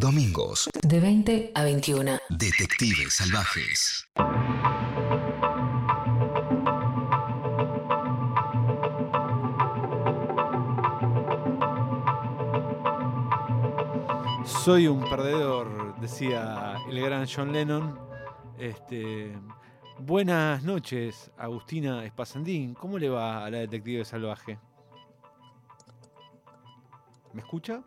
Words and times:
Domingos. 0.00 0.70
De 0.82 0.98
20 0.98 1.52
a 1.54 1.62
21. 1.62 2.18
Detectives 2.30 3.12
salvajes. 3.12 4.08
Soy 14.46 14.88
un 14.88 15.00
perdedor, 15.10 16.00
decía 16.00 16.78
el 16.88 16.98
gran 17.02 17.26
John 17.26 17.52
Lennon. 17.52 17.98
Este, 18.58 19.36
buenas 19.98 20.62
noches, 20.62 21.30
Agustina 21.36 22.06
Espasandín. 22.06 22.72
¿Cómo 22.72 22.98
le 22.98 23.10
va 23.10 23.44
a 23.44 23.50
la 23.50 23.58
detective 23.58 24.06
salvaje? 24.06 24.58
¿Me 27.34 27.42
escucha? 27.42 27.82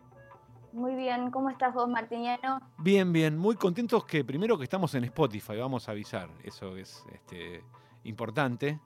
Muy 0.74 0.96
bien, 0.96 1.30
¿cómo 1.30 1.50
estás 1.50 1.72
vos, 1.72 1.88
Martiniano? 1.88 2.60
Bien, 2.78 3.12
bien, 3.12 3.38
muy 3.38 3.54
contentos 3.54 4.04
que 4.04 4.24
primero 4.24 4.58
que 4.58 4.64
estamos 4.64 4.92
en 4.96 5.04
Spotify, 5.04 5.56
vamos 5.56 5.88
a 5.88 5.92
avisar, 5.92 6.28
eso 6.42 6.76
es 6.76 7.04
este, 7.12 7.62
importante. 8.02 8.80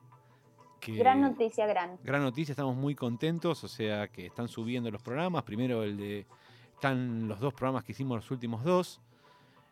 que- 0.79 0.93
Gran 0.95 1.19
noticia, 1.19 1.65
gran. 1.65 1.97
Gran 2.03 2.21
noticia, 2.21 2.51
estamos 2.53 2.75
muy 2.75 2.93
contentos, 2.93 3.63
o 3.63 3.67
sea 3.67 4.07
que 4.07 4.27
están 4.27 4.47
subiendo 4.47 4.91
los 4.91 5.01
programas. 5.01 5.41
Primero 5.43 5.81
el 5.83 5.97
de. 5.97 6.27
Están 6.75 7.27
los 7.27 7.39
dos 7.39 7.55
programas 7.55 7.83
que 7.83 7.91
hicimos 7.93 8.17
los 8.17 8.29
últimos 8.31 8.63
dos. 8.63 9.01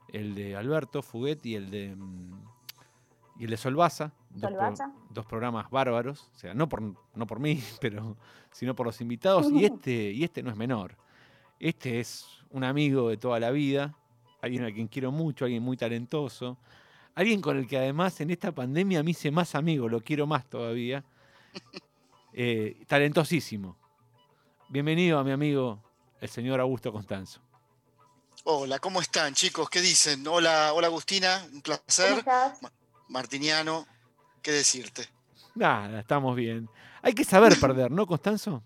El 0.09 0.34
de 0.34 0.55
Alberto 0.55 1.03
Fuguet 1.03 1.45
y 1.45 1.53
el 1.55 1.70
de. 1.70 1.95
mm, 1.95 2.41
Y 3.39 3.44
el 3.44 3.52
de 3.52 3.58
Solvaza. 3.58 4.11
dos 4.31 4.52
pro-. 4.52 4.73
Dos, 5.11 5.25
programas 5.27 5.70
bárbaros. 5.70 6.31
O 6.34 6.36
sea, 6.39 6.55
no 6.55 6.67
por, 6.67 6.81
no 6.81 7.27
por 7.27 7.39
mí, 7.39 7.61
pero 7.80 8.17
sino 8.52 8.75
por 8.75 8.88
los 8.88 8.99
invitados. 9.02 9.52
Y 9.52 9.66
este, 9.66 10.11
y 10.11 10.23
este 10.23 10.41
no 10.41 10.49
es 10.49 10.58
menor. 10.58 10.97
Este 11.59 11.99
es 11.99 12.25
un 12.49 12.63
amigo 12.63 13.09
de 13.09 13.17
toda 13.17 13.39
la 13.39 13.52
vida. 13.52 13.95
Alguien 14.41 14.63
a 14.63 14.71
quien 14.71 14.88
quiero 14.88 15.11
mucho, 15.11 15.45
alguien 15.45 15.63
muy 15.63 15.77
talentoso. 15.77 16.58
Alguien 17.16 17.41
con 17.41 17.58
el 17.58 17.67
que 17.67 17.77
además 17.77 18.22
en 18.22 18.30
esta 18.30 18.52
pandemia 18.52 19.02
me 19.02 19.11
hice 19.11 19.31
más 19.31 19.55
amigo, 19.55 19.89
lo 19.89 20.02
quiero 20.02 20.27
más 20.27 20.45
todavía. 20.49 21.03
Eh, 22.39 22.83
talentosísimo. 22.86 23.75
Bienvenido 24.69 25.17
a 25.17 25.23
mi 25.23 25.31
amigo, 25.31 25.81
el 26.22 26.30
señor 26.30 26.59
Augusto 26.59 26.91
Constanzo. 26.91 27.41
Hola, 28.44 28.77
¿cómo 28.77 29.02
están 29.02 29.33
chicos? 29.33 29.67
¿Qué 29.71 29.81
dicen? 29.81 30.27
Hola, 30.27 30.71
hola 30.73 30.86
Agustina, 30.86 31.42
un 31.45 31.61
¿Cómo 31.61 31.64
placer. 31.64 32.19
estás? 32.19 32.59
Martiniano, 33.08 33.88
¿qué 34.44 34.52
decirte? 34.52 35.09
Nada, 35.55 36.02
estamos 36.02 36.36
bien. 36.36 36.69
Hay 37.02 37.14
que 37.14 37.23
saber 37.23 37.59
perder, 37.59 37.89
¿no, 37.89 38.05
Constanzo? 38.05 38.61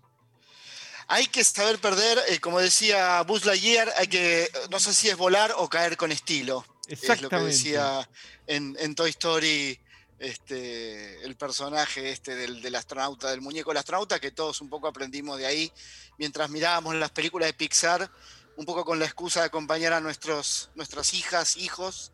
Hay 1.12 1.26
que 1.26 1.44
saber 1.44 1.78
perder, 1.78 2.18
eh, 2.28 2.40
como 2.40 2.58
decía 2.58 3.20
Buzz 3.24 3.44
Lightyear, 3.44 3.92
hay 3.98 4.06
que, 4.06 4.50
no 4.70 4.80
sé 4.80 4.94
si 4.94 5.10
es 5.10 5.16
volar 5.18 5.52
o 5.58 5.68
caer 5.68 5.98
con 5.98 6.10
estilo. 6.10 6.64
Es 6.88 7.20
lo 7.20 7.28
que 7.28 7.36
decía 7.36 8.08
en, 8.46 8.74
en 8.80 8.94
Toy 8.94 9.10
Story 9.10 9.78
este, 10.18 11.22
el 11.22 11.36
personaje 11.36 12.12
este 12.12 12.34
del, 12.34 12.62
del 12.62 12.74
astronauta, 12.76 13.30
del 13.30 13.42
muñeco 13.42 13.68
del 13.68 13.76
astronauta, 13.76 14.20
que 14.20 14.30
todos 14.30 14.62
un 14.62 14.70
poco 14.70 14.88
aprendimos 14.88 15.36
de 15.36 15.44
ahí 15.44 15.70
mientras 16.16 16.48
mirábamos 16.48 16.94
las 16.94 17.10
películas 17.10 17.48
de 17.48 17.52
Pixar, 17.52 18.10
un 18.56 18.64
poco 18.64 18.82
con 18.82 18.98
la 18.98 19.04
excusa 19.04 19.40
de 19.40 19.46
acompañar 19.48 19.92
a 19.92 20.00
nuestros, 20.00 20.70
nuestras 20.76 21.12
hijas, 21.12 21.58
hijos. 21.58 22.12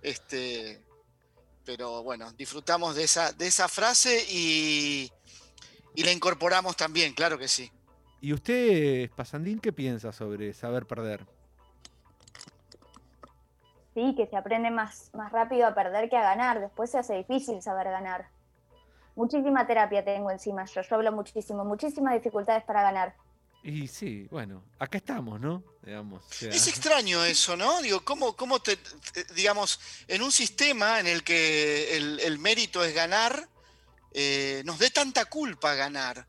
Este, 0.00 0.82
pero 1.66 2.02
bueno, 2.02 2.32
disfrutamos 2.32 2.96
de 2.96 3.04
esa, 3.04 3.30
de 3.30 3.46
esa 3.46 3.68
frase 3.68 4.24
y, 4.30 5.12
y 5.94 6.02
la 6.02 6.12
incorporamos 6.12 6.76
también, 6.76 7.12
claro 7.12 7.36
que 7.36 7.46
sí. 7.46 7.70
¿Y 8.20 8.32
usted, 8.32 9.10
Pasandín, 9.14 9.60
qué 9.60 9.72
piensa 9.72 10.12
sobre 10.12 10.52
saber 10.52 10.86
perder? 10.86 11.24
Sí, 13.94 14.14
que 14.16 14.26
se 14.26 14.36
aprende 14.36 14.70
más, 14.70 15.10
más 15.14 15.32
rápido 15.32 15.66
a 15.66 15.74
perder 15.74 16.08
que 16.08 16.16
a 16.16 16.22
ganar. 16.22 16.60
Después 16.60 16.90
se 16.90 16.98
hace 16.98 17.14
difícil 17.14 17.62
saber 17.62 17.86
ganar. 17.90 18.28
Muchísima 19.16 19.66
terapia 19.66 20.04
tengo 20.04 20.30
encima 20.30 20.64
yo. 20.66 20.82
Yo 20.82 20.94
hablo 20.96 21.12
muchísimo, 21.12 21.64
muchísimas 21.64 22.14
dificultades 22.14 22.62
para 22.64 22.82
ganar. 22.82 23.14
Y 23.64 23.88
sí, 23.88 24.28
bueno, 24.30 24.62
acá 24.78 24.98
estamos, 24.98 25.40
¿no? 25.40 25.64
Digamos. 25.82 26.24
o 26.24 26.32
sea, 26.32 26.50
Es 26.50 26.68
extraño 26.68 27.24
eso, 27.24 27.56
¿no? 27.56 27.82
Digo, 27.82 28.04
¿cómo, 28.04 28.36
cómo 28.36 28.60
te, 28.60 28.76
te- 28.76 29.24
digamos, 29.34 29.80
en 30.06 30.22
un 30.22 30.30
sistema 30.30 31.00
en 31.00 31.08
el 31.08 31.24
que 31.24 31.96
el, 31.96 32.20
el 32.20 32.38
mérito 32.38 32.84
es 32.84 32.94
ganar, 32.94 33.48
eh, 34.12 34.62
nos 34.64 34.78
dé 34.78 34.90
tanta 34.90 35.24
culpa 35.24 35.74
ganar? 35.74 36.26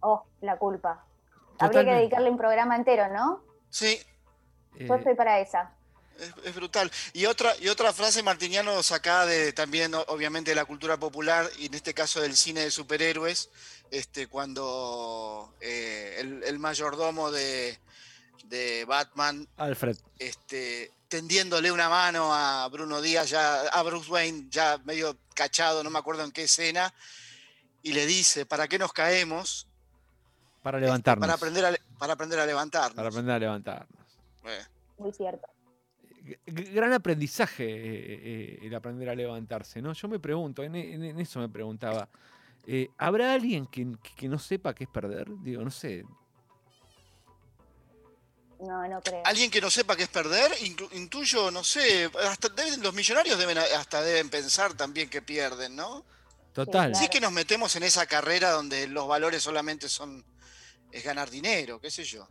Oh, 0.00 0.24
la 0.42 0.56
culpa. 0.56 1.04
Habría 1.64 1.84
que 1.84 1.98
dedicarle 1.98 2.30
un 2.30 2.38
programa 2.38 2.76
entero, 2.76 3.08
¿no? 3.12 3.42
Sí, 3.70 3.98
Yo 4.78 4.94
eh, 4.94 4.98
estoy 4.98 5.14
para 5.14 5.40
esa. 5.40 5.72
es, 6.18 6.32
es 6.44 6.54
brutal. 6.54 6.90
Y 7.12 7.26
otra, 7.26 7.54
y 7.60 7.68
otra 7.68 7.92
frase 7.92 8.22
martiniano 8.22 8.82
sacada 8.82 9.26
de 9.26 9.52
también, 9.52 9.94
obviamente, 9.94 10.50
de 10.52 10.54
la 10.54 10.64
cultura 10.64 10.96
popular, 10.96 11.48
y 11.58 11.66
en 11.66 11.74
este 11.74 11.94
caso 11.94 12.20
del 12.20 12.36
cine 12.36 12.60
de 12.60 12.70
superhéroes, 12.70 13.50
este, 13.90 14.26
cuando 14.28 15.54
eh, 15.60 16.16
el, 16.18 16.42
el 16.44 16.58
mayordomo 16.58 17.30
de, 17.30 17.78
de 18.44 18.84
Batman 18.86 19.46
Alfred. 19.56 19.96
este, 20.18 20.90
tendiéndole 21.08 21.70
una 21.70 21.88
mano 21.88 22.34
a 22.34 22.66
Bruno 22.68 23.00
Díaz, 23.00 23.30
ya, 23.30 23.60
a 23.62 23.82
Bruce 23.82 24.10
Wayne, 24.10 24.46
ya 24.50 24.78
medio 24.84 25.16
cachado, 25.34 25.84
no 25.84 25.90
me 25.90 25.98
acuerdo 25.98 26.24
en 26.24 26.32
qué 26.32 26.44
escena, 26.44 26.92
y 27.82 27.92
le 27.92 28.06
dice, 28.06 28.46
¿para 28.46 28.66
qué 28.66 28.78
nos 28.78 28.92
caemos? 28.92 29.68
Para 30.64 30.78
Este, 30.78 30.86
levantarnos. 30.86 31.20
Para 31.26 31.34
aprender 31.34 31.64
a, 31.66 31.98
para 31.98 32.12
aprender 32.14 32.40
a 32.40 32.46
levantarnos. 32.46 32.94
para 32.96 33.08
aprender 33.08 33.34
a 33.34 33.38
levantarnos. 33.38 34.06
Eh, 34.46 34.64
Muy 34.96 35.12
cierto. 35.12 35.46
G- 36.24 36.72
Gran 36.72 36.94
aprendizaje 36.94 37.64
eh, 37.66 38.20
eh, 38.24 38.58
el 38.62 38.74
aprender 38.74 39.10
a 39.10 39.14
levantarse, 39.14 39.82
¿no? 39.82 39.92
Yo 39.92 40.08
me 40.08 40.18
pregunto, 40.18 40.62
en, 40.62 40.74
en- 40.74 41.04
en 41.04 41.20
eso 41.20 41.38
me 41.38 41.50
preguntaba, 41.50 42.08
eh, 42.66 42.88
¿habrá 42.96 43.34
alguien 43.34 43.66
que, 43.66 43.86
que 44.16 44.26
no 44.26 44.38
sepa 44.38 44.74
qué 44.74 44.84
es 44.84 44.90
perder? 44.90 45.26
Digo, 45.42 45.62
no 45.62 45.70
sé. 45.70 46.02
No, 48.60 48.88
no 48.88 49.02
creo. 49.02 49.20
Alguien 49.26 49.50
que 49.50 49.60
no 49.60 49.68
sepa 49.70 49.96
qué 49.96 50.04
es 50.04 50.08
perder, 50.08 50.50
inclu- 50.62 50.88
intuyo, 50.92 51.50
no 51.50 51.62
sé, 51.62 52.10
hasta 52.26 52.48
deben- 52.48 52.80
los 52.82 52.94
millonarios 52.94 53.38
deben, 53.38 53.58
hasta 53.58 54.00
deben 54.00 54.30
pensar 54.30 54.72
también 54.72 55.10
que 55.10 55.20
pierden, 55.20 55.76
¿no? 55.76 56.04
Total. 56.54 56.90
claro. 56.92 56.94
Sí 56.94 57.08
que 57.10 57.20
nos 57.20 57.32
metemos 57.32 57.76
en 57.76 57.82
esa 57.82 58.06
carrera 58.06 58.52
donde 58.52 58.86
los 58.88 59.06
valores 59.06 59.42
solamente 59.42 59.88
son, 59.90 60.24
es 60.94 61.04
ganar 61.04 61.30
dinero, 61.30 61.80
qué 61.80 61.90
sé 61.90 62.04
yo. 62.04 62.26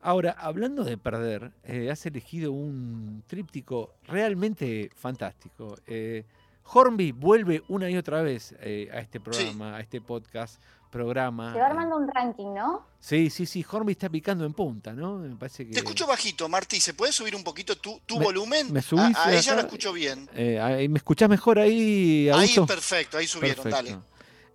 Ahora, 0.00 0.32
hablando 0.32 0.82
de 0.84 0.98
perder, 0.98 1.52
eh, 1.64 1.90
has 1.90 2.04
elegido 2.06 2.50
un 2.52 3.22
tríptico 3.26 3.94
realmente 4.08 4.90
fantástico. 4.96 5.76
Eh, 5.86 6.24
Hornby 6.64 7.12
vuelve 7.12 7.62
una 7.68 7.88
y 7.88 7.96
otra 7.96 8.20
vez 8.22 8.54
eh, 8.60 8.88
a 8.92 8.98
este 8.98 9.20
programa, 9.20 9.76
a 9.76 9.80
este 9.80 10.00
podcast, 10.00 10.60
programa. 10.90 11.52
Se 11.52 11.58
va 11.60 11.66
eh, 11.66 11.70
armando 11.70 11.96
un 11.96 12.08
ranking, 12.08 12.52
¿no? 12.54 12.84
Sí, 13.00 13.30
sí, 13.30 13.46
sí, 13.46 13.64
Hornby 13.68 13.92
está 13.92 14.08
picando 14.08 14.44
en 14.44 14.52
punta, 14.52 14.92
¿no? 14.92 15.18
Me 15.18 15.34
parece 15.36 15.66
que... 15.66 15.72
Te 15.72 15.78
escucho 15.78 16.06
bajito, 16.06 16.48
Martí, 16.48 16.80
¿se 16.80 16.94
puede 16.94 17.12
subir 17.12 17.34
un 17.36 17.42
poquito 17.44 17.76
tu, 17.76 18.00
tu 18.04 18.18
Me- 18.18 18.24
volumen? 18.24 18.72
me 18.72 18.82
subí, 18.82 19.00
a, 19.00 19.26
a 19.28 19.32
ella 19.34 19.52
la 19.54 19.60
acá. 19.60 19.66
escucho 19.68 19.92
bien. 19.92 20.28
Eh, 20.34 20.86
¿Me 20.90 20.98
escuchás 20.98 21.28
mejor 21.28 21.58
ahí, 21.60 22.28
Ahí 22.28 22.54
perfecto, 22.66 23.18
ahí 23.18 23.26
subieron, 23.26 23.68
dale. 23.70 23.98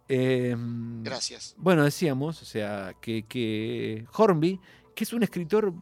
Em, 0.09 1.03
Gracias. 1.03 1.53
Bueno, 1.57 1.83
decíamos, 1.83 2.41
o 2.41 2.45
sea, 2.45 2.95
que, 3.01 3.23
que 3.23 4.05
Hornby, 4.13 4.59
que 4.95 5.03
es 5.03 5.13
un 5.13 5.23
escritor 5.23 5.73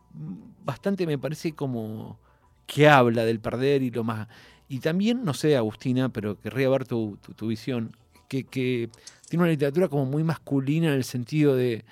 bastante, 0.64 1.06
me 1.06 1.18
parece, 1.18 1.54
como 1.54 2.20
que 2.66 2.88
habla 2.88 3.24
del 3.26 3.40
perder 3.40 3.84
y 3.84 3.92
lo 3.92 4.04
más. 4.04 4.28
Y 4.68 4.80
también, 4.80 5.24
no 5.24 5.34
sé, 5.34 5.56
Agustina, 5.56 6.10
pero 6.10 6.40
querría 6.40 6.70
ver 6.70 6.88
tu, 6.88 7.18
tu- 7.22 7.34
tu 7.34 7.48
visión, 7.48 7.96
que, 8.28 8.44
que 8.46 8.90
tiene 9.30 9.44
una 9.44 9.52
literatura 9.52 9.88
como 9.90 10.06
muy 10.06 10.24
masculina 10.24 10.88
en 10.88 10.94
el 10.96 11.04
sentido 11.04 11.56
de, 11.56 11.86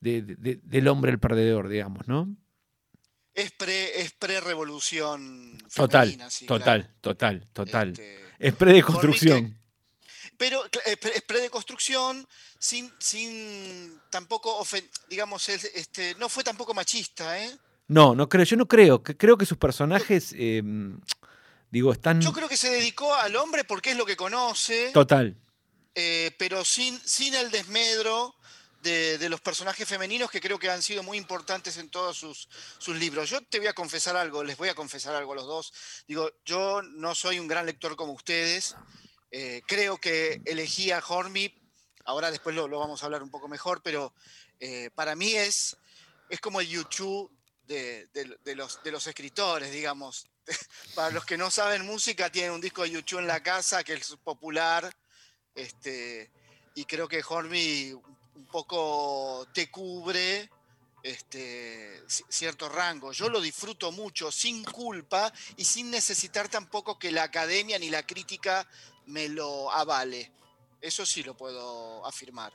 de- 0.00 0.22
de- 0.22 0.60
del 0.62 0.86
hombre 0.88 1.10
el 1.10 1.18
perdedor, 1.18 1.68
digamos, 1.68 2.06
¿no? 2.06 2.28
Es 3.34 3.50
pre, 3.52 4.00
es 4.00 4.12
pre-revolución 4.12 5.58
Total, 5.74 6.02
femenina, 6.06 6.30
sí, 6.30 6.46
total, 6.46 6.82
claro. 6.82 6.94
total, 7.00 7.46
total. 7.52 7.88
Este, 7.90 8.16
Es 8.38 8.54
pre-deconstrucción. 8.54 9.56
Pero 10.40 10.64
es 10.86 10.96
pre- 10.96 11.16
es 11.16 11.22
pre-deconstrucción 11.22 12.26
sin, 12.58 12.90
sin 12.98 14.00
tampoco, 14.08 14.58
ofen- 14.58 14.88
digamos, 15.10 15.46
es- 15.50 15.64
este, 15.74 16.14
no 16.14 16.30
fue 16.30 16.42
tampoco 16.42 16.72
machista, 16.72 17.38
¿eh? 17.44 17.54
No, 17.88 18.14
no 18.14 18.26
creo, 18.26 18.44
yo 18.46 18.56
no 18.56 18.66
creo. 18.66 19.02
Creo 19.02 19.36
que 19.36 19.44
sus 19.44 19.58
personajes, 19.58 20.34
eh, 20.38 20.62
digo, 21.70 21.92
están. 21.92 22.22
Yo 22.22 22.32
creo 22.32 22.48
que 22.48 22.56
se 22.56 22.70
dedicó 22.70 23.12
al 23.14 23.36
hombre 23.36 23.64
porque 23.64 23.90
es 23.90 23.98
lo 23.98 24.06
que 24.06 24.16
conoce, 24.16 24.90
Total. 24.94 25.36
eh, 25.94 26.34
pero 26.38 26.64
sin, 26.64 26.98
sin 27.04 27.34
el 27.34 27.50
desmedro 27.50 28.34
de, 28.82 29.18
de 29.18 29.28
los 29.28 29.42
personajes 29.42 29.86
femeninos 29.86 30.30
que 30.30 30.40
creo 30.40 30.58
que 30.58 30.70
han 30.70 30.82
sido 30.82 31.02
muy 31.02 31.18
importantes 31.18 31.76
en 31.76 31.90
todos 31.90 32.16
sus, 32.16 32.48
sus 32.78 32.96
libros. 32.96 33.28
Yo 33.28 33.42
te 33.42 33.58
voy 33.58 33.66
a 33.68 33.74
confesar 33.74 34.16
algo, 34.16 34.42
les 34.42 34.56
voy 34.56 34.70
a 34.70 34.74
confesar 34.74 35.14
algo 35.14 35.32
a 35.32 35.36
los 35.36 35.46
dos. 35.46 35.72
Digo, 36.08 36.30
yo 36.46 36.80
no 36.80 37.14
soy 37.14 37.38
un 37.38 37.46
gran 37.46 37.66
lector 37.66 37.94
como 37.94 38.14
ustedes. 38.14 38.74
Eh, 39.30 39.62
creo 39.66 39.98
que 39.98 40.40
elegí 40.44 40.90
a 40.90 41.02
Hornby, 41.06 41.52
ahora 42.04 42.30
después 42.30 42.54
lo, 42.54 42.68
vamos 42.68 43.02
a 43.02 43.06
hablar 43.06 43.22
un 43.22 43.30
poco 43.30 43.48
mejor, 43.48 43.82
pero 43.82 44.14
eh, 44.58 44.90
para 44.94 45.14
mí 45.14 45.34
es, 45.34 45.76
es 46.28 46.40
como 46.40 46.60
el 46.60 46.68
YouTube 46.68 47.30
de, 47.66 48.08
los, 48.56 48.82
de 48.82 48.90
los 48.90 49.06
escritores, 49.06 49.70
digamos. 49.72 50.26
Para 50.96 51.10
los 51.10 51.24
que 51.24 51.36
no 51.36 51.50
saben 51.50 51.86
música, 51.86 52.32
tienen 52.32 52.50
un 52.50 52.60
disco 52.60 52.82
de 52.82 52.90
YouTube 52.90 53.20
en 53.20 53.28
la 53.28 53.42
casa 53.42 53.84
que 53.84 53.92
es 53.92 54.16
popular. 54.24 54.92
Este, 55.54 56.30
y 56.74 56.84
creo 56.84 57.06
que 57.06 57.22
Hormy 57.26 57.92
un 57.92 58.46
poco 58.50 59.46
te 59.52 59.70
cubre 59.70 60.50
este, 61.02 62.02
ci- 62.06 62.24
cierto 62.28 62.68
rango. 62.68 63.12
Yo 63.12 63.28
lo 63.28 63.40
disfruto 63.40 63.92
mucho, 63.92 64.32
sin 64.32 64.64
culpa 64.64 65.32
y 65.56 65.64
sin 65.64 65.90
necesitar 65.90 66.48
tampoco 66.48 66.98
que 66.98 67.12
la 67.12 67.22
academia 67.24 67.78
ni 67.78 67.90
la 67.90 68.04
crítica 68.04 68.68
me 69.10 69.28
lo 69.28 69.70
avale. 69.70 70.30
Eso 70.80 71.04
sí 71.04 71.22
lo 71.22 71.34
puedo 71.34 72.04
afirmar. 72.06 72.52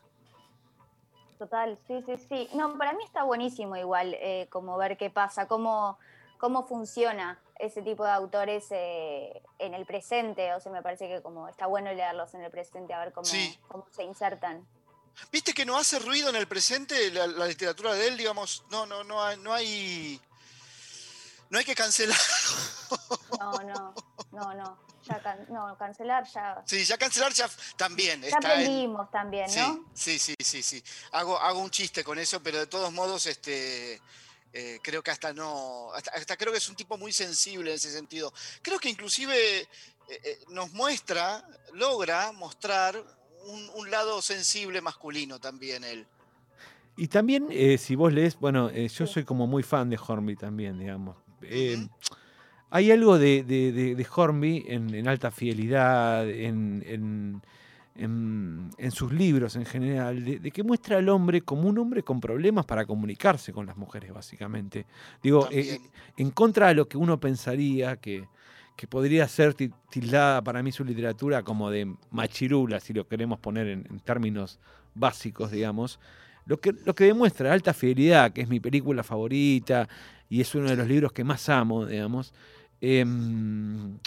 Total, 1.38 1.78
sí, 1.88 2.02
sí, 2.06 2.14
sí. 2.30 2.50
No, 2.54 2.78
para 2.78 2.94
mí 2.94 3.04
está 3.04 3.24
buenísimo 3.24 3.76
igual 3.76 4.14
eh, 4.16 4.48
como 4.50 4.78
ver 4.78 4.98
qué 4.98 5.10
pasa, 5.10 5.48
cómo, 5.48 6.00
cómo 6.40 6.66
funciona 6.66 7.40
ese 7.60 7.82
tipo 7.82 8.04
de 8.06 8.12
autores 8.12 8.66
eh, 8.72 9.42
en 9.60 9.74
el 9.74 9.86
presente. 9.86 10.54
O 10.54 10.60
sea, 10.60 10.72
me 10.72 10.82
parece 10.82 11.08
que 11.08 11.22
como 11.22 11.48
está 11.50 11.68
bueno 11.68 11.92
leerlos 11.94 12.34
en 12.34 12.42
el 12.42 12.52
presente, 12.52 12.94
a 12.94 13.00
ver 13.00 13.12
cómo, 13.14 13.26
Sí. 13.26 13.58
cómo 13.68 13.86
se 13.92 14.04
insertan. 14.04 14.66
¿Viste 15.32 15.54
que 15.54 15.66
no 15.66 15.78
hace 15.78 16.00
ruido 16.00 16.30
en 16.30 16.36
el 16.38 16.48
presente 16.48 17.12
la, 17.12 17.28
la 17.28 17.46
literatura 17.48 17.94
de 17.94 18.08
él? 18.08 18.18
Digamos, 18.18 18.64
no, 18.70 18.86
no, 18.86 19.04
no 19.04 19.22
hay, 19.22 19.38
no 19.38 19.54
hay, 19.54 20.20
no 21.50 21.58
hay 21.60 21.66
que 21.66 21.76
cancelar. 21.76 22.18
No, 23.40 23.52
no, 23.60 23.94
no, 24.36 24.54
no. 24.54 24.78
Ya 25.08 25.22
can- 25.22 25.46
no, 25.50 25.78
cancelar 25.78 26.26
ya. 26.34 26.64
Sí, 26.66 26.84
ya 26.84 26.98
cancelar 26.98 27.32
ya 27.32 27.48
también. 27.78 28.22
Ya 28.22 28.28
está 28.30 28.40
en- 28.56 28.62
aprendimos 28.62 29.12
también, 29.12 29.46
¿no? 29.56 29.86
sí, 29.94 30.18
sí, 30.18 30.34
sí, 30.40 30.64
sí. 30.64 30.84
Hago, 31.12 31.38
hago 31.40 31.60
un 31.60 31.70
chiste 31.70 32.04
con 32.04 32.18
eso, 32.18 32.42
pero 32.42 32.58
de 32.58 32.66
todos 32.68 32.92
modos, 32.92 33.28
este, 33.28 34.02
eh, 34.52 34.80
creo 34.82 35.04
que 35.04 35.12
hasta 35.12 35.32
no, 35.32 35.92
hasta, 35.94 36.12
hasta 36.12 36.36
creo 36.38 36.52
que 36.52 36.58
es 36.58 36.68
un 36.70 36.76
tipo 36.76 36.98
muy 36.98 37.12
sensible 37.14 37.70
en 37.70 37.76
ese 37.76 37.92
sentido. 37.92 38.34
Creo 38.64 38.80
que 38.80 38.90
inclusive 38.90 39.62
eh, 39.62 39.68
eh, 40.10 40.40
nos 40.50 40.72
muestra, 40.74 41.48
logra 41.74 42.32
mostrar 42.32 42.96
un, 43.46 43.70
un 43.76 43.92
lado 43.92 44.24
sensible 44.24 44.82
masculino 44.82 45.40
también 45.40 45.84
él. 45.84 46.08
Y 46.98 47.10
también, 47.10 47.48
eh, 47.52 47.78
si 47.78 47.94
vos 47.96 48.12
lees, 48.12 48.40
bueno, 48.40 48.70
eh, 48.70 48.88
yo 48.88 49.06
Sí. 49.06 49.14
soy 49.14 49.24
como 49.26 49.46
muy 49.46 49.62
fan 49.62 49.90
de 49.90 50.00
Hornby 50.04 50.36
también, 50.36 50.80
digamos. 50.80 51.16
Eh, 51.42 51.76
Ujú. 51.78 51.90
Hay 52.70 52.92
algo 52.92 53.18
de, 53.18 53.44
de, 53.44 53.72
de- 53.72 53.96
de 53.96 54.08
Hornby 54.14 54.66
en, 54.68 54.94
en 54.94 55.08
alta 55.08 55.32
fidelidad, 55.32 56.30
en, 56.30 56.84
en- 56.86 57.42
en- 57.98 58.70
en 58.78 58.92
sus 58.92 59.14
libros 59.14 59.56
en 59.56 59.66
general, 59.66 60.24
de, 60.26 60.52
que 60.52 60.64
muestra 60.64 60.98
al 60.98 61.08
hombre 61.10 61.42
como 61.42 61.70
un 61.70 61.78
hombre 61.78 62.04
con 62.04 62.20
problemas 62.20 62.66
para 62.66 62.86
comunicarse 62.86 63.54
con 63.54 63.66
las 63.66 63.78
mujeres, 63.78 64.12
básicamente. 64.14 64.86
Digo, 65.24 65.48
eh, 65.52 65.80
en 66.18 66.32
contra 66.32 66.68
de 66.68 66.76
lo 66.76 66.88
que 66.90 66.98
uno 66.98 67.20
pensaría 67.20 67.96
que, 67.98 68.28
que 68.76 68.88
podría 68.88 69.28
ser 69.30 69.54
ti- 69.54 69.72
tildada 69.90 70.42
para 70.44 70.62
mí 70.62 70.72
su 70.74 70.84
literatura 70.84 71.44
como 71.44 71.70
de 71.72 71.96
machirula, 72.12 72.82
si 72.82 72.92
lo 72.94 73.08
queremos 73.08 73.40
poner 73.40 73.68
en, 73.68 73.88
en 73.90 74.00
términos 74.02 74.60
básicos, 74.94 75.52
digamos. 75.52 76.00
Lo 76.48 76.60
que, 76.60 76.74
lo 76.86 76.94
que 76.94 77.06
demuestra 77.06 77.54
alta 77.54 77.74
fidelidad, 77.74 78.32
que 78.34 78.42
es 78.42 78.50
mi 78.50 78.60
película 78.60 79.04
favorita 79.04 79.88
y 80.30 80.42
es 80.42 80.54
uno 80.56 80.70
de 80.70 80.76
los 80.76 80.88
libros 80.88 81.12
que 81.12 81.24
más 81.24 81.48
amo, 81.50 81.86
digamos, 81.86 82.34
em, 82.82 83.98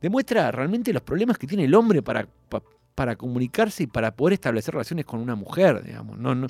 demuestra 0.00 0.50
realmente 0.50 0.92
los 0.92 1.02
problemas 1.02 1.38
que 1.38 1.46
tiene 1.46 1.64
el 1.64 1.74
hombre 1.74 2.02
para, 2.02 2.26
pa- 2.48 2.62
para 2.94 3.16
comunicarse 3.16 3.84
y 3.84 3.86
para 3.86 4.14
poder 4.14 4.34
establecer 4.34 4.74
relaciones 4.74 5.04
con 5.06 5.20
una 5.20 5.34
mujer, 5.34 5.82
digamos. 5.84 6.18
No, 6.18 6.46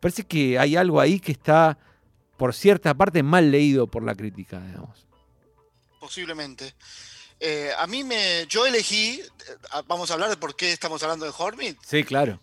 parece 0.00 0.24
que 0.24 0.58
hay 0.58 0.76
algo 0.76 1.00
ahí 1.00 1.20
que 1.20 1.32
está, 1.32 1.78
por 2.36 2.54
cierta 2.54 2.94
parte, 2.94 3.22
mal 3.22 3.50
leído 3.50 3.86
por 3.86 4.02
la 4.02 4.14
crítica, 4.14 4.60
digamos. 4.64 5.06
Posiblemente. 6.00 6.74
Eh, 7.38 7.70
a 7.78 7.86
mí 7.86 8.04
me. 8.04 8.46
Yo 8.48 8.66
elegí. 8.66 9.20
eh, 9.20 9.82
Vamos 9.88 10.10
a 10.10 10.14
hablar 10.14 10.30
de 10.30 10.36
por 10.36 10.54
qué 10.56 10.72
estamos 10.72 11.02
hablando 11.02 11.24
de 11.24 11.32
Hormit. 11.36 11.76
Sí, 11.84 12.04
claro. 12.04 12.40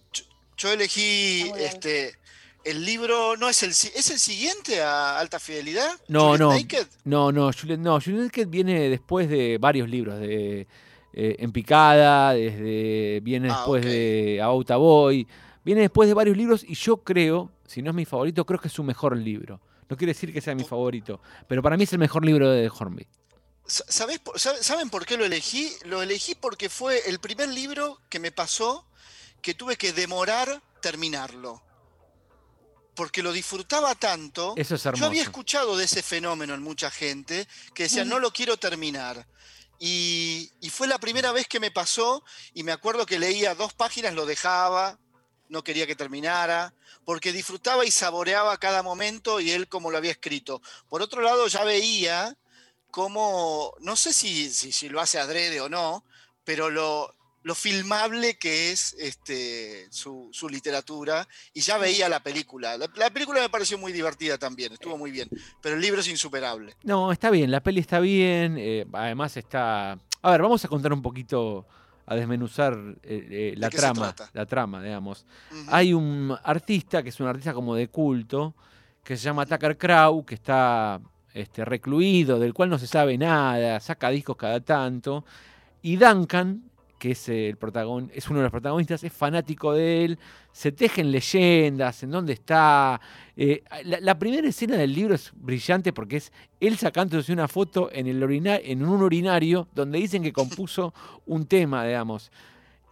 Yo 0.58 0.72
elegí 0.72 1.46
muy 1.50 1.60
bien. 1.60 1.70
este. 1.72 2.16
El 2.64 2.86
libro. 2.86 3.38
¿No 3.38 3.50
es 3.50 3.64
el, 3.64 3.70
¿es 3.72 4.10
el 4.12 4.20
siguiente 4.20 4.82
a 4.82 5.18
Alta 5.20 5.40
Fidelidad? 5.40 5.90
No, 6.08 6.32
Juliet 6.32 6.40
no. 6.40 6.52
Naked? 6.54 6.88
No, 7.06 7.32
no, 7.32 7.52
Juliet, 7.54 7.80
no, 7.80 8.00
Juliet 8.02 8.24
Naked 8.24 8.48
viene 8.48 8.90
después 8.90 9.30
de 9.30 9.58
varios 9.60 9.90
libros, 9.90 10.20
de 10.20 10.68
eh, 11.14 11.36
En 11.40 11.52
Picada, 11.52 12.34
desde, 12.34 13.20
viene 13.24 13.50
Ah, 13.50 13.56
después 13.58 13.84
ok. 13.84 13.90
de 13.90 14.42
About 14.44 14.72
a 14.72 14.76
Boy, 14.78 15.28
viene 15.64 15.82
después 15.82 16.08
de 16.08 16.14
varios 16.14 16.36
libros 16.38 16.64
y 16.68 16.76
yo 16.76 16.98
creo, 16.98 17.52
si 17.66 17.82
no 17.82 17.90
es 17.92 17.96
mi 17.96 18.06
favorito, 18.06 18.46
creo 18.46 18.60
que 18.60 18.68
es 18.68 18.74
su 18.74 18.84
mejor 18.84 19.16
libro. 19.18 19.60
No 19.90 19.98
quiere 19.98 20.14
decir 20.14 20.32
que 20.32 20.42
sea 20.42 20.54
mi 20.54 20.64
favorito, 20.64 21.20
pero 21.48 21.64
para 21.64 21.76
mí 21.78 21.84
es 21.86 21.94
el 21.94 22.00
mejor 22.00 22.24
libro 22.26 22.52
de 22.52 22.70
Hornby. 22.70 23.08
Sa- 23.66 23.86
¿Sabés 23.88 24.20
¿Saben 24.62 24.90
por 24.90 25.06
qué 25.06 25.18
lo 25.18 25.26
elegí? 25.26 25.72
Lo 25.86 26.02
elegí 26.04 26.36
porque 26.36 26.70
fue 26.70 27.02
el 27.08 27.20
primer 27.20 27.50
libro 27.50 28.00
que 28.10 28.20
me 28.20 28.32
pasó 28.32 28.86
que 29.42 29.54
tuve 29.56 29.78
que 29.78 29.94
demorar 29.94 30.62
terminarlo. 30.82 31.62
Porque 33.00 33.24
lo 33.24 33.32
disfrutaba 33.32 33.96
tanto. 33.96 34.56
Eso 34.58 34.76
es 34.76 34.86
hermoso. 34.86 35.00
Yo 35.00 35.08
había 35.08 35.22
escuchado 35.22 35.78
de 35.78 35.86
ese 35.86 36.04
fenómeno 36.04 36.54
en 36.54 36.62
mucha 36.62 36.92
gente 36.92 37.48
que 37.74 37.84
decía, 37.84 38.04
no 38.04 38.20
lo 38.20 38.34
quiero 38.34 38.58
terminar. 38.58 39.26
Y, 39.80 40.52
y 40.60 40.70
fue 40.70 40.86
la 40.86 40.98
primera 40.98 41.32
vez 41.32 41.48
que 41.48 41.62
me 41.62 41.72
pasó 41.72 42.26
y 42.54 42.64
me 42.64 42.74
acuerdo 42.74 43.06
que 43.06 43.18
leía 43.18 43.56
dos 43.56 43.74
páginas, 43.74 44.14
lo 44.14 44.26
dejaba, 44.26 45.00
no 45.48 45.64
quería 45.64 45.88
que 45.88 45.96
terminara, 45.96 46.74
porque 47.06 47.32
disfrutaba 47.32 47.86
y 47.86 47.92
saboreaba 47.92 48.58
cada 48.58 48.84
momento 48.84 49.40
y 49.40 49.52
él 49.52 49.70
como 49.70 49.92
lo 49.92 49.98
había 49.98 50.12
escrito. 50.12 50.62
Por 50.90 51.02
otro 51.02 51.22
lado, 51.22 51.48
ya 51.48 51.64
veía 51.64 52.36
cómo, 52.92 53.76
no 53.80 53.96
sé 53.96 54.12
si, 54.12 54.52
si, 54.52 54.74
si 54.74 54.90
lo 54.90 55.00
hace 55.00 55.20
adrede 55.20 55.62
o 55.62 55.70
no, 55.70 56.04
pero 56.44 56.70
lo, 56.70 57.16
lo 57.44 57.56
filmable 57.56 58.38
que 58.38 58.72
es 58.72 58.96
este, 59.00 59.88
su, 59.92 60.30
su 60.32 60.50
literatura 60.50 61.28
y 61.54 61.62
ya 61.62 61.78
veía 61.78 62.10
la 62.10 62.22
película. 62.22 62.78
La, 62.78 62.90
la 62.96 63.10
película 63.10 63.42
me 63.42 63.50
pareció 63.50 63.78
muy 63.78 63.92
divertida 63.92 64.38
también, 64.38 64.74
estuvo 64.74 64.98
muy 64.98 65.12
bien, 65.12 65.30
pero 65.62 65.76
el 65.76 65.82
libro 65.82 66.02
es 66.02 66.08
insuperable. 66.08 66.76
No, 66.84 67.12
está 67.12 67.30
bien, 67.30 67.52
la 67.52 67.62
peli 67.62 67.80
está 67.80 68.00
bien, 68.00 68.58
eh, 68.58 68.86
además 68.94 69.38
está... 69.38 69.98
A 70.22 70.32
ver, 70.32 70.42
vamos 70.42 70.64
a 70.66 70.68
contar 70.68 70.92
un 70.92 71.02
poquito, 71.02 71.66
a 72.06 72.16
desmenuzar 72.16 72.74
eh, 73.04 73.28
eh, 73.30 73.54
la 73.56 73.70
trama, 73.70 74.14
la 74.34 74.46
trama, 74.46 74.84
digamos. 74.84 75.26
Hay 75.68 75.94
un 75.94 76.36
artista 76.44 77.02
que 77.02 77.10
es 77.10 77.20
un 77.20 77.28
artista 77.28 77.54
como 77.54 77.74
de 77.76 77.88
culto, 77.88 78.54
que 79.04 79.16
se 79.16 79.24
llama 79.24 79.46
Tucker 79.46 79.78
Crow, 79.78 80.26
que 80.26 80.36
está 80.36 81.00
este, 81.34 81.64
recluido, 81.64 82.38
del 82.38 82.54
cual 82.54 82.70
no 82.70 82.78
se 82.78 82.88
sabe 82.88 83.18
nada, 83.18 83.80
saca 83.80 84.10
discos 84.10 84.36
cada 84.36 84.60
tanto. 84.60 85.24
Y 85.82 85.96
Duncan, 85.96 86.69
que 87.00 87.12
es, 87.12 87.30
el 87.30 87.58
protagon 87.58 88.12
es 88.14 88.28
uno 88.30 88.40
de 88.40 88.44
los 88.44 88.52
protagonistas, 88.52 89.04
es 89.04 89.12
fanático 89.14 89.74
de 89.74 90.06
él, 90.06 90.20
se 90.52 90.72
tejen 90.72 91.12
leyendas, 91.12 92.04
en 92.04 92.12
dónde 92.12 92.34
está. 92.34 93.00
Eh, 93.36 93.64
la, 93.86 94.00
la 94.02 94.20
primera 94.20 94.48
escena 94.48 94.76
del 94.78 94.94
libro 94.94 95.16
es 95.16 95.32
brillante 95.34 95.94
porque 95.94 96.18
es 96.18 96.32
él 96.60 96.78
sacándose 96.78 97.32
una 97.34 97.48
foto 97.48 97.90
en, 97.92 98.08
el 98.08 98.22
orina- 98.22 98.60
en 98.62 98.86
un 98.86 99.02
urinario 99.02 99.68
donde 99.74 99.98
dicen 99.98 100.22
que 100.22 100.34
compuso 100.34 100.94
un 101.26 101.46
tema, 101.48 101.86
digamos. 101.86 102.32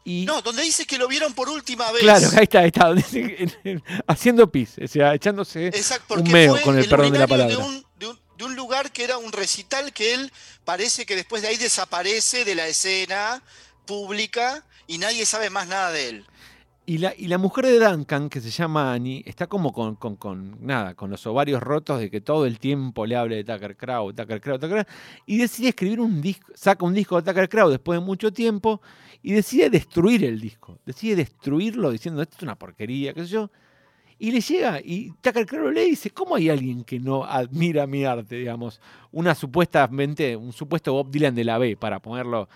Y, 0.06 0.24
No, 0.26 0.42
donde 0.42 0.62
dice 0.64 0.86
que 0.86 0.98
lo 0.98 1.10
vieron 1.10 1.34
por 1.34 1.50
última 1.50 1.92
vez. 1.92 2.02
Claro, 2.02 2.28
ahí 2.38 2.44
está, 2.44 2.60
ahí 2.62 2.68
está, 2.68 2.88
donde 2.88 3.04
dice- 3.04 3.84
haciendo 4.08 4.50
pis, 4.50 4.76
o 4.82 4.88
sea, 4.88 5.14
echándose. 5.14 5.68
Exacto, 5.68 6.14
un 6.16 6.32
meo, 6.32 6.58
con 6.64 6.78
el 6.78 6.88
perdón 6.88 7.12
de 7.12 7.20
la 7.20 7.28
palabra. 7.28 7.58
un, 7.58 7.84
de 8.00 8.08
un- 8.08 8.20
de 8.38 8.44
un 8.46 8.56
lugar 8.56 8.92
que 8.92 9.04
era 9.04 9.18
un 9.18 9.32
recital 9.32 9.92
que 9.92 10.14
él 10.14 10.32
parece 10.64 11.08
que 11.08 11.16
después 11.16 11.42
de 11.42 11.48
ahí 11.48 11.58
desaparece 11.58 12.46
de 12.46 12.54
la 12.54 12.68
escena 12.68 13.42
pública 13.88 14.64
y 14.86 15.00
nadie 15.00 15.26
sabe 15.26 15.50
más 15.50 15.68
nada 15.68 15.92
de 15.92 16.10
él. 16.10 16.26
Y 16.90 17.00
la, 17.00 17.14
y 17.18 17.28
la 17.28 17.38
mujer 17.38 17.66
de 17.66 17.80
Duncan, 17.80 18.30
que 18.30 18.40
se 18.40 18.50
llama 18.50 18.94
Annie, 18.94 19.22
está 19.26 19.48
como 19.48 19.74
con, 19.74 19.96
con- 19.96 20.58
nada, 20.66 20.94
con 20.94 21.10
los 21.10 21.28
ovarios 21.28 21.62
rotos 21.62 22.00
de 22.00 22.10
que 22.10 22.22
todo 22.22 22.46
el 22.46 22.60
tiempo 22.60 23.06
le 23.06 23.18
hable 23.18 23.36
de 23.36 23.44
Tucker 23.44 23.76
Crow, 23.76 24.14
Tucker 24.14 24.40
Crow, 24.40 24.58
Tucker 24.58 24.86
Crow, 24.86 24.96
y 25.26 25.38
decide 25.38 25.70
escribir 25.70 26.00
un 26.00 26.22
disco, 26.22 26.48
saca 26.56 26.86
un 26.86 26.94
disco 26.94 27.22
de 27.22 27.30
Tucker 27.30 27.50
Crow 27.50 27.70
después 27.70 28.00
de 28.00 28.06
mucho 28.06 28.32
tiempo 28.32 28.82
y 29.22 29.34
decide 29.34 29.70
destruir 29.70 30.24
el 30.24 30.40
disco, 30.40 30.80
decide 30.86 31.18
destruirlo 31.18 31.92
diciendo 31.92 32.22
esto 32.22 32.38
es 32.38 32.44
una 32.44 32.56
porquería, 32.56 33.14
qué 33.14 33.24
sé 33.24 33.32
yo. 33.32 33.52
Y 34.18 34.32
le 34.32 34.40
llega, 34.40 34.80
y 34.80 35.12
Tucker 35.20 35.46
Crow 35.46 35.72
y 35.74 35.90
dice, 35.90 36.12
¿cómo 36.12 36.36
hay 36.36 36.50
alguien 36.50 36.86
que 36.86 37.00
no 37.02 37.26
admira 37.26 37.86
mi 37.86 38.06
arte, 38.06 38.38
digamos? 38.38 38.80
Una 39.12 39.36
supuestamente, 39.36 40.38
un 40.38 40.54
supuesto 40.54 40.94
Bob 40.94 41.12
Dylan 41.12 41.36
de 41.36 41.44
la 41.44 41.58
B, 41.58 41.76
para 41.76 42.00
ponerlo 42.00 42.48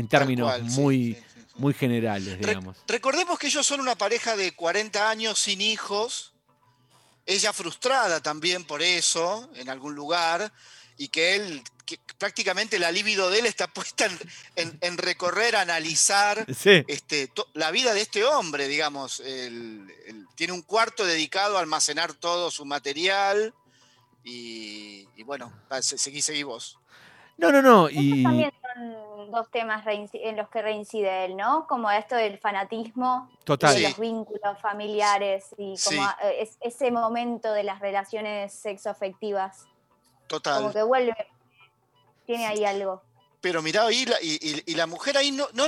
en 0.00 0.08
términos 0.08 0.48
cual, 0.50 0.62
muy, 0.62 1.14
sí, 1.14 1.20
sí, 1.34 1.40
sí. 1.40 1.52
muy 1.56 1.74
generales, 1.74 2.38
Re- 2.38 2.46
digamos. 2.48 2.76
recordemos 2.86 3.38
que 3.38 3.48
ellos 3.48 3.66
son 3.66 3.80
una 3.80 3.96
pareja 3.96 4.36
de 4.36 4.52
40 4.54 5.08
años 5.10 5.38
sin 5.38 5.60
hijos, 5.60 6.32
ella 7.26 7.52
frustrada 7.52 8.20
también 8.22 8.64
por 8.64 8.82
eso, 8.82 9.50
en 9.54 9.68
algún 9.68 9.94
lugar, 9.94 10.52
y 10.98 11.08
que 11.08 11.34
él, 11.36 11.62
que 11.84 11.98
prácticamente 12.18 12.78
la 12.78 12.90
libido 12.90 13.28
de 13.30 13.40
él 13.40 13.46
está 13.46 13.66
puesta 13.74 14.06
en, 14.06 14.18
en- 14.56 14.78
en 14.80 14.98
recorrer, 14.98 15.56
analizar 15.56 16.46
Sí. 16.54 16.84
este, 16.88 17.30
la 17.54 17.70
vida 17.70 17.92
de 17.94 18.00
este 18.02 18.24
hombre, 18.24 18.68
digamos. 18.68 19.20
el- 19.20 19.86
el- 20.06 20.26
tiene 20.36 20.52
un 20.52 20.62
cuarto 20.62 21.04
dedicado 21.04 21.56
a 21.56 21.60
almacenar 21.60 22.12
todo 22.14 22.50
su 22.50 22.64
material 22.64 23.54
Y, 24.28 25.06
y 25.16 25.22
bueno, 25.22 25.52
seguí, 25.80 26.20
seguí 26.20 26.42
vos. 26.42 26.78
No, 27.38 27.52
no, 27.52 27.62
no. 27.62 27.88
Y, 27.88 28.24
también 28.24 28.50
son 28.60 29.05
dos 29.30 29.50
temas 29.50 29.84
en 29.86 30.36
los 30.36 30.48
que 30.48 30.62
reincide 30.62 31.24
él, 31.24 31.36
¿no? 31.36 31.66
Como 31.66 31.90
esto 31.90 32.14
del 32.14 32.38
fanatismo 32.38 33.30
total. 33.44 33.74
y 33.74 33.78
Sí. 33.78 33.82
los 33.84 33.98
vínculos 33.98 34.60
familiares 34.60 35.46
y 35.58 35.76
Sí. 35.76 35.96
como 35.96 36.08
es- 36.38 36.56
ese 36.60 36.90
momento 36.90 37.52
de 37.52 37.62
las 37.64 37.80
relaciones 37.80 38.52
sexoafectivas. 38.52 39.64
Total. 40.26 40.60
Como 40.62 40.72
que 40.72 40.82
vuelve, 40.82 41.14
tiene 42.26 42.46
ahí 42.46 42.64
algo. 42.64 43.02
Pero 43.40 43.62
mirá, 43.62 43.84
ahí 43.86 44.04
la- 44.06 44.20
y, 44.20 44.38
y- 44.40 44.62
y 44.72 44.74
la 44.74 44.86
mujer 44.86 45.16
ahí 45.16 45.30
no, 45.30 45.46
no 45.52 45.66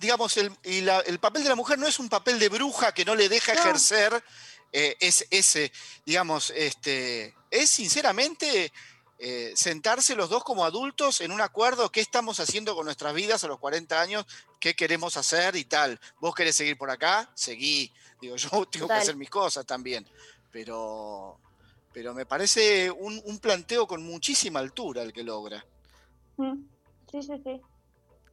digamos, 0.00 0.36
el, 0.36 0.50
y 0.64 0.80
la- 0.80 1.00
el 1.00 1.18
papel 1.20 1.42
de 1.44 1.48
la 1.50 1.54
mujer 1.54 1.78
no 1.78 1.86
es 1.86 1.98
un 1.98 2.08
papel 2.08 2.38
de 2.38 2.48
bruja 2.48 2.92
que 2.92 3.04
no 3.04 3.14
le 3.14 3.28
deja 3.28 3.54
No. 3.54 3.60
ejercer 3.60 4.22
eh, 4.72 4.96
es- 5.00 5.26
ese, 5.30 5.72
digamos, 6.06 6.50
este, 6.50 7.34
es 7.50 7.70
sinceramente 7.70 8.72
eh, 9.22 9.52
sentarse 9.54 10.16
los 10.16 10.30
dos 10.30 10.42
como 10.42 10.64
adultos 10.64 11.20
en 11.20 11.30
un 11.30 11.42
acuerdo, 11.42 11.90
qué 11.92 12.00
estamos 12.00 12.40
haciendo 12.40 12.74
con 12.74 12.86
nuestras 12.86 13.12
vidas 13.12 13.44
a 13.44 13.48
los 13.48 13.58
40 13.58 14.00
años, 14.00 14.24
qué 14.58 14.74
queremos 14.74 15.18
hacer 15.18 15.56
y 15.56 15.64
tal. 15.64 16.00
Vos 16.20 16.34
querés 16.34 16.56
seguir 16.56 16.78
por 16.78 16.90
acá, 16.90 17.30
seguí. 17.34 17.92
Digo, 18.20 18.36
yo 18.36 18.64
tengo 18.64 18.88
que 18.88 18.94
hacer 18.94 19.16
mis 19.16 19.28
cosas 19.28 19.66
también. 19.66 20.06
Pero, 20.50 21.38
pero 21.92 22.14
me 22.14 22.24
parece 22.24 22.90
un, 22.90 23.20
un 23.26 23.38
planteo 23.40 23.86
con 23.86 24.02
muchísima 24.02 24.58
altura 24.58 25.02
el 25.02 25.12
que 25.12 25.22
logra. 25.22 25.64
Mm. 26.38 26.62
Sí, 27.10 27.22
sí, 27.22 27.42
sí. 27.44 27.60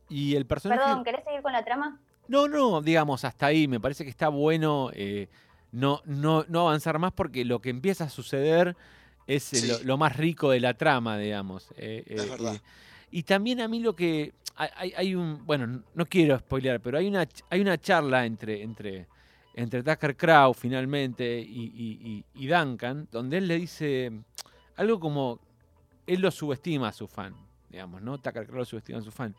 Y 0.07 0.35
el 0.35 0.45
personaje. 0.45 0.81
Perdón, 0.81 1.03
¿querés 1.03 1.25
seguir 1.25 1.41
con 1.41 1.51
la 1.51 1.65
trama? 1.65 1.99
No, 2.29 2.47
no, 2.47 2.81
digamos, 2.81 3.25
hasta 3.25 3.47
ahí. 3.47 3.67
Me 3.67 3.81
parece 3.81 4.05
que 4.05 4.09
está 4.09 4.29
bueno 4.29 4.89
eh, 4.93 5.27
no, 5.71 6.01
no, 6.05 6.45
no 6.47 6.61
avanzar 6.61 6.97
más 6.97 7.11
porque 7.11 7.43
lo 7.43 7.59
que 7.59 7.71
empieza 7.71 8.05
a 8.05 8.09
suceder 8.09 8.77
es 9.27 9.53
eh, 9.53 9.57
Sí. 9.57 9.67
lo, 9.67 9.79
lo 9.83 9.97
más 9.97 10.15
rico 10.15 10.49
de 10.51 10.59
la 10.59 10.73
trama, 10.73 11.17
digamos. 11.17 11.67
eh, 11.77 12.03
Es 12.07 12.23
eh, 12.25 12.29
verdad. 12.29 12.61
y 13.11 13.23
también 13.23 13.61
a 13.61 13.67
mí 13.67 13.79
lo 13.79 13.95
que. 13.95 14.33
Hay, 14.55 15.13
un. 15.13 15.45
Bueno, 15.45 15.83
no 15.93 16.05
quiero 16.07 16.39
spoilear, 16.39 16.79
pero 16.81 16.97
hay 16.97 17.07
una, 17.07 17.27
hay 17.51 17.61
una 17.61 17.77
charla 17.79 18.25
entre, 18.25 18.63
entre, 18.63 19.05
entre 19.53 19.83
Tucker 19.83 20.17
Crow 20.17 20.51
finalmente 20.55 21.39
y, 21.39 21.65
y- 21.65 21.99
y- 22.33 22.43
y 22.43 22.47
Duncan, 22.47 23.07
donde 23.11 23.37
él 23.37 23.47
le 23.47 23.57
dice 23.59 24.11
algo 24.75 24.99
como. 24.99 25.39
Él 26.07 26.21
lo 26.21 26.31
subestima 26.31 26.87
a 26.87 26.91
su 26.93 27.07
fan, 27.07 27.35
digamos, 27.69 28.01
¿no? 28.01 28.17
Tucker 28.17 28.47
Crow 28.47 28.57
lo 28.59 28.65
subestima 28.65 28.97
a 28.99 29.03
su 29.03 29.11
fan. 29.11 29.35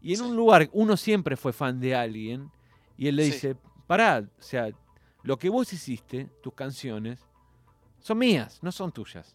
Y 0.00 0.12
en 0.12 0.18
Sí. 0.18 0.22
un 0.22 0.36
lugar, 0.36 0.70
uno 0.72 0.96
siempre 0.96 1.36
fue 1.36 1.52
fan 1.52 1.78
de 1.80 1.94
alguien, 1.94 2.50
y 2.96 3.08
él 3.08 3.16
le 3.16 3.24
Sí. 3.24 3.32
dice, 3.32 3.56
pará, 3.86 4.24
o 4.38 4.42
sea, 4.42 4.70
lo 5.22 5.36
que 5.36 5.48
vos 5.50 5.70
hiciste, 5.72 6.28
tus 6.42 6.54
canciones, 6.54 7.18
son 8.06 8.18
mías, 8.18 8.58
no 8.62 8.70
son 8.70 8.92
tuyas. 8.92 9.34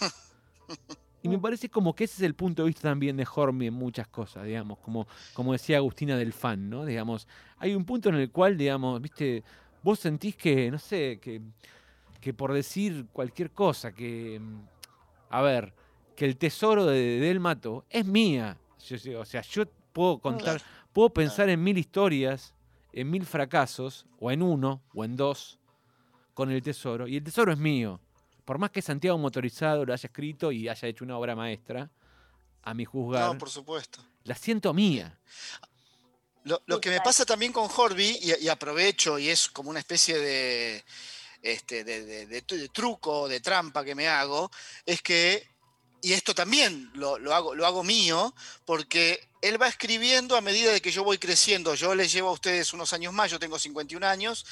y 1.22 1.28
me 1.28 1.38
parece 1.38 1.68
como 1.68 1.94
que 1.94 2.04
ese 2.04 2.14
es 2.14 2.22
el 2.22 2.34
punto 2.34 2.62
de 2.62 2.68
vista 2.68 2.82
también 2.88 3.16
de 3.16 3.26
Hormy 3.32 3.66
en 3.66 3.74
muchas 3.74 4.06
cosas, 4.08 4.44
digamos, 4.44 4.78
como, 4.78 5.06
como 5.32 5.52
decía 5.52 5.78
Agustina 5.78 6.16
del 6.16 6.32
fan, 6.32 6.70
¿no? 6.70 6.84
Digamos, 6.84 7.26
hay 7.58 7.74
un 7.74 7.84
punto 7.84 8.08
en 8.10 8.14
el 8.16 8.30
cual, 8.30 8.56
digamos, 8.56 9.00
viste, 9.02 9.42
vos 9.82 9.98
sentís 9.98 10.36
que, 10.36 10.70
no 10.70 10.78
sé, 10.78 11.18
que, 11.20 11.40
que 12.20 12.32
por 12.32 12.52
decir 12.52 13.06
cualquier 13.12 13.50
cosa, 13.50 13.92
que, 13.92 14.40
a 15.30 15.42
ver, 15.42 15.74
que 16.14 16.26
el 16.26 16.36
tesoro 16.36 16.86
de 16.86 17.18
Delmato 17.20 17.84
es 17.90 18.06
mía. 18.06 18.56
Yo- 18.88 19.20
o 19.20 19.24
sea, 19.24 19.42
yo 19.42 19.64
puedo 19.92 20.18
contar, 20.20 20.60
puedo 20.92 21.10
pensar 21.10 21.48
en 21.48 21.62
mil 21.64 21.76
historias, 21.76 22.54
en 22.92 23.10
mil 23.10 23.26
fracasos, 23.26 24.06
o 24.20 24.30
en 24.30 24.42
uno, 24.42 24.80
o 24.94 25.04
en 25.04 25.16
dos, 25.16 25.58
con 26.36 26.50
el 26.50 26.62
tesoro, 26.62 27.08
y 27.08 27.16
el 27.16 27.24
tesoro 27.24 27.50
es 27.50 27.58
mío. 27.58 27.98
Por 28.44 28.58
más 28.58 28.70
que 28.70 28.82
Santiago 28.82 29.16
Motorizado 29.16 29.86
lo 29.86 29.94
haya 29.94 30.06
escrito 30.06 30.52
y 30.52 30.68
haya 30.68 30.86
hecho 30.86 31.02
una 31.02 31.16
obra 31.16 31.34
maestra, 31.34 31.90
a 32.62 32.74
mi 32.74 32.84
juzgar, 32.84 33.32
No, 33.32 33.38
por 33.38 33.48
supuesto. 33.48 34.04
la 34.24 34.34
siento 34.34 34.74
mía. 34.74 35.18
Lo, 36.44 36.60
lo 36.66 36.78
que 36.78 36.90
me 36.90 37.00
pasa 37.00 37.24
también 37.24 37.54
con 37.54 37.70
Horby, 37.74 38.18
y, 38.20 38.44
y 38.44 38.48
aprovecho, 38.48 39.18
y 39.18 39.30
es 39.30 39.48
como 39.48 39.70
una 39.70 39.78
especie 39.78 40.18
de, 40.18 40.84
este, 41.40 41.84
de, 41.84 42.26
de 42.26 42.68
truco, 42.68 43.28
de 43.28 43.40
trampa 43.40 43.82
que 43.82 43.94
me 43.94 44.06
hago, 44.06 44.50
es 44.84 45.00
que, 45.00 45.48
y 46.02 46.12
esto 46.12 46.34
también 46.34 46.90
lo, 46.92 47.18
lo 47.18 47.34
hago, 47.34 47.54
lo 47.54 47.64
hago 47.64 47.82
mío, 47.82 48.34
porque 48.66 49.26
él 49.40 49.60
va 49.60 49.68
escribiendo 49.68 50.36
a 50.36 50.42
medida 50.42 50.70
de 50.70 50.82
que 50.82 50.90
yo 50.90 51.02
voy 51.02 51.16
creciendo. 51.16 51.74
Yo 51.74 51.94
les 51.94 52.12
llevo 52.12 52.28
a 52.28 52.32
ustedes 52.32 52.74
unos 52.74 52.92
años 52.92 53.14
más, 53.14 53.30
yo 53.30 53.38
tengo 53.38 53.58
51 53.58 54.06
años, 54.06 54.44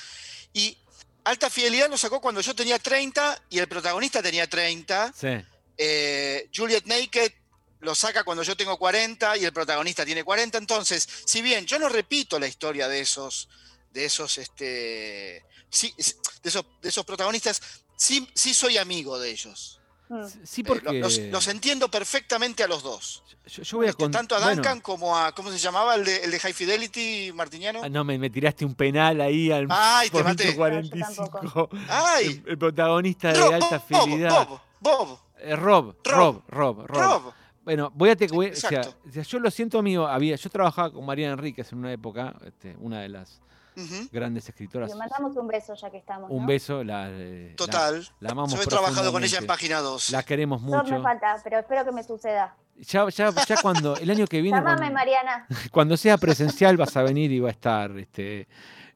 y 0.54 0.78
Alta 1.24 1.48
Fidelidad 1.48 1.88
lo 1.88 1.96
sacó 1.96 2.20
cuando 2.20 2.40
yo 2.40 2.54
tenía 2.54 2.78
30 2.78 3.44
y 3.50 3.58
el 3.58 3.66
protagonista 3.66 4.22
tenía 4.22 4.48
30. 4.48 5.12
Sí. 5.18 5.28
Eh, 5.76 6.48
Juliet 6.54 6.84
Naked 6.84 7.32
lo 7.80 7.94
saca 7.94 8.24
cuando 8.24 8.42
yo 8.42 8.56
tengo 8.56 8.78
40 8.78 9.36
y 9.38 9.44
el 9.44 9.52
protagonista 9.52 10.04
tiene 10.04 10.22
40. 10.22 10.58
Entonces, 10.58 11.08
si 11.24 11.42
bien 11.42 11.66
yo 11.66 11.78
no 11.78 11.88
repito 11.88 12.38
la 12.38 12.46
historia 12.46 12.88
de 12.88 13.00
esos, 13.00 13.48
de 13.90 14.04
esos, 14.04 14.38
este, 14.38 15.44
sí, 15.70 15.94
de 16.42 16.48
esos, 16.48 16.64
de 16.82 16.88
esos 16.88 17.04
protagonistas, 17.04 17.60
sí, 17.96 18.28
sí 18.34 18.52
soy 18.52 18.76
amigo 18.76 19.18
de 19.18 19.30
ellos. 19.30 19.80
Mm. 20.08 20.24
Sí, 20.44 20.60
Eh, 20.60 20.64
porque. 20.66 20.92
lo- 20.92 21.00
los, 21.00 21.18
los 21.18 21.48
entiendo 21.48 21.88
perfectamente 21.90 22.62
a 22.62 22.68
los 22.68 22.82
dos. 22.82 23.22
yo, 23.46 23.62
yo 23.62 23.76
voy 23.78 23.86
a 23.86 23.90
Este, 23.90 24.02
contar. 24.04 24.20
tanto 24.26 24.36
a 24.36 24.54
Duncan 24.54 24.80
como 24.80 25.16
a, 25.16 25.32
¿cómo 25.32 25.50
se 25.50 25.58
llamaba? 25.58 25.94
El 25.94 26.04
de, 26.04 26.24
el 26.24 26.30
de 26.30 26.38
High 26.40 26.52
Fidelity, 26.52 27.32
Martiniano. 27.34 27.80
Ah, 27.82 27.88
no, 27.88 28.04
me, 28.04 28.18
me 28.18 28.28
tiraste 28.30 28.64
un 28.64 28.74
penal 28.74 29.20
ahí 29.20 29.50
al 29.50 29.66
Ay, 29.70 30.10
te 30.10 30.22
maté. 30.22 30.54
45. 30.54 31.68
¡Ay! 31.88 32.42
El, 32.44 32.50
el 32.50 32.58
protagonista 32.58 33.32
de 33.32 33.40
Rob, 33.40 33.52
alta 33.54 33.78
Bob, 33.78 34.04
fidelidad. 34.04 34.48
Bob, 34.48 34.60
Bob, 34.80 35.18
Eh, 35.38 35.56
Rob, 35.56 35.96
Rob, 36.04 36.42
Rob, 36.48 36.86
Rob, 36.86 36.86
Rob. 36.86 37.32
Bueno, 37.64 37.90
voy 37.94 38.10
a 38.10 38.16
te 38.16 38.26
voy- 38.28 38.50
o, 38.50 38.54
sea, 38.56 38.70
exacto. 38.80 38.98
o 39.08 39.12
sea, 39.12 39.22
yo 39.22 39.38
lo 39.38 39.50
siento 39.50 39.82
mío, 39.82 40.06
había, 40.06 40.36
yo 40.36 40.50
trabajaba 40.50 40.92
con 40.92 41.04
Mariana 41.06 41.32
Enríquez 41.32 41.72
en 41.72 41.78
una 41.78 41.92
época, 41.92 42.34
este, 42.44 42.76
una 42.78 43.00
de 43.00 43.08
las 43.08 43.40
Ujú, 43.76 44.08
grandes 44.12 44.48
escritoras. 44.48 44.90
Le 44.90 44.96
mandamos 44.96 45.36
un 45.36 45.46
beso 45.48 45.74
ya 45.74 45.90
que 45.90 45.98
estamos. 45.98 46.30
Un 46.30 46.42
¿no? 46.42 46.46
beso, 46.46 46.84
la, 46.84 47.08
eh, 47.10 47.48
la- 47.50 47.56
Total. 47.56 48.08
la, 48.20 48.30
amamos 48.30 48.54
Yo 48.54 48.62
he 48.62 48.66
trabajado 48.66 49.12
con 49.12 49.24
ella 49.24 49.38
en 49.38 49.46
página 49.46 49.80
2. 49.80 50.10
La 50.10 50.22
queremos 50.22 50.60
mucho. 50.62 50.84
me 50.84 51.00
falta, 51.02 51.40
pero 51.42 51.58
espero 51.58 51.84
que 51.84 51.92
me 51.92 52.02
suceda. 52.02 52.56
Ya, 52.76 53.08
ya, 53.08 53.30
ya 53.30 53.56
cuando 53.62 53.96
el 53.96 54.10
año 54.10 54.26
que 54.26 54.40
viene, 54.42 54.58
Llámame, 54.58 54.78
cuando, 54.78 54.94
Mariana. 54.94 55.46
cuando 55.70 55.96
sea 55.96 56.18
presencial 56.18 56.76
vas 56.76 56.96
a 56.96 57.02
venir 57.02 57.30
y 57.30 57.38
va 57.40 57.48
a 57.48 57.52
estar, 57.52 57.96
este, 57.98 58.48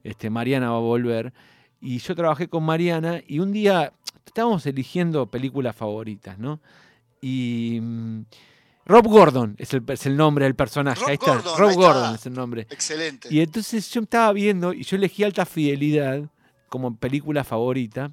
este, 0.03 0.29
Mariana 0.29 0.69
va 0.71 0.77
a 0.77 0.81
volver. 0.81 1.33
Y 1.81 1.99
yo 1.99 2.15
trabajé 2.15 2.49
con 2.49 2.63
Mariana 2.63 3.21
y 3.25 3.39
un 3.39 3.53
día 3.53 3.93
estábamos 4.25 4.65
eligiendo 4.65 5.27
películas 5.31 5.75
favoritas, 5.75 6.37
¿no? 6.37 6.59
Y 7.21 7.79
mm, 7.81 8.21
Rob 8.89 9.07
Gordon 9.07 9.55
es 9.57 9.73
el, 9.73 9.83
es 9.87 10.05
el 10.05 10.17
nombre 10.17 10.43
del 10.45 10.55
personaje. 10.55 10.99
Rob 10.99 11.07
ahí 11.09 11.13
está. 11.13 11.35
Gordon, 11.35 11.57
Rob 11.59 11.69
ahí 11.69 11.75
Gordon 11.75 12.03
está. 12.05 12.15
es 12.15 12.25
el 12.25 12.33
nombre. 12.33 12.61
Excelente. 12.69 13.27
Y 13.31 13.39
entonces 13.39 13.89
yo 13.91 14.01
estaba 14.01 14.33
viendo 14.33 14.73
y 14.73 14.83
yo 14.83 14.97
elegí 14.97 15.23
Alta 15.23 15.45
Fidelidad 15.45 16.23
como 16.67 16.95
película 16.95 17.43
favorita. 17.43 18.11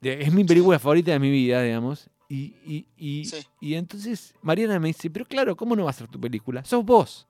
Es 0.00 0.32
mi 0.32 0.42
película 0.44 0.78
favorita 0.80 1.12
de 1.12 1.18
mi 1.20 1.30
vida, 1.30 1.62
digamos. 1.62 2.08
Y, 2.28 2.54
y, 2.66 2.86
y- 2.96 3.24
Sí. 3.26 3.36
y 3.60 3.74
entonces 3.74 4.34
Mariana 4.42 4.80
me 4.80 4.88
dice, 4.88 5.10
pero 5.10 5.26
claro, 5.26 5.54
¿cómo 5.54 5.76
no 5.76 5.84
va 5.84 5.90
a 5.90 5.92
ser 5.92 6.08
tu 6.08 6.18
película? 6.18 6.64
Sos 6.64 6.84
vos. 6.84 7.26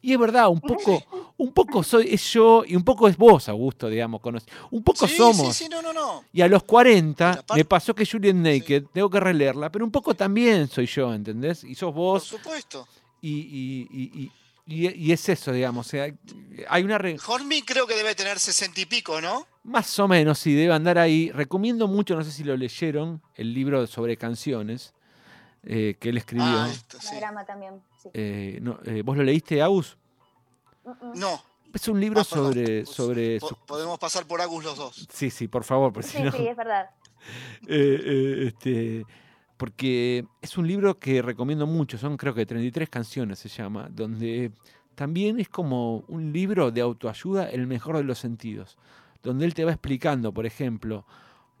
Y 0.00 0.12
es 0.12 0.18
verdad, 0.18 0.48
un 0.48 0.60
poco, 0.60 1.00
un 1.38 1.52
poco 1.52 1.82
soy, 1.82 2.08
es 2.12 2.32
yo 2.32 2.62
y 2.66 2.76
un 2.76 2.84
poco 2.84 3.08
es 3.08 3.16
vos, 3.16 3.48
Augusto, 3.48 3.88
digamos. 3.88 4.20
conoce- 4.20 4.46
Un 4.70 4.82
poco 4.82 5.06
sí, 5.06 5.16
somos. 5.16 5.56
Sí, 5.56 5.64
sí, 5.64 5.68
no, 5.70 5.82
no, 5.82 5.92
no. 5.92 6.24
Y 6.32 6.40
a 6.42 6.48
los 6.48 6.62
40 6.64 7.30
Pero 7.32 7.40
aparte- 7.40 7.60
me 7.60 7.64
pasó 7.64 7.94
que 7.94 8.06
Juliet 8.06 8.34
Naked, 8.34 8.84
tengo 8.92 9.08
que 9.10 9.20
releerla, 9.20 9.70
pero 9.70 9.84
un 9.84 9.90
poco 9.90 10.14
también 10.14 10.68
soy 10.68 10.86
yo, 10.86 11.12
¿entendés? 11.12 11.64
Y 11.64 11.74
sos 11.74 11.88
Por 11.92 11.94
vos 11.94 12.24
supuesto. 12.24 12.86
y, 13.20 13.30
y- 13.30 13.88
y- 13.90 14.22
y- 14.22 14.32
y- 14.86 14.88
y 15.06 15.12
es 15.12 15.28
eso, 15.28 15.52
digamos. 15.52 15.86
O 15.86 15.90
sea, 15.90 16.12
hay 16.68 16.82
una... 16.84 16.98
re- 16.98 17.16
creo 17.66 17.86
que 17.86 17.94
debe 17.96 18.14
tener 18.14 18.38
sesenta 18.38 18.80
y 18.80 18.86
pico, 18.86 19.20
¿no? 19.20 19.46
Más 19.64 19.98
o 19.98 20.08
menos, 20.08 20.38
sí, 20.38 20.54
debe 20.54 20.72
andar 20.74 20.98
ahí. 20.98 21.30
Recomiendo 21.30 21.86
mucho, 21.88 22.14
no 22.16 22.22
sé 22.24 22.30
si 22.32 22.44
lo 22.44 22.56
leyeron, 22.56 23.20
el 23.34 23.52
libro 23.54 23.86
sobre 23.86 24.16
canciones 24.16 24.92
eh, 25.64 25.96
que 26.00 26.08
él 26.08 26.16
escribió. 26.18 26.44
Ah, 26.46 26.68
esto, 26.72 26.98
sí. 27.00 27.14
También. 27.46 27.80
Sí. 28.02 28.08
Eh, 28.14 28.58
no, 28.60 28.78
eh, 28.84 29.02
¿Vos 29.04 29.16
lo 29.16 29.22
leíste, 29.22 29.62
Agus? 29.62 29.96
No. 31.14 31.40
Es 31.72 31.88
un 31.88 31.98
libro 32.00 32.20
Ah, 32.20 32.24
sobre... 32.24 32.84
Pues, 32.84 32.88
sobre 32.94 33.40
po- 33.40 33.58
Podemos 33.66 33.98
pasar 33.98 34.26
por 34.26 34.40
Agus 34.40 34.62
los 34.64 34.76
dos. 34.76 35.08
Sí, 35.12 35.30
sí, 35.30 35.48
por 35.48 35.64
favor, 35.64 35.92
porque 35.92 36.08
Sí, 36.08 36.18
si 36.18 36.22
no... 36.24 36.32
sí, 36.32 36.46
es 36.46 36.56
verdad. 36.56 36.90
Eh, 37.68 38.00
eh, 38.04 38.44
este, 38.48 39.06
porque 39.56 40.24
es 40.40 40.58
un 40.58 40.66
libro 40.66 40.98
que 40.98 41.22
recomiendo 41.22 41.68
mucho, 41.68 41.96
son 41.96 42.16
creo 42.16 42.34
que 42.34 42.44
33 42.44 42.88
canciones 42.88 43.38
se 43.38 43.48
llama, 43.48 43.88
donde 43.92 44.50
también 44.96 45.38
es 45.38 45.48
como 45.48 45.98
un 46.08 46.32
libro 46.32 46.72
de 46.72 46.80
autoayuda, 46.80 47.48
el 47.48 47.68
mejor 47.68 47.96
de 47.98 48.02
los 48.02 48.18
sentidos, 48.18 48.76
donde 49.22 49.44
él 49.44 49.54
te 49.54 49.64
va 49.64 49.70
explicando, 49.70 50.32
por 50.34 50.46
ejemplo, 50.46 51.06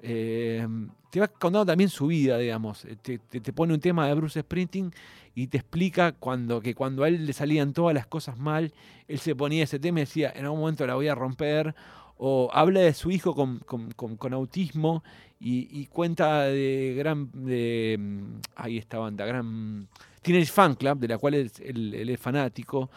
eh, 0.00 0.66
te 1.10 1.20
va 1.20 1.28
contando 1.28 1.64
también 1.66 1.88
su 1.90 2.08
vida, 2.08 2.36
digamos, 2.38 2.84
te, 3.02 3.18
te- 3.18 3.40
te 3.40 3.52
pone 3.52 3.72
un 3.72 3.80
tema 3.80 4.08
de 4.08 4.14
Bruce 4.14 4.40
Springsteen 4.40 4.92
y 5.34 5.46
te 5.46 5.58
explica 5.58 6.12
cuando, 6.12 6.60
que 6.60 6.74
cuando 6.74 7.04
a 7.04 7.08
él 7.08 7.26
le 7.26 7.32
salían 7.32 7.72
todas 7.72 7.94
las 7.94 8.06
cosas 8.06 8.38
mal, 8.38 8.72
él 9.08 9.18
se 9.18 9.34
ponía 9.34 9.64
ese 9.64 9.78
tema 9.78 10.00
y 10.00 10.02
decía, 10.02 10.32
en 10.34 10.44
algún 10.44 10.60
momento 10.60 10.86
la 10.86 10.94
voy 10.94 11.08
a 11.08 11.14
romper, 11.14 11.74
o 12.18 12.50
habla 12.52 12.80
de 12.80 12.94
su 12.94 13.10
hijo 13.10 13.34
con, 13.34 13.58
con- 13.60 14.32
autismo 14.32 15.02
y, 15.40 15.86
cuenta 15.86 16.42
de 16.42 16.94
gran, 16.96 17.30
de, 17.32 17.96
mm, 17.98 18.22
ahí 18.56 18.78
esta 18.78 18.98
banda, 18.98 19.26
gran 19.26 19.88
Teenage 20.22 20.52
Fan 20.52 20.76
Club, 20.76 20.98
de 21.00 21.08
la 21.08 21.18
cual 21.18 21.34
él 21.34 22.08
es 22.08 22.20
fanático, 22.20 22.90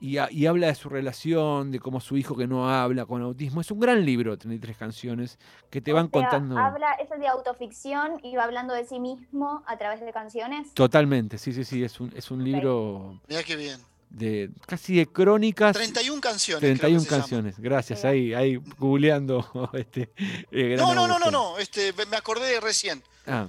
y, 0.00 0.16
ha- 0.18 0.30
y 0.30 0.46
habla 0.46 0.68
de 0.68 0.74
su 0.74 0.88
relación, 0.88 1.70
de 1.70 1.78
cómo 1.78 2.00
su 2.00 2.16
hijo 2.16 2.36
que 2.36 2.46
no 2.46 2.68
habla 2.70 3.04
con 3.06 3.20
autismo. 3.22 3.60
Es 3.60 3.70
un 3.70 3.80
gran 3.80 4.04
libro, 4.04 4.36
33 4.38 4.76
canciones, 4.76 5.38
que 5.70 5.80
te 5.80 5.92
O 5.92 5.96
van 5.96 6.06
sea, 6.06 6.10
contando... 6.22 6.58
Habla, 6.58 6.92
es 6.94 7.08
de 7.20 7.26
autoficción 7.28 8.18
y 8.22 8.34
va 8.36 8.44
hablando 8.44 8.72
de 8.74 8.84
sí 8.86 8.98
mismo 8.98 9.62
a 9.66 9.76
través 9.76 10.00
de 10.00 10.12
canciones. 10.12 10.72
Totalmente, 10.74 11.36
sí, 11.38 11.52
sí, 11.52 11.64
sí, 11.64 11.84
es 11.84 12.00
un, 12.00 12.12
es 12.16 12.30
un 12.30 12.42
libro 12.42 13.20
Mira 13.28 13.42
qué 13.42 13.56
bien. 13.56 13.78
de 14.08 14.50
casi 14.66 14.96
de 14.96 15.06
crónicas. 15.06 15.76
31 15.76 16.20
canciones. 16.20 16.60
creo 16.60 16.72
que 16.74 16.78
31 16.78 17.00
se 17.00 17.06
llama. 17.10 17.20
canciones, 17.20 17.58
gracias, 17.60 18.04
ahí, 18.06 18.32
ahí 18.32 18.56
googleando 18.78 19.46
este. 19.74 20.10
eh, 20.50 20.76
No, 20.78 20.94
no, 20.94 21.06
no, 21.06 21.18
no, 21.18 21.30
no. 21.30 21.58
Este, 21.58 21.92
me 22.10 22.16
acordé 22.16 22.58
recién. 22.60 23.02
Ah, 23.26 23.48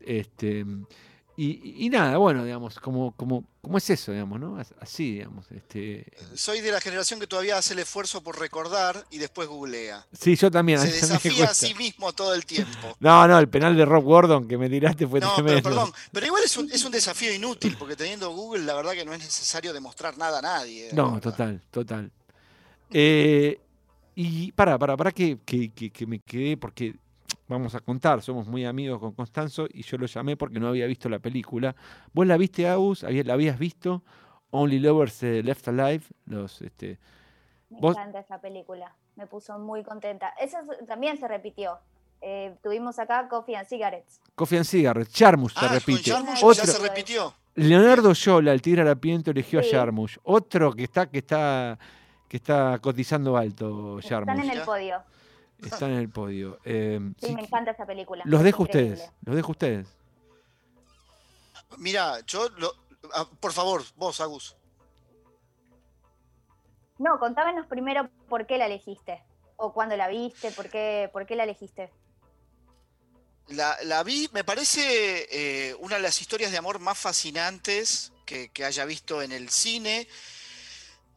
este, 0.00 0.64
y, 1.36 1.84
y 1.84 1.90
nada, 1.90 2.16
bueno, 2.16 2.44
digamos, 2.44 2.78
como, 2.80 3.12
como, 3.12 3.44
como 3.60 3.76
es 3.78 3.90
eso, 3.90 4.10
digamos, 4.12 4.40
¿no? 4.40 4.56
As- 4.58 4.72
Así, 4.80 5.12
digamos, 5.14 5.50
este. 5.52 6.06
Soy 6.34 6.60
de 6.62 6.72
la 6.72 6.80
generación 6.80 7.20
que 7.20 7.26
todavía 7.26 7.58
hace 7.58 7.74
el 7.74 7.80
esfuerzo 7.80 8.22
por 8.22 8.38
recordar 8.38 9.04
y 9.10 9.18
después 9.18 9.46
googlea. 9.48 10.06
Sí, 10.18 10.34
yo 10.36 10.50
también. 10.50 10.78
Se 10.80 10.90
desafía 10.90 11.44
a 11.50 11.54
sí 11.54 11.74
mismo 11.74 12.12
todo 12.12 12.34
el 12.34 12.46
tiempo. 12.46 12.96
No, 13.00 13.28
no, 13.28 13.38
el 13.38 13.48
penal 13.48 13.76
de 13.76 13.84
Rob 13.84 14.04
Gordon 14.04 14.48
que 14.48 14.56
me 14.56 14.70
tiraste 14.70 15.06
fue 15.06 15.20
No, 15.20 15.32
pero 15.36 15.44
tremendo. 15.46 15.68
perdón, 15.68 15.92
pero 16.12 16.26
igual 16.26 16.42
es 16.44 16.56
un, 16.56 16.70
es 16.72 16.82
un 16.84 16.92
desafío 16.92 17.32
inútil, 17.34 17.76
porque 17.78 17.96
teniendo 17.96 18.30
Google, 18.30 18.64
la 18.64 18.74
verdad 18.74 18.92
que 18.92 19.04
no 19.04 19.12
es 19.12 19.18
necesario 19.20 19.72
demostrar 19.72 20.16
nada 20.16 20.38
a 20.38 20.42
nadie. 20.42 20.88
No, 20.92 21.20
total, 21.20 21.60
total. 21.70 22.10
Eh, 22.92 23.60
y 24.14 24.52
para, 24.52 24.78
para, 24.78 24.96
para 24.96 25.12
que, 25.12 25.38
que, 25.44 25.70
que- 25.72 25.90
que 25.90 26.06
me 26.06 26.20
quedé, 26.20 26.56
porque 26.56 26.94
vamos 27.48 27.74
a 27.74 27.80
contar, 27.80 28.22
somos 28.22 28.46
muy 28.48 28.64
amigos 28.64 28.98
con 28.98 29.12
Constanzo 29.12 29.66
y 29.70 29.82
yo 29.82 29.98
lo 29.98 30.06
llamé 30.06 30.36
porque 30.36 30.58
no 30.58 30.68
había 30.68 30.86
visto 30.86 31.08
la 31.08 31.18
película. 31.18 31.74
¿Vos 32.12 32.26
la 32.26 32.36
viste, 32.36 32.68
Agus? 32.68 33.04
¿Había- 33.04 33.24
¿La 33.24 33.34
habías 33.34 33.58
visto? 33.58 34.02
Only 34.50 34.78
Lovers 34.78 35.22
eh, 35.22 35.42
Left 35.42 35.68
Alive, 35.68 36.04
los, 36.26 36.62
este, 36.62 36.98
Me 37.68 37.80
Vos- 37.80 37.96
encanta 37.96 38.20
esa 38.20 38.40
película. 38.40 38.94
Me 39.16 39.26
puso 39.26 39.58
muy 39.58 39.82
contenta. 39.82 40.28
Esa 40.40 40.60
es- 40.60 40.86
también 40.86 41.18
se 41.18 41.26
repitió. 41.26 41.78
Eh, 42.20 42.54
tuvimos 42.62 42.98
acá 42.98 43.28
Coffee 43.28 43.56
and 43.56 43.66
Cigarettes. 43.68 44.20
Coffee 44.34 44.56
and 44.58 44.64
Cigarettes, 44.66 45.12
Jarmusch 45.14 45.52
se 45.58 45.66
Ah, 45.66 45.68
repite. 45.68 46.12
Otro- 46.12 46.52
ya 46.52 46.64
se 46.66 46.78
repitió. 46.88 47.34
Leonardo 47.56 48.12
Yola, 48.12 48.52
el 48.52 48.62
tigre 48.62 48.82
harapiento, 48.82 49.30
eligió 49.32 49.62
Sí. 49.62 49.74
a 49.74 49.78
Jarmusch. 49.80 50.18
Otro 50.24 50.72
que 50.72 50.84
está, 50.84 51.06
que 51.10 51.18
está, 51.18 51.78
que 52.28 52.36
está 52.36 52.78
cotizando 52.80 53.36
alto, 53.36 53.98
Están 53.98 54.40
en 54.40 54.50
el 54.50 54.60
podio. 54.62 55.02
Está 55.64 55.86
en 55.86 55.94
el 55.94 56.08
podio. 56.10 56.58
Eh, 56.64 57.00
Sí, 57.20 57.28
sí, 57.28 57.34
me 57.34 57.42
encanta 57.42 57.70
esa 57.72 57.86
película. 57.86 58.22
los 58.26 58.42
dejo 58.42 58.62
a 58.64 58.66
increíble. 58.66 58.92
ustedes, 58.94 59.12
los 59.24 59.36
dejo 59.36 59.48
a 59.48 59.52
ustedes. 59.52 59.88
Mira, 61.78 62.20
yo, 62.26 62.48
lo- 62.58 62.74
ah, 63.14 63.28
por 63.40 63.52
favor, 63.52 63.82
vos, 63.96 64.20
Agus. 64.20 64.56
No, 66.98 67.18
contámonos 67.18 67.66
primero 67.66 68.08
por 68.28 68.46
qué 68.46 68.58
la 68.58 68.66
elegiste. 68.66 69.22
O 69.56 69.72
cuándo 69.72 69.96
la 69.96 70.08
viste, 70.08 70.50
por 70.52 70.68
qué, 70.68 71.08
por 71.12 71.26
qué 71.26 71.34
la 71.36 71.44
elegiste. 71.44 71.90
La, 73.48 73.76
la 73.84 74.02
vi, 74.02 74.28
me 74.32 74.44
parece 74.44 75.26
eh, 75.70 75.74
una 75.80 75.96
de 75.96 76.02
las 76.02 76.20
historias 76.20 76.50
de 76.52 76.58
amor 76.58 76.78
más 76.78 76.98
fascinantes 76.98 78.12
que, 78.26 78.48
que 78.50 78.64
haya 78.64 78.84
visto 78.84 79.22
en 79.22 79.32
el 79.32 79.48
cine. 79.50 80.08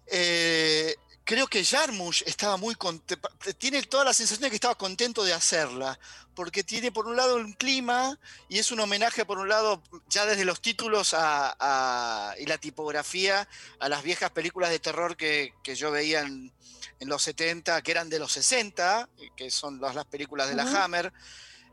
Eh, 0.08 0.96
creo 1.30 1.46
que 1.48 1.64
Jarmusch 1.64 2.24
estaba 2.26 2.58
muy 2.58 2.74
contento, 2.74 3.30
tiene 3.60 3.84
toda 3.84 4.04
la 4.04 4.16
sensación 4.16 4.42
de 4.42 4.50
que 4.50 4.56
estaba 4.56 4.74
contento 4.74 5.24
de 5.24 5.32
hacerla, 5.32 6.00
porque 6.34 6.64
tiene 6.64 6.92
por 6.92 7.06
un 7.06 7.16
lado 7.16 7.36
un 7.36 7.54
clima 7.54 8.18
y 8.48 8.58
es 8.58 8.72
un 8.72 8.80
homenaje 8.80 9.26
por 9.26 9.38
un 9.38 9.48
lado, 9.48 9.84
ya 10.08 10.26
desde 10.26 10.44
los 10.44 10.60
títulos 10.60 11.14
a- 11.14 11.56
a- 11.60 12.34
y 12.40 12.48
la 12.48 12.58
tipografía, 12.58 13.48
a 13.80 13.90
las 13.90 14.02
viejas 14.02 14.32
películas 14.32 14.72
de 14.72 14.80
terror 14.80 15.16
que, 15.16 15.54
que 15.62 15.76
yo 15.76 15.92
veía 15.92 16.22
en, 16.22 16.52
en 17.00 17.08
los 17.08 17.22
70, 17.22 17.80
que 17.84 17.92
eran 17.92 18.10
de 18.10 18.18
los 18.18 18.32
60, 18.32 19.08
que 19.36 19.52
son 19.52 19.80
las, 19.80 19.94
las 19.94 20.06
películas 20.06 20.50
de 20.50 20.56
la 20.56 20.64
Hammer. 20.84 21.14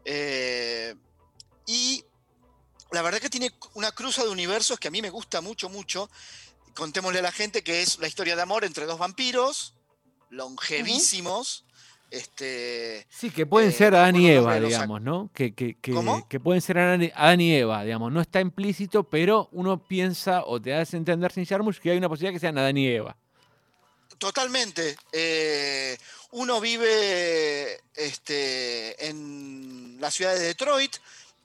Eh, 0.04 0.94
y 1.64 2.04
la 2.90 3.00
verdad 3.00 3.20
que 3.20 3.30
tiene 3.30 3.50
una 3.72 3.90
cruza 3.90 4.22
de 4.22 4.28
universos 4.28 4.78
que 4.78 4.88
a 4.88 4.90
mí 4.90 5.00
me 5.00 5.08
gusta 5.08 5.40
mucho, 5.40 5.70
mucho. 5.70 6.10
Contémosle 6.76 7.18
a 7.18 7.22
la 7.22 7.32
gente 7.32 7.62
que 7.64 7.82
es 7.82 7.98
la 7.98 8.06
historia 8.06 8.36
de 8.36 8.42
amor 8.42 8.64
entre 8.64 8.84
dos 8.86 8.98
vampiros, 8.98 9.74
longevísimos. 10.30 11.64
Este, 12.08 13.04
Sí, 13.10 13.30
que 13.30 13.46
pueden 13.46 13.70
Eh, 13.70 13.72
ser 13.72 13.94
Adán 13.96 14.14
y 14.14 14.30
Eva, 14.30 14.60
digamos, 14.60 15.02
¿no? 15.02 15.28
Que, 15.34 15.54
que, 15.54 15.76
que, 15.80 15.92
¿Cómo? 15.92 16.26
que 16.28 16.38
pueden 16.38 16.62
ser 16.62 16.78
Adán 16.78 17.02
y- 17.02 17.10
Adán 17.14 17.40
y 17.40 17.52
Eva, 17.56 17.82
digamos. 17.82 18.12
No 18.12 18.20
está 18.20 18.40
implícito, 18.40 19.02
pero 19.04 19.48
uno 19.50 19.84
piensa 19.84 20.44
o 20.44 20.60
te 20.62 20.72
hace 20.72 20.96
entender 20.96 21.32
sin 21.32 21.44
Jarmusch 21.44 21.78
que 21.80 21.90
hay 21.90 21.98
una 21.98 22.08
posibilidad 22.08 22.32
que 22.34 22.38
sean 22.40 22.56
Adán 22.58 22.76
y 22.76 22.86
Eva. 22.86 23.16
Totalmente. 24.18 24.96
Eh, 25.12 25.98
uno 26.30 26.60
vive 26.60 27.80
este, 27.94 29.08
en 29.08 29.96
la 30.00 30.10
ciudad 30.10 30.34
de 30.34 30.40
Detroit, 30.40 30.96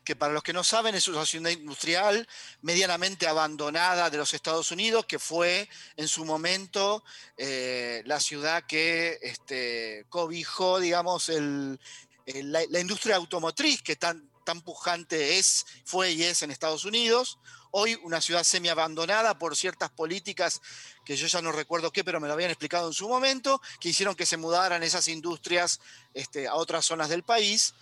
que 0.04 0.16
para 0.16 0.34
los 0.34 0.44
que 0.44 0.54
no 0.54 0.64
saben 0.64 0.96
es 0.96 1.08
una 1.08 1.26
ciudad 1.26 1.52
industrial 1.52 2.28
medianamente 2.62 3.28
abandonada 3.28 4.10
de 4.10 4.18
los 4.18 4.34
Estados 4.34 4.72
Unidos, 4.72 5.06
que 5.06 5.20
fue 5.20 5.70
en 5.96 6.08
su 6.08 6.26
momento 6.26 7.04
eh, 7.38 8.02
la 8.06 8.20
ciudad 8.20 8.64
que 8.66 9.20
este, 9.22 10.06
cobijó, 10.10 10.80
digamos, 10.80 11.30
el- 11.30 11.80
la, 12.26 12.80
industria 12.80 13.16
automotriz 13.16 13.82
que 13.82 13.96
tan, 13.96 14.30
tan 14.46 14.62
pujante 14.62 15.38
es, 15.38 15.66
fue 15.86 16.12
y 16.12 16.24
es 16.24 16.42
en 16.42 16.52
Estados 16.52 16.86
Unidos. 16.86 17.40
Hoy 17.72 17.98
una 18.04 18.22
ciudad 18.22 18.44
semi 18.44 18.70
abandonada 18.70 19.38
por 19.38 19.56
ciertas 19.56 19.90
políticas 19.90 20.62
que 21.06 21.16
yo 21.16 21.28
ya 21.28 21.42
no 21.42 21.52
recuerdo 21.52 21.92
qué, 21.92 22.04
pero 22.04 22.20
me 22.20 22.28
lo 22.28 22.34
habían 22.34 22.52
explicado 22.52 22.88
en 22.88 22.94
su 22.94 23.08
momento, 23.08 23.62
que 23.80 23.90
hicieron 23.90 24.16
que 24.16 24.26
se 24.26 24.38
mudaran 24.38 24.84
esas 24.84 25.08
industrias 25.08 25.80
este, 26.14 26.48
a 26.48 26.56
otras 26.56 26.86
zonas 26.86 27.10
del 27.10 27.24
país. 27.24 27.74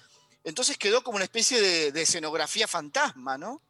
Entonces 0.44 0.78
quedó 0.78 1.04
como 1.04 1.18
una 1.18 1.26
especie 1.26 1.62
de, 1.62 1.92
de 1.92 2.02
escenografía 2.02 2.68
fantasma, 2.68 3.38
¿no? 3.38 3.62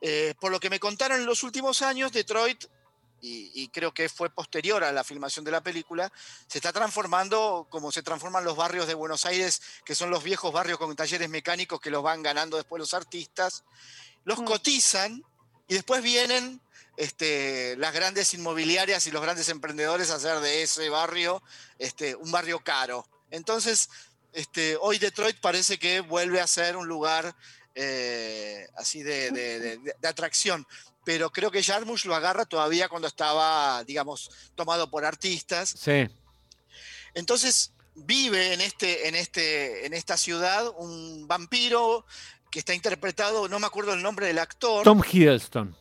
Eh, 0.00 0.34
por 0.40 0.52
lo 0.52 0.60
que 0.60 0.70
me 0.70 0.80
contaron 0.80 1.20
en 1.20 1.26
los 1.26 1.42
últimos 1.42 1.82
años, 1.82 2.12
Detroit, 2.12 2.64
y, 3.20 3.50
y 3.54 3.68
creo 3.68 3.94
que 3.94 4.10
fue 4.10 4.28
posterior 4.28 4.84
a 4.84 4.92
la 4.92 5.02
filmación 5.02 5.46
de 5.46 5.50
la 5.50 5.62
película, 5.62 6.12
se 6.46 6.58
está 6.58 6.72
transformando 6.74 7.66
como 7.70 7.90
se 7.90 8.02
transforman 8.02 8.44
los 8.44 8.54
barrios 8.54 8.86
de 8.86 8.92
Buenos 8.92 9.24
Aires, 9.24 9.62
que 9.84 9.94
son 9.94 10.10
los 10.10 10.22
viejos 10.22 10.52
barrios 10.52 10.78
con 10.78 10.94
talleres 10.94 11.30
mecánicos 11.30 11.80
que 11.80 11.90
los 11.90 12.02
van 12.02 12.22
ganando 12.22 12.58
después 12.58 12.78
los 12.78 12.92
artistas. 12.92 13.64
Los 14.24 14.40
Mm. 14.40 14.44
cotizan 14.44 15.24
y 15.68 15.74
después 15.74 16.02
vienen 16.02 16.60
este, 16.98 17.76
las 17.78 17.94
grandes 17.94 18.34
inmobiliarias 18.34 19.06
y 19.06 19.10
los 19.10 19.22
grandes 19.22 19.48
emprendedores 19.48 20.10
a 20.10 20.16
hacer 20.16 20.40
de 20.40 20.62
ese 20.62 20.88
barrio 20.90 21.42
este, 21.78 22.14
un 22.14 22.30
barrio 22.30 22.60
caro. 22.60 23.08
Entonces, 23.30 23.88
este, 24.34 24.76
hoy 24.80 24.98
Detroit 24.98 25.38
parece 25.40 25.78
que 25.78 26.00
vuelve 26.00 26.40
a 26.40 26.46
ser 26.46 26.76
un 26.76 26.86
lugar 26.86 27.34
eh, 27.74 28.66
así 28.76 29.02
de, 29.02 29.30
de- 29.30 29.58
de- 29.60 29.78
de- 29.78 29.94
de 29.98 30.08
atracción. 30.08 30.66
Pero 31.04 31.30
creo 31.30 31.50
que 31.50 31.62
Jarmusch 31.62 32.04
lo 32.06 32.14
agarra 32.14 32.44
todavía 32.44 32.88
cuando 32.88 33.08
estaba, 33.08 33.82
digamos, 33.84 34.30
tomado 34.54 34.90
por 34.90 35.04
artistas. 35.04 35.74
Sí. 35.78 36.08
Entonces 37.14 37.72
vive 37.94 38.52
en, 38.54 38.60
este, 38.60 39.08
en, 39.08 39.14
este, 39.14 39.86
en 39.86 39.92
esta 39.94 40.16
ciudad 40.16 40.72
un 40.78 41.26
vampiro 41.28 42.04
que 42.50 42.58
está 42.58 42.74
interpretado, 42.74 43.48
no 43.48 43.58
me 43.58 43.66
acuerdo 43.66 43.94
el 43.94 44.02
nombre 44.02 44.26
del 44.26 44.38
actor. 44.38 44.84
Tom 44.84 45.02
Hiddleston. 45.08 45.76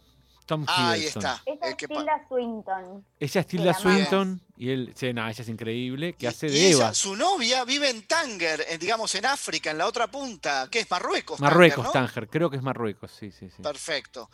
Tom 0.45 0.65
Ah, 0.67 0.91
ahí 0.91 1.05
está. 1.05 1.41
Esa 1.45 1.69
es 1.69 1.77
Tilda 1.77 2.25
Swinton. 2.27 3.05
Ella 3.19 3.41
es 3.41 3.47
Tilda. 3.47 3.73
Swinton 3.73 4.41
y 4.57 4.69
él, 4.71 4.93
sí, 4.95 5.13
no, 5.13 5.27
ella 5.27 5.41
es 5.41 5.49
increíble, 5.49 6.13
que 6.13 6.25
y- 6.25 6.29
hace 6.29 6.47
y 6.47 6.51
de 6.51 6.67
ella, 6.67 6.77
Eva. 6.77 6.93
su 6.93 7.15
novia 7.15 7.63
vive 7.65 7.89
en 7.89 8.05
Tánger, 8.07 8.65
en, 8.69 8.79
digamos 8.79 9.13
en 9.15 9.25
África, 9.25 9.71
en 9.71 9.77
la 9.77 9.87
otra 9.87 10.07
punta, 10.07 10.67
que 10.69 10.79
es 10.81 10.91
Marruecos. 10.91 11.39
Marruecos, 11.39 11.85
Tánger, 11.91 12.01
¿no? 12.01 12.07
Tánger, 12.07 12.29
creo 12.29 12.49
que 12.49 12.57
es 12.57 12.63
Marruecos, 12.63 13.11
sí, 13.17 13.31
sí, 13.31 13.49
sí. 13.49 13.61
Perfecto. 13.61 14.29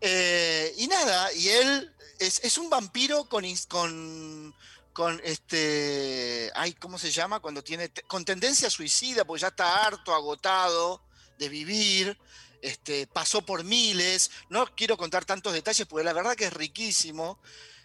Eh, 0.00 0.72
y 0.76 0.86
nada, 0.86 1.32
y 1.32 1.48
él 1.48 1.92
es, 2.20 2.44
es 2.44 2.56
un 2.58 2.70
vampiro 2.70 3.24
con, 3.28 3.44
con, 3.68 4.54
con 4.92 5.20
este. 5.24 6.50
Ay, 6.54 6.74
¿cómo 6.74 6.98
se 6.98 7.10
llama? 7.10 7.40
Cuando 7.40 7.62
tiene. 7.64 7.90
con 8.06 8.24
tendencia 8.24 8.70
suicida, 8.70 9.24
porque 9.24 9.40
ya 9.42 9.48
está 9.48 9.84
harto, 9.86 10.14
agotado 10.14 11.02
de 11.38 11.48
vivir. 11.48 12.18
Este, 12.62 13.06
pasó 13.06 13.42
por 13.42 13.64
miles. 13.64 14.30
No 14.48 14.66
quiero 14.74 14.96
contar 14.96 15.24
tantos 15.24 15.52
detalles 15.52 15.86
porque 15.86 16.04
la 16.04 16.12
verdad 16.12 16.34
que 16.36 16.46
es 16.46 16.52
riquísimo. 16.52 17.38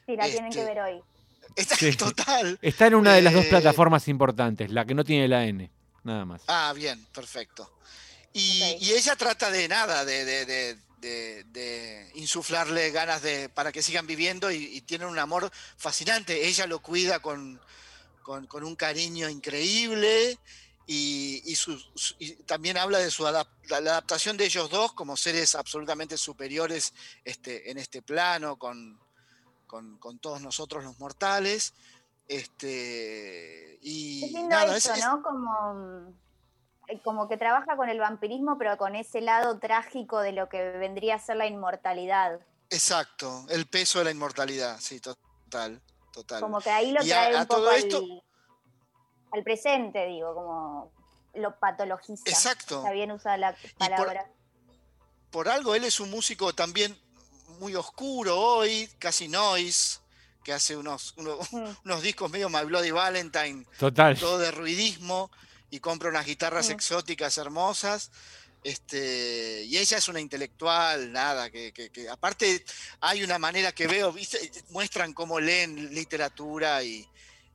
Sí, 0.05 0.15
la 0.15 0.25
tienen 0.25 0.45
Este, 0.49 0.59
que 0.59 0.65
ver 0.65 0.79
hoy. 0.79 1.01
Está 1.55 1.75
Sí. 1.75 1.91
total. 1.97 2.57
Está 2.61 2.87
en 2.87 2.95
una 2.95 3.13
de 3.13 3.21
las 3.21 3.33
dos 3.33 3.45
Eh, 3.45 3.49
plataformas 3.49 4.07
importantes, 4.07 4.71
la 4.71 4.85
que 4.85 4.93
no 4.95 5.03
tiene 5.03 5.27
la 5.27 5.45
N, 5.45 5.69
nada 6.03 6.25
más. 6.25 6.41
Ah, 6.47 6.73
bien, 6.75 7.05
perfecto. 7.13 7.71
Y, 8.33 8.63
ella 8.91 9.15
trata 9.15 9.51
de 9.51 9.67
nada, 9.67 10.03
de, 10.05 10.25
de- 10.25 10.45
de- 10.45 10.77
de- 10.97 11.43
de 11.43 12.11
insuflarle 12.15 12.89
ganas 12.91 13.21
de, 13.21 13.49
para 13.49 13.71
que 13.71 13.83
sigan 13.83 14.07
viviendo 14.07 14.49
y, 14.51 14.63
y 14.63 14.81
tienen 14.81 15.07
un 15.09 15.19
amor 15.19 15.51
fascinante. 15.77 16.47
Ella 16.47 16.65
lo 16.65 16.79
cuida 16.81 17.19
con, 17.19 17.61
con, 18.23 18.47
con 18.47 18.63
un 18.63 18.75
cariño 18.75 19.29
increíble. 19.29 20.39
Y, 20.85 21.41
y 21.45 21.55
su- 21.55 21.79
su- 21.95 22.15
y 22.19 22.35
también 22.43 22.77
habla 22.77 22.97
de 22.99 23.09
su 23.09 23.23
adap- 23.23 23.47
la 23.69 23.77
adaptación 23.77 24.35
de 24.37 24.45
ellos 24.45 24.69
dos 24.69 24.93
como 24.93 25.15
seres 25.15 25.55
absolutamente 25.55 26.17
superiores 26.17 26.93
este, 27.23 27.71
en 27.71 27.77
este 27.77 28.01
plano, 28.01 28.57
con, 28.57 28.99
con- 29.65 29.97
con 29.97 30.19
todos 30.19 30.41
nosotros 30.41 30.83
los 30.83 30.99
mortales. 30.99 31.73
Este, 32.27 33.77
y 33.81 34.25
Es 34.25 34.31
lindo 34.31 34.49
nada, 34.49 34.75
eso, 34.77 34.91
es- 34.93 34.99
es- 34.99 35.05
¿no? 35.05 35.21
Como, 35.23 36.13
eh, 36.87 36.99
como 37.03 37.27
que 37.27 37.37
trabaja 37.37 37.75
con 37.75 37.89
el 37.89 37.99
vampirismo, 37.99 38.57
pero 38.57 38.77
con 38.77 38.95
ese 38.95 39.21
lado 39.21 39.59
trágico 39.59 40.19
de 40.19 40.31
lo 40.33 40.49
que 40.49 40.61
vendría 40.77 41.15
a 41.15 41.19
ser 41.19 41.37
la 41.37 41.47
inmortalidad. 41.47 42.39
exacto, 42.69 43.45
el 43.49 43.67
peso 43.67 43.99
de 43.99 44.05
la 44.05 44.11
inmortalidad, 44.11 44.79
sí, 44.79 44.99
total, 44.99 45.79
total. 46.11 46.41
Como 46.41 46.59
que 46.59 46.71
ahí 46.71 46.91
lo 46.91 47.03
Y 47.03 47.11
a- 47.11 47.15
trae 47.25 47.37
a 47.37 47.45
poco 47.45 47.55
todo 47.61 47.71
esto- 47.71 48.03
al 49.33 49.43
presente, 49.43 50.05
digo, 50.07 50.33
como 50.33 50.91
lo 51.35 51.57
patologiza. 51.59 52.23
Exacto. 52.25 52.77
Está 52.79 52.91
bien 52.91 53.11
usada 53.11 53.37
la 53.37 53.53
por- 53.55 53.71
palabra. 53.77 54.29
por 55.31 55.49
algo 55.49 55.73
él 55.75 55.83
es 55.83 55.99
un 55.99 56.11
músico 56.11 56.53
también 56.53 56.95
muy 57.59 57.75
oscuro 57.75 58.39
hoy, 58.39 58.87
casi 58.99 59.27
noise, 59.27 59.99
que 60.43 60.53
hace 60.53 60.75
unos, 60.77 61.13
uno- 61.17 61.37
Mm. 61.51 61.75
unos 61.85 62.01
discos 62.03 62.29
medio 62.29 62.49
My 62.49 62.63
Bloody 62.65 62.91
Valentine, 62.91 63.65
Total. 63.79 64.17
todo 64.19 64.37
de 64.37 64.51
ruidismo, 64.51 65.31
y 65.71 65.79
compra 65.79 66.09
unas 66.09 66.25
guitarras 66.27 66.69
Mm. 66.69 66.73
exóticas 66.73 67.37
hermosas. 67.39 68.11
Este, 68.63 69.63
y 69.65 69.77
ella 69.77 69.97
es 69.97 70.07
una 70.07 70.19
intelectual, 70.21 71.11
nada, 71.11 71.49
que, 71.49 71.73
que- 71.73 71.89
que 71.89 72.07
aparte 72.09 72.63
hay 73.01 73.23
una 73.23 73.37
manera 73.39 73.71
que 73.73 73.87
veo, 73.87 74.11
¿viste? 74.13 74.51
muestran 74.69 75.13
cómo 75.13 75.39
leen 75.39 75.93
literatura 75.93 76.81
y, 76.83 77.05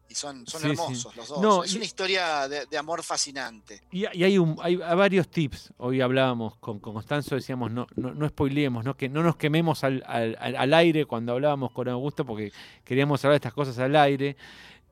y 0.09 0.15
son, 0.15 0.47
son 0.47 0.61
Sí, 0.63 0.67
sí. 0.69 0.73
hermosos 0.73 1.17
los 1.17 1.29
dos. 1.29 1.41
No, 1.43 1.65
es 1.65 1.73
y- 1.73 1.77
una 1.77 1.85
historia 1.85 2.49
de, 2.49 2.67
de 2.67 2.79
amor 2.79 3.03
fascinante. 3.03 3.83
Y, 3.93 4.05
y 4.17 4.25
hay, 4.25 4.39
un, 4.39 4.57
hay 4.63 4.77
varios 4.77 5.29
tips. 5.29 5.73
Hoy 5.77 6.01
hablábamos 6.01 6.57
con, 6.57 6.81
con 6.81 6.95
Constanzo, 6.95 7.35
decíamos, 7.35 7.71
no, 7.71 7.87
no, 7.97 8.15
no 8.15 8.29
spoileemos, 8.29 8.85
no, 8.85 8.97
que 8.97 9.09
no 9.09 9.23
nos 9.23 9.37
quememos 9.37 9.85
al, 9.85 10.03
al- 10.07 10.37
al- 10.41 10.75
aire 10.75 11.05
cuando 11.05 11.33
hablábamos 11.33 11.73
con 11.73 11.89
Augusto, 11.89 12.25
porque 12.25 12.53
queríamos 12.85 13.23
hablar 13.25 13.35
de 13.35 13.37
estas 13.49 13.53
cosas 13.55 13.79
al 13.79 13.95
aire. 13.97 14.37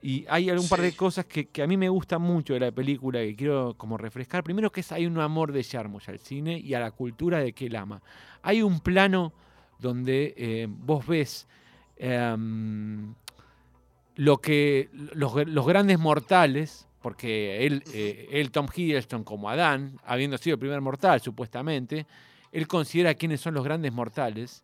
Y 0.03 0.25
hay 0.29 0.51
algún 0.51 0.69
par 0.69 0.83
de 0.83 0.95
cosas 0.95 1.25
que, 1.25 1.49
que 1.49 1.63
a 1.63 1.67
mí 1.67 1.77
me 1.79 1.89
gustan 1.89 2.21
mucho 2.21 2.53
de 2.53 2.61
la 2.61 2.71
película 2.71 3.19
que 3.21 3.35
quiero 3.35 3.75
como 3.79 3.97
refrescar. 3.97 4.45
Primero 4.45 4.71
que 4.71 4.81
es, 4.81 4.93
hay 4.93 5.07
un 5.07 5.19
amor 5.19 5.51
de 5.51 5.65
Jarmusch 5.65 6.11
al 6.11 6.19
cine 6.19 6.59
y 6.59 6.75
a 6.75 6.81
la 6.81 6.91
cultura 6.91 7.39
de 7.39 7.55
que 7.55 7.67
él 7.67 7.77
ama. 7.77 8.03
Hay 8.43 8.61
un 8.63 8.81
plano 8.81 9.33
donde 9.81 10.35
eh, 10.37 10.67
vos 10.69 11.07
ves 11.07 11.49
em, 11.97 13.15
lo 14.17 14.39
que 14.39 14.89
los, 14.93 15.47
los 15.47 15.67
grandes 15.67 15.99
mortales, 15.99 16.87
porque 17.01 17.65
él, 17.67 17.85
eh, 17.95 18.29
él, 18.33 18.51
Tom 18.51 18.67
Hiddleston, 18.75 19.23
como 19.23 19.49
Adán, 19.49 19.99
habiendo 20.05 20.37
sido 20.39 20.55
el 20.55 20.61
primer 20.61 20.81
mortal, 20.81 21.21
supuestamente, 21.21 22.07
él 22.51 22.67
considera 22.67 23.15
quiénes 23.15 23.41
son 23.41 23.55
los 23.55 23.63
grandes 23.65 23.93
mortales. 23.93 24.63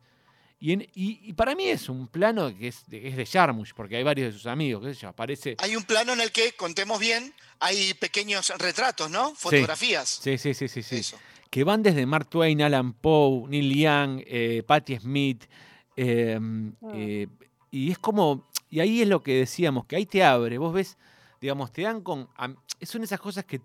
Y, 0.58 0.72
en- 0.72 0.82
y- 0.94 1.20
y 1.22 1.32
para 1.34 1.54
mí 1.54 1.64
es 1.68 1.88
un 1.88 2.06
plano 2.08 2.56
que 2.56 2.68
es 2.68 2.84
de, 2.86 3.06
es 3.08 3.16
de 3.16 3.26
Jarmusch, 3.26 3.72
porque 3.74 3.96
hay 3.96 4.02
varios 4.04 4.32
de 4.32 4.38
sus 4.38 4.46
amigos, 4.46 4.82
qué 4.84 4.94
sé 4.94 5.00
yo, 5.02 5.08
aparece... 5.08 5.56
Hay 5.58 5.76
un 5.76 5.82
plano 5.84 6.12
en 6.12 6.20
el 6.20 6.30
que, 6.32 6.52
contemos 6.52 6.98
bien, 7.00 7.32
hay 7.60 7.94
pequeños 7.94 8.52
retratos, 8.58 9.10
¿no? 9.10 9.34
Fotografías. 9.34 10.08
Sí, 10.22 10.38
sí, 10.38 10.54
sí, 10.54 10.68
sí, 10.68 10.82
sí. 10.82 10.96
Eso. 10.96 11.18
que 11.50 11.64
van 11.64 11.82
desde 11.82 12.06
Mark 12.06 12.28
Twain, 12.30 12.62
Alan 12.62 12.92
Poe, 12.92 13.48
Neil 13.48 13.74
Young, 13.74 14.22
eh, 14.26 14.62
Patti 14.66 14.98
Smith, 14.98 15.44
eh, 15.96 16.38
eh, 16.94 17.26
y 17.70 17.90
es 17.90 17.98
como, 17.98 18.48
y 18.72 18.80
ahí 18.80 19.02
es 19.02 19.08
lo 19.08 19.22
que 19.22 19.34
decíamos, 19.38 19.84
que 19.86 19.96
ahí 19.96 20.06
te 20.06 20.24
abre, 20.24 20.56
vos 20.56 20.72
ves, 20.72 20.96
digamos, 21.40 21.70
te 21.72 21.82
dan 21.82 22.00
con, 22.00 22.28
son 22.82 23.04
esas 23.04 23.20
cosas 23.20 23.44
que 23.44 23.60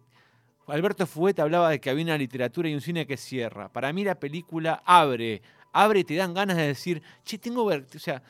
Alberto 0.67 1.07
Fuet 1.07 1.39
hablaba 1.39 1.69
de 1.69 1.79
que 1.79 1.89
había 1.89 2.03
una 2.03 2.17
literatura 2.17 2.67
y 2.67 2.73
un 2.73 2.81
cine 2.81 3.07
que 3.07 3.15
cierra. 3.15 3.69
Para 3.71 3.93
mí 3.93 4.03
la 4.03 4.15
película 4.19 4.83
abre, 4.85 5.41
abre 5.71 6.01
y 6.01 6.03
te 6.03 6.15
dan 6.15 6.33
ganas 6.33 6.57
de 6.57 6.67
decir, 6.67 7.01
che, 7.23 7.37
tengo 7.37 7.63
ver, 7.65 7.87
o 7.95 7.99
sea, 7.99 8.21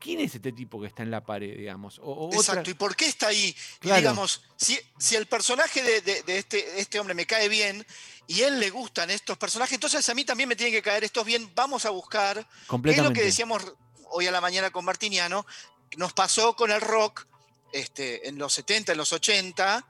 ¿quién 0.00 0.18
es 0.18 0.34
este 0.34 0.50
tipo 0.50 0.80
que 0.80 0.88
está 0.88 1.04
en 1.04 1.12
la 1.12 1.22
pared, 1.24 1.56
digamos? 1.56 2.00
O, 2.00 2.02
o 2.06 2.26
otra- 2.26 2.38
Exacto. 2.40 2.70
¿Y 2.70 2.74
por 2.74 2.96
qué 2.96 3.06
está 3.06 3.28
ahí? 3.28 3.54
Y 3.82 3.88
digamos, 3.98 4.42
si, 4.56 4.76
si 4.98 5.14
el 5.14 5.26
personaje 5.26 5.80
de, 5.80 6.00
de- 6.00 6.22
de 6.22 6.38
este, 6.38 6.80
este 6.80 6.98
hombre 6.98 7.14
me 7.14 7.24
cae 7.24 7.48
bien 7.48 7.86
y 8.26 8.40
él 8.40 8.58
le 8.58 8.70
gustan 8.70 9.10
estos 9.10 9.38
personajes, 9.38 9.74
entonces 9.74 10.08
a 10.08 10.14
mí 10.14 10.24
también 10.24 10.48
me 10.48 10.56
tienen 10.56 10.74
que 10.74 10.82
caer 10.82 11.04
estos 11.04 11.24
bien. 11.24 11.52
Vamos 11.54 11.84
a 11.86 11.90
buscar. 11.90 12.34
¿Qué 12.34 12.40
es 12.40 12.46
lo 12.62 12.66
completamente. 12.66 13.20
que 13.20 13.26
decíamos 13.26 13.62
hoy 14.10 14.26
a 14.26 14.32
la 14.32 14.40
mañana 14.40 14.70
con 14.70 14.84
Martiniano? 14.84 15.46
Nos 15.96 16.12
pasó 16.12 16.56
con 16.56 16.70
el 16.70 16.80
rock 16.80 17.26
este, 17.72 18.28
en 18.28 18.38
los 18.38 18.52
70, 18.54 18.92
en 18.92 18.98
los 18.98 19.12
80, 19.12 19.86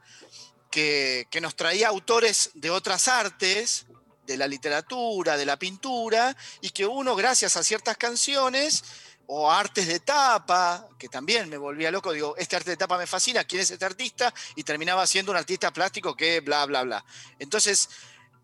que, 0.71 1.27
que 1.29 1.41
nos 1.41 1.55
traía 1.55 1.87
autores 1.87 2.51
de 2.53 2.69
otras 2.69 3.07
artes, 3.07 3.85
de 4.25 4.37
la 4.37 4.47
literatura, 4.47 5.37
de 5.37 5.45
la 5.45 5.57
pintura, 5.57 6.35
y 6.61 6.69
que 6.71 6.85
uno, 6.85 7.15
gracias 7.15 7.55
a 7.57 7.63
ciertas 7.63 7.97
canciones 7.97 8.83
o 9.27 9.51
artes 9.51 9.87
de 9.87 9.99
tapa, 9.99 10.87
que 10.97 11.09
también 11.09 11.49
me 11.49 11.57
volvía 11.57 11.91
loco, 11.91 12.13
digo, 12.13 12.35
este 12.37 12.55
arte 12.55 12.71
de 12.71 12.77
tapa 12.77 12.97
me 12.97 13.07
fascina, 13.07 13.43
¿quién 13.43 13.61
es 13.61 13.71
este 13.71 13.85
artista? 13.85 14.33
Y 14.55 14.63
terminaba 14.63 15.05
siendo 15.05 15.31
un 15.31 15.37
artista 15.37 15.71
plástico 15.71 16.15
que 16.15 16.39
bla, 16.39 16.65
bla, 16.65 16.83
bla. 16.83 17.05
Entonces, 17.37 17.89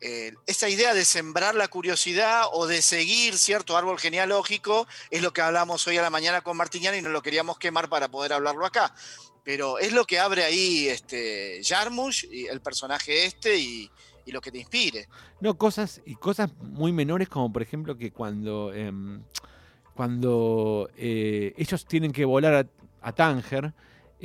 eh, 0.06 0.34
esa 0.48 0.68
idea 0.68 0.94
de 0.94 1.06
sembrar 1.06 1.56
la 1.56 1.70
curiosidad 1.70 2.44
o 2.52 2.68
de 2.68 2.82
seguir 2.82 3.38
cierto 3.38 3.78
árbol 3.78 3.98
genealógico 3.98 4.86
es 5.10 5.22
lo 5.22 5.32
que 5.32 5.40
hablamos 5.40 5.88
hoy 5.88 5.98
a 5.98 6.02
la 6.02 6.10
mañana 6.10 6.42
con 6.42 6.58
Martiniano 6.58 6.98
y 6.98 7.02
no 7.02 7.08
lo 7.08 7.22
queríamos 7.22 7.58
quemar 7.58 7.88
para 7.88 8.10
poder 8.12 8.34
hablarlo 8.34 8.66
acá. 8.66 8.94
Pero 9.46 9.80
es 9.80 9.94
lo 9.94 10.04
que 10.04 10.20
abre 10.20 10.44
ahí 10.44 10.90
este 10.90 11.62
Jarmusch, 11.64 12.26
y 12.30 12.48
el 12.48 12.60
personaje 12.60 13.26
este, 13.26 13.58
y, 13.58 13.90
y 14.26 14.34
lo 14.34 14.42
que 14.42 14.52
te 14.52 14.58
inspire. 14.58 15.08
No, 15.40 15.58
cosas 15.58 16.02
y 16.06 16.16
cosas 16.16 16.50
muy 16.60 16.92
menores 16.92 17.30
como 17.30 17.54
por 17.54 17.62
ejemplo 17.62 17.98
que 17.98 18.12
cuando 18.12 18.74
em, 18.74 19.24
cuando 19.94 20.90
eh, 20.98 21.54
ellos 21.56 21.86
tienen 21.86 22.12
que 22.12 22.26
volar 22.26 22.54
a, 22.56 23.08
a 23.08 23.14
Tánger, 23.14 23.74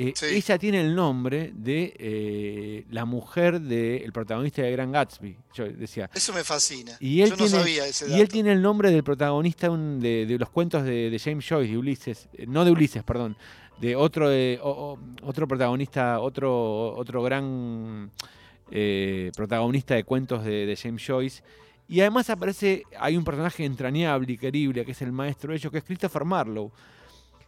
eh, 0.00 0.12
Sí. 0.14 0.26
ella 0.26 0.58
tiene 0.58 0.80
el 0.80 0.94
nombre 0.94 1.52
de 1.54 1.92
eh, 1.98 2.86
la 2.90 3.04
mujer 3.04 3.60
del 3.60 4.12
protagonista 4.12 4.62
de 4.62 4.70
Gran 4.70 4.92
Gatsby. 4.92 5.36
Yo 5.54 5.64
decía. 5.68 6.08
Eso 6.14 6.32
me 6.32 6.44
fascina. 6.44 6.92
Y 7.00 7.20
él 7.22 7.30
Yo 7.30 7.36
tiene, 7.36 7.50
no 7.52 7.58
sabía 7.58 7.86
ese 7.86 8.06
y 8.06 8.10
dato. 8.10 8.22
él 8.22 8.28
tiene 8.28 8.52
el 8.52 8.62
nombre 8.62 8.90
del 8.90 9.02
protagonista 9.02 9.66
de 9.66 9.72
un- 9.72 10.00
de, 10.00 10.24
de 10.26 10.38
los 10.38 10.50
cuentos 10.50 10.84
de, 10.84 11.10
de 11.10 11.18
James 11.18 11.44
Joyce, 11.48 11.72
de 11.72 11.78
Ulises, 11.78 12.28
eh, 12.32 12.46
no 12.46 12.64
de 12.64 12.70
Ulises, 12.70 13.02
perdón, 13.02 13.36
de 13.80 13.96
otro, 13.96 14.28
o- 14.62 14.98
otro 15.22 15.46
protagonista, 15.48 16.20
otro, 16.20 16.94
otro 16.96 17.22
gran 17.22 18.10
protagonista 19.34 19.94
de 19.94 20.04
cuentos 20.04 20.44
de, 20.44 20.76
James 20.80 21.02
Joyce. 21.04 21.42
Y 21.88 22.00
además 22.00 22.28
aparece, 22.28 22.82
hay 23.00 23.16
un 23.16 23.24
personaje 23.24 23.64
entrañable 23.64 24.30
y 24.32 24.36
querible, 24.36 24.84
que 24.84 24.92
es 24.92 25.00
el 25.02 25.10
maestro 25.12 25.50
de 25.52 25.56
ellos, 25.56 25.72
que 25.72 25.78
es 25.78 25.84
Christopher 25.84 26.24
Marlowe, 26.24 26.70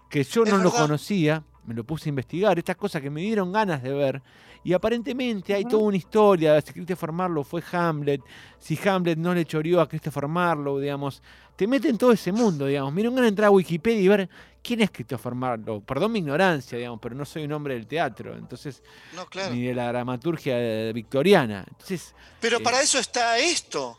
que 0.09 0.25
yo 0.25 0.45
no 0.47 0.57
lo 0.59 0.71
conocía, 0.73 1.43
me 1.66 1.75
lo 1.75 1.85
puse 1.85 2.09
a 2.09 2.11
investigar, 2.11 2.59
estas 2.59 2.77
cosas 2.77 3.03
que 3.03 3.11
me 3.11 3.20
dieron 3.20 3.53
ganas 3.53 3.83
de 3.83 3.92
ver. 3.92 4.23
Y 4.62 4.73
aparentemente 4.73 5.55
hay 5.55 5.64
toda 5.64 5.85
una 5.85 5.96
historia, 5.96 6.61
si 6.61 6.73
Christopher 6.73 7.12
Marlowe 7.12 7.44
fue 7.44 7.62
Hamlet, 7.73 8.20
si 8.59 8.79
Hamlet 8.87 9.18
no 9.18 9.33
le 9.35 9.44
choreó 9.46 9.81
a 9.81 9.88
Christopher 9.88 10.29
Marlowe, 10.29 10.81
digamos. 10.81 11.23
Te 11.57 11.66
mete 11.66 11.88
en 11.88 11.99
todo 11.99 12.12
ese 12.12 12.33
mundo, 12.33 12.66
digamos. 12.66 12.92
Miren, 12.92 13.14
van 13.14 13.25
a 13.25 13.29
entrar 13.29 13.49
a 13.49 13.51
Wikipedia 13.51 14.01
y 14.01 14.09
ver 14.09 14.29
quién 14.62 14.81
es 14.81 14.90
Christopher 14.90 15.35
Marlowe. 15.35 15.81
Perdón 15.83 16.12
mi 16.12 16.18
ignorancia, 16.20 16.77
digamos, 16.79 17.01
pero 17.03 17.14
no 17.14 17.25
soy 17.25 17.44
un 17.44 17.53
hombre 17.53 17.75
del 17.75 17.87
teatro, 17.87 18.37
entonces, 18.37 18.83
No, 19.14 19.27
claro. 19.27 19.55
ni 19.55 19.62
de 19.62 19.75
la 19.75 19.88
dramaturgia 19.88 20.55
eh, 20.59 20.92
victoriana. 20.92 21.64
Entonces, 21.68 22.14
Pero 22.40 22.59
eh, 22.59 22.61
para 22.61 22.81
eso 22.83 22.99
está 22.99 23.38
esto. 23.38 23.99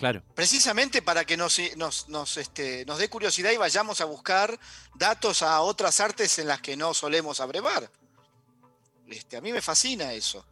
Claro. 0.00 0.22
Precisamente 0.34 1.02
para 1.02 1.24
que 1.24 1.36
nos, 1.36 1.60
nos, 1.76 2.08
nos, 2.08 2.36
este, 2.38 2.84
nos 2.86 2.98
dé 2.98 3.08
curiosidad 3.08 3.50
y 3.52 3.58
vayamos 3.58 4.00
a 4.00 4.06
buscar 4.06 4.58
datos 4.94 5.42
a 5.42 5.60
otras 5.60 6.00
artes 6.00 6.38
en 6.38 6.48
las 6.48 6.60
que 6.62 6.74
no 6.76 6.94
solemos 6.94 7.38
abrevar. 7.38 7.90
Este, 9.06 9.36
a 9.36 9.40
mí 9.42 9.52
me 9.52 9.60
fascina 9.60 10.12
eso. 10.14 10.44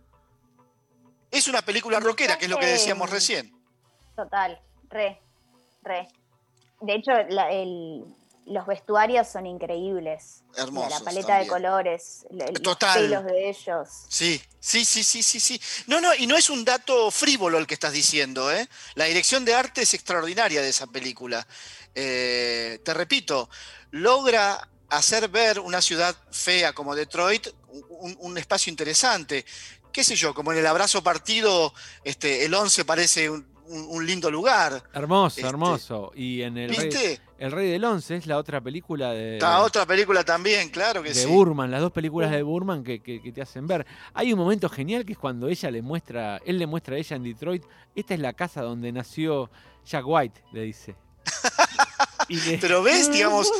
Es 1.30 1.48
una 1.48 1.62
película 1.62 1.98
rockera, 1.98 2.36
que 2.38 2.44
es 2.44 2.50
lo 2.50 2.58
que 2.58 2.66
decíamos 2.66 3.08
recién. 3.10 3.52
Total, 4.14 4.60
re, 4.90 5.18
re. 5.82 6.08
De 6.82 6.94
hecho, 6.94 7.10
la- 7.30 7.50
el- 7.50 8.04
los 8.48 8.66
vestuarios 8.66 9.28
son 9.28 9.46
increíbles. 9.46 10.42
Hermosos 10.56 10.90
La 10.98 11.00
paleta 11.04 11.26
también. 11.28 11.44
de 11.44 11.48
colores, 11.48 12.26
l- 12.30 12.44
los 12.52 12.62
Total. 12.62 13.00
pelos 13.00 13.24
de 13.24 13.48
ellos. 13.50 13.88
Sí, 14.08 14.42
sí, 14.58 14.84
sí, 14.84 15.04
sí, 15.04 15.22
sí, 15.22 15.38
sí. 15.40 15.60
No, 15.86 16.00
no, 16.00 16.14
y 16.14 16.26
no 16.26 16.36
es 16.36 16.50
un 16.50 16.64
dato 16.64 17.10
frívolo 17.10 17.58
el 17.58 17.66
que 17.66 17.74
estás 17.74 17.92
diciendo, 17.92 18.50
¿eh? 18.52 18.68
La 18.94 19.04
dirección 19.04 19.44
de 19.44 19.54
arte 19.54 19.82
es 19.82 19.94
extraordinaria 19.94 20.60
de 20.62 20.68
esa 20.70 20.86
película. 20.86 21.46
Eh, 21.94 22.80
te 22.84 22.94
repito, 22.94 23.48
logra 23.90 24.68
hacer 24.90 25.28
ver 25.28 25.60
una 25.60 25.82
ciudad 25.82 26.16
fea 26.30 26.72
como 26.72 26.94
Detroit 26.94 27.48
un, 27.68 28.16
un 28.20 28.38
espacio 28.38 28.70
interesante. 28.70 29.44
Qué 29.92 30.04
sé 30.04 30.16
yo, 30.16 30.32
como 30.34 30.52
en 30.52 30.58
el 30.58 30.66
abrazo 30.66 31.02
partido, 31.02 31.74
este, 32.04 32.44
el 32.44 32.54
11 32.54 32.84
parece 32.84 33.28
un, 33.30 33.46
un, 33.68 33.86
un 33.88 34.06
lindo 34.06 34.30
lugar. 34.30 34.82
Hermoso, 34.92 35.36
Este, 35.40 35.48
hermoso. 35.48 36.12
Y 36.14 36.42
en 36.42 36.56
el 36.58 36.74
Rey, 36.74 36.86
¿Viste? 36.88 37.20
el 37.38 37.52
Rey 37.52 37.70
del 37.70 37.84
Once 37.84 38.14
es 38.16 38.26
la 38.26 38.36
otra 38.38 38.60
película 38.60 39.12
de, 39.12 39.38
La 39.40 39.60
otra 39.62 39.86
película 39.86 40.24
también, 40.24 40.68
claro 40.70 41.02
que 41.02 41.10
de 41.10 41.14
sí. 41.14 41.26
Burman, 41.28 41.70
las 41.70 41.80
dos 41.80 41.92
películas 41.92 42.30
de 42.30 42.42
Burman 42.42 42.82
que, 42.84 43.00
que- 43.00 43.20
que 43.22 43.32
te 43.32 43.42
hacen 43.42 43.66
ver. 43.66 43.86
Hay 44.14 44.32
un 44.32 44.38
momento 44.38 44.68
genial 44.68 45.04
que 45.04 45.12
es 45.12 45.18
cuando 45.18 45.48
ella 45.48 45.70
le 45.70 45.82
muestra, 45.82 46.40
él 46.44 46.58
le 46.58 46.66
muestra 46.66 46.96
a 46.96 46.98
ella 46.98 47.16
en 47.16 47.22
Detroit, 47.22 47.64
esta 47.94 48.14
es 48.14 48.20
la 48.20 48.32
casa 48.32 48.62
donde 48.62 48.90
nació 48.92 49.50
Jack 49.86 50.04
White, 50.06 50.42
le 50.52 50.62
dice. 50.62 50.96
Y, 52.30 52.36
le- 52.40 52.58
Pero 52.58 52.82
ves, 52.82 53.10
digamos, 53.10 53.50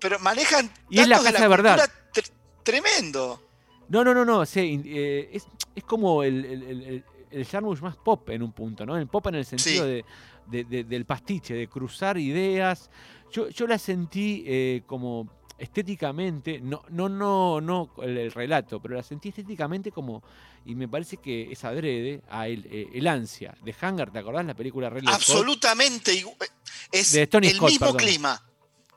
pero 0.00 0.18
manejan 0.18 0.68
Y 0.88 0.98
es 0.98 1.06
la 1.06 1.20
casa 1.22 1.42
de 1.42 1.48
verdad. 1.48 1.88
tre- 2.12 2.28
tremendo. 2.64 3.40
no, 3.88 4.02
no, 4.02 4.12
no, 4.14 4.24
no, 4.24 4.44
sí, 4.46 4.82
eh, 4.84 5.30
es, 5.32 5.46
es 5.76 5.84
como 5.84 6.24
el, 6.24 6.44
el, 6.44 6.62
el, 6.64 7.04
el- 7.30 7.44
Jarmusch 7.46 7.80
más 7.80 7.96
pop 7.96 8.28
en 8.30 8.42
un 8.42 8.52
punto, 8.52 8.84
¿no? 8.86 8.96
El 8.96 9.06
pop 9.06 9.26
en 9.28 9.36
el 9.36 9.44
sentido 9.44 9.84
Sí. 9.84 9.90
de, 9.90 10.04
de- 10.46 10.64
de- 10.64 10.84
del 10.84 11.04
pastiche, 11.04 11.54
de 11.54 11.68
cruzar 11.68 12.18
ideas. 12.18 12.90
Yo, 13.30 13.48
yo 13.48 13.66
la 13.66 13.78
sentí 13.78 14.42
eh, 14.46 14.82
como 14.86 15.28
estéticamente, 15.58 16.58
no, 16.60 16.82
no, 16.88 17.08
no, 17.08 17.60
no 17.60 17.90
el, 18.02 18.16
el 18.16 18.32
relato, 18.32 18.80
pero 18.80 18.94
la 18.96 19.02
sentí 19.02 19.28
estéticamente 19.28 19.92
como, 19.92 20.22
y 20.64 20.74
me 20.74 20.88
parece 20.88 21.18
que 21.18 21.52
es 21.52 21.64
adrede, 21.64 22.22
a 22.30 22.48
el, 22.48 22.66
eh, 22.70 22.88
el 22.94 23.06
ansia 23.06 23.54
de 23.62 23.74
Hangar, 23.80 24.10
¿te 24.10 24.18
acordás 24.18 24.44
la 24.46 24.54
película 24.54 24.88
Scott? 24.90 25.14
Absolutamente. 25.14 26.12
igu- 26.14 26.34
Es 26.90 27.12
De 27.12 27.26
Tony 27.26 27.48
el 27.48 27.56
Scott, 27.56 27.70
mismo 27.70 27.86
perdón. 27.88 27.98
clima. 28.00 28.42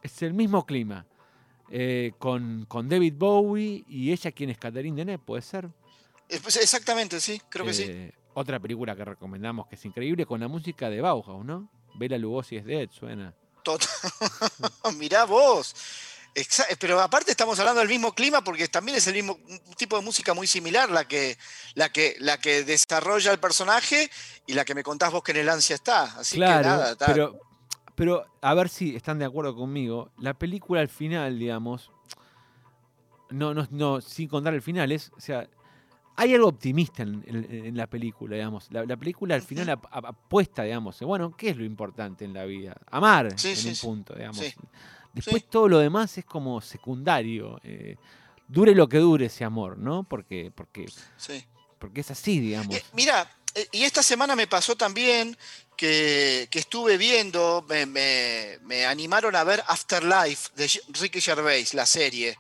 Es 0.02 0.22
el 0.22 0.34
mismo 0.34 0.66
clima. 0.66 1.06
eh, 1.76 2.12
con, 2.20 2.66
con 2.68 2.88
David 2.88 3.14
Bowie 3.18 3.84
y 3.88 4.12
ella, 4.12 4.32
quien 4.32 4.52
es 4.52 4.58
Catherine 4.60 4.96
Deneuve, 4.96 5.18
puede 5.24 5.42
ser. 5.42 5.70
Eh, 6.30 6.40
pues, 6.44 6.58
Exactamente, 6.58 7.20
sí, 7.20 7.42
creo 7.50 7.66
que 7.66 7.74
sí. 7.74 8.12
Eh, 8.36 8.40
Otra 8.40 8.60
película 8.60 8.96
que 8.96 9.06
recomendamos 9.06 9.68
que 9.68 9.76
es 9.76 9.86
increíble 9.86 10.26
con 10.26 10.40
la 10.40 10.48
música 10.48 10.90
de 10.90 11.02
Bauhaus, 11.02 11.46
¿no? 11.46 11.70
Bela 11.96 12.18
Lugosi 12.18 12.58
es 12.58 12.66
Dead, 12.66 12.90
suena. 12.92 13.34
Total. 13.64 13.88
Mirá 14.98 15.26
vos. 15.26 15.76
Exa- 16.36 16.66
Pero 16.80 17.00
aparte 17.00 17.30
estamos 17.32 17.60
hablando 17.60 17.80
del 17.80 17.90
mismo 17.90 18.12
clima 18.14 18.44
porque 18.44 18.68
también 18.68 18.98
es 18.98 19.06
el 19.08 19.14
mismo 19.14 19.38
tipo 19.78 19.96
de 19.98 20.02
música 20.04 20.34
muy 20.34 20.48
similar 20.48 20.90
la 20.90 21.08
que, 21.08 21.38
la 21.76 21.90
que, 21.90 22.16
la 22.20 22.40
que 22.40 22.64
desarrolla 22.64 23.32
el 23.32 23.40
personaje 23.40 24.10
y 24.48 24.54
la 24.54 24.66
que 24.66 24.74
me 24.74 24.82
contás 24.84 25.12
vos 25.12 25.22
que 25.24 25.32
en 25.32 25.38
el 25.38 25.50
ansia 25.50 25.76
está. 25.76 26.04
Así 26.20 26.38
claro, 26.38 26.64
que 26.64 26.68
nada, 26.70 26.92
está- 26.94 27.06
pero, 27.06 27.40
pero 27.96 28.26
a 28.42 28.54
ver 28.56 28.68
si 28.70 28.96
están 28.96 29.20
de 29.20 29.26
acuerdo 29.26 29.56
conmigo. 29.56 30.10
La 30.18 30.34
película 30.34 30.82
al 30.82 30.90
final, 30.90 31.38
digamos, 31.38 31.92
no, 33.30 33.54
no, 33.54 33.68
no, 33.72 34.02
sin 34.02 34.28
contar 34.28 34.54
el 34.56 34.62
final, 34.64 34.92
es, 34.92 35.12
o 35.16 35.20
sea, 35.22 35.48
hay 36.16 36.34
algo 36.36 36.48
optimista 36.48 37.04
en, 37.04 37.24
en- 37.28 37.66
en 37.66 37.78
la 37.78 37.88
película, 37.88 38.36
digamos. 38.36 38.68
La, 38.72 38.86
la 38.86 38.98
película 38.98 39.36
al 39.36 39.42
final 39.42 39.70
ap- 39.70 39.86
ap- 39.92 40.06
apuesta, 40.06 40.64
digamos, 40.64 41.00
bueno, 41.02 41.36
¿qué 41.36 41.50
es 41.50 41.58
lo 41.58 41.64
importante 41.66 42.26
en 42.26 42.34
la 42.34 42.46
vida? 42.46 42.76
Amar, 42.92 43.38
Sí, 43.40 43.50
en 43.50 43.56
sí, 43.58 43.68
un 43.70 43.76
sí. 43.76 43.86
punto, 43.86 44.14
digamos. 44.14 44.46
Después 45.14 45.44
todo 45.50 45.68
lo 45.68 45.80
demás 45.80 46.18
es 46.18 46.26
como 46.26 46.60
secundario. 46.62 47.60
eh, 47.64 47.96
dure 48.48 48.76
lo 48.76 48.88
que 48.88 48.98
dure 48.98 49.26
ese 49.28 49.44
amor, 49.44 49.78
¿no? 49.78 50.04
Porque, 50.04 50.52
porque, 50.54 50.86
porque 51.80 52.02
es 52.02 52.12
así, 52.12 52.40
digamos. 52.40 52.76
Eh, 52.78 52.84
mira, 52.94 53.28
eh, 53.56 53.68
y 53.72 53.84
esta 53.84 54.04
semana 54.04 54.36
me 54.36 54.48
pasó 54.48 54.76
también 54.76 55.36
que, 55.76 56.48
que 56.52 56.60
estuve 56.60 56.98
viendo, 56.98 57.66
me, 57.68 57.86
me- 57.86 58.60
me 58.64 58.86
animaron 58.86 59.36
a 59.36 59.44
ver 59.44 59.64
Afterlife 59.68 60.50
de 60.56 60.70
Ricky 61.00 61.22
Gervais, 61.22 61.74
la 61.74 61.86
serie. 61.86 62.38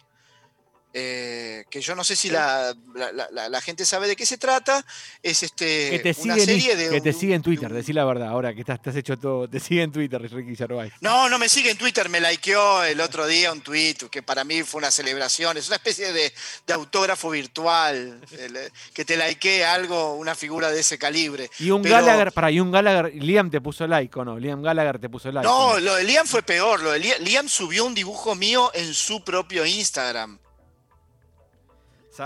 Eh, 0.95 1.65
que 1.71 1.81
yo 1.81 1.95
no 1.95 2.03
sé 2.03 2.15
si 2.15 2.29
la, 2.29 2.71
la- 2.93 3.11
la- 3.11 3.27
la- 3.31 3.49
la 3.49 3.61
gente 3.61 3.83
sabe 3.83 4.07
de 4.07 4.15
qué 4.15 4.27
se 4.27 4.37
trata. 4.37 4.85
Es 5.23 5.41
este 5.41 5.89
Que 5.89 5.99
te 5.99 6.21
una 6.21 6.35
sigue 6.35 6.39
en, 6.43 6.45
serie 6.45 6.73
Inst- 6.73 6.77
de 6.77 6.89
que 6.91 7.01
te 7.01 7.13
sigue 7.13 7.33
en 7.33 7.41
de 7.41 7.45
Twitter, 7.45 7.73
decí 7.73 7.93
la 7.93 8.05
verdad, 8.05 8.27
ahora 8.27 8.53
que 8.53 8.59
estás, 8.59 8.79
te 8.79 8.91
has 8.91 8.95
hecho 8.95 9.17
todo, 9.17 9.47
te 9.49 9.59
sigue 9.59 9.81
en 9.81 9.91
Twitter 9.91 10.21
Ricky 10.21 10.55
Gervais. 10.55 10.93
No, 11.01 11.29
no 11.29 11.39
me 11.39 11.49
sigue 11.49 11.71
en 11.71 11.77
Twitter, 11.77 12.09
me 12.09 12.21
likeó 12.21 12.83
el 12.83 13.01
otro 13.01 13.25
día 13.25 13.51
un 13.51 13.61
tweet 13.61 13.95
que 14.11 14.21
para 14.21 14.43
mí 14.43 14.61
fue 14.61 14.79
una 14.79 14.91
celebración, 14.91 15.57
es 15.57 15.65
una 15.67 15.77
especie 15.77 16.13
de, 16.13 16.31
de 16.67 16.73
autógrafo 16.73 17.31
virtual, 17.31 18.21
el, 18.37 18.59
que 18.93 19.03
te 19.03 19.17
likee 19.17 19.63
algo, 19.63 20.13
una 20.15 20.35
figura 20.35 20.69
de 20.71 20.81
ese 20.81 20.99
calibre. 20.99 21.49
Y 21.59 21.71
un 21.71 21.81
Pero- 21.81 21.95
Gallagher, 21.95 22.31
para, 22.31 22.51
y 22.51 22.59
un 22.59 22.71
Gallagher, 22.71 23.13
Liam 23.15 23.49
te 23.49 23.61
puso 23.61 23.87
like 23.87 24.19
o 24.19 24.23
no, 24.25 24.37
Liam 24.37 24.61
Gallagher 24.61 24.99
te 24.99 25.09
puso 25.09 25.31
like. 25.31 25.47
¿o 25.47 25.73
No, 25.73 25.79
lo 25.79 25.95
de 25.95 26.03
Liam 26.03 26.27
fue 26.27 26.43
peor, 26.43 26.81
lo 26.81 26.91
de 26.91 26.99
Liam, 26.99 27.21
Liam 27.23 27.49
subió 27.49 27.83
un 27.85 27.95
dibujo 27.95 28.35
mío 28.35 28.69
en 28.75 28.93
su 28.93 29.23
propio 29.23 29.65
Instagram. 29.65 30.37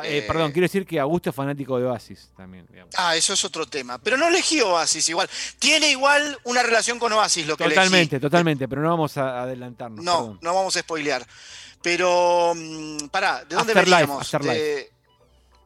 Eh, 0.03 0.17
eh, 0.19 0.21
perdón, 0.27 0.51
quiero 0.51 0.65
decir 0.65 0.85
que 0.85 0.99
Augusto 0.99 1.29
es 1.29 1.35
fanático 1.35 1.77
de 1.79 1.85
Oasis 1.85 2.29
también. 2.35 2.65
digamos. 2.69 2.93
Ah, 2.97 3.15
eso 3.15 3.33
es 3.33 3.43
otro 3.45 3.65
tema. 3.65 3.97
Pero 3.99 4.17
no 4.17 4.27
elegí 4.27 4.59
Oasis 4.61 5.07
igual. 5.09 5.29
Tiene 5.59 5.89
igual 5.91 6.37
una 6.43 6.61
relación 6.63 6.99
con 6.99 7.11
Oasis 7.13 7.47
lo 7.47 7.55
que 7.57 7.63
totalmente, 7.65 8.15
elegí. 8.17 8.21
totalmente, 8.21 8.67
pero 8.67 8.81
no 8.81 8.89
vamos 8.89 9.17
a 9.17 9.43
adelantarnos. 9.43 10.03
No, 10.03 10.17
perdón. 10.17 10.39
no 10.41 10.53
vamos 10.53 10.75
a 10.75 10.79
spoilear. 10.81 11.25
Pero, 11.81 12.53
mm, 12.55 13.07
pará, 13.09 13.45
¿de 13.45 13.55
dónde 13.55 13.71
Afterlife, 13.73 14.01
veníamos? 14.01 14.21
Afterlife. 14.33 14.59
De- 14.59 14.91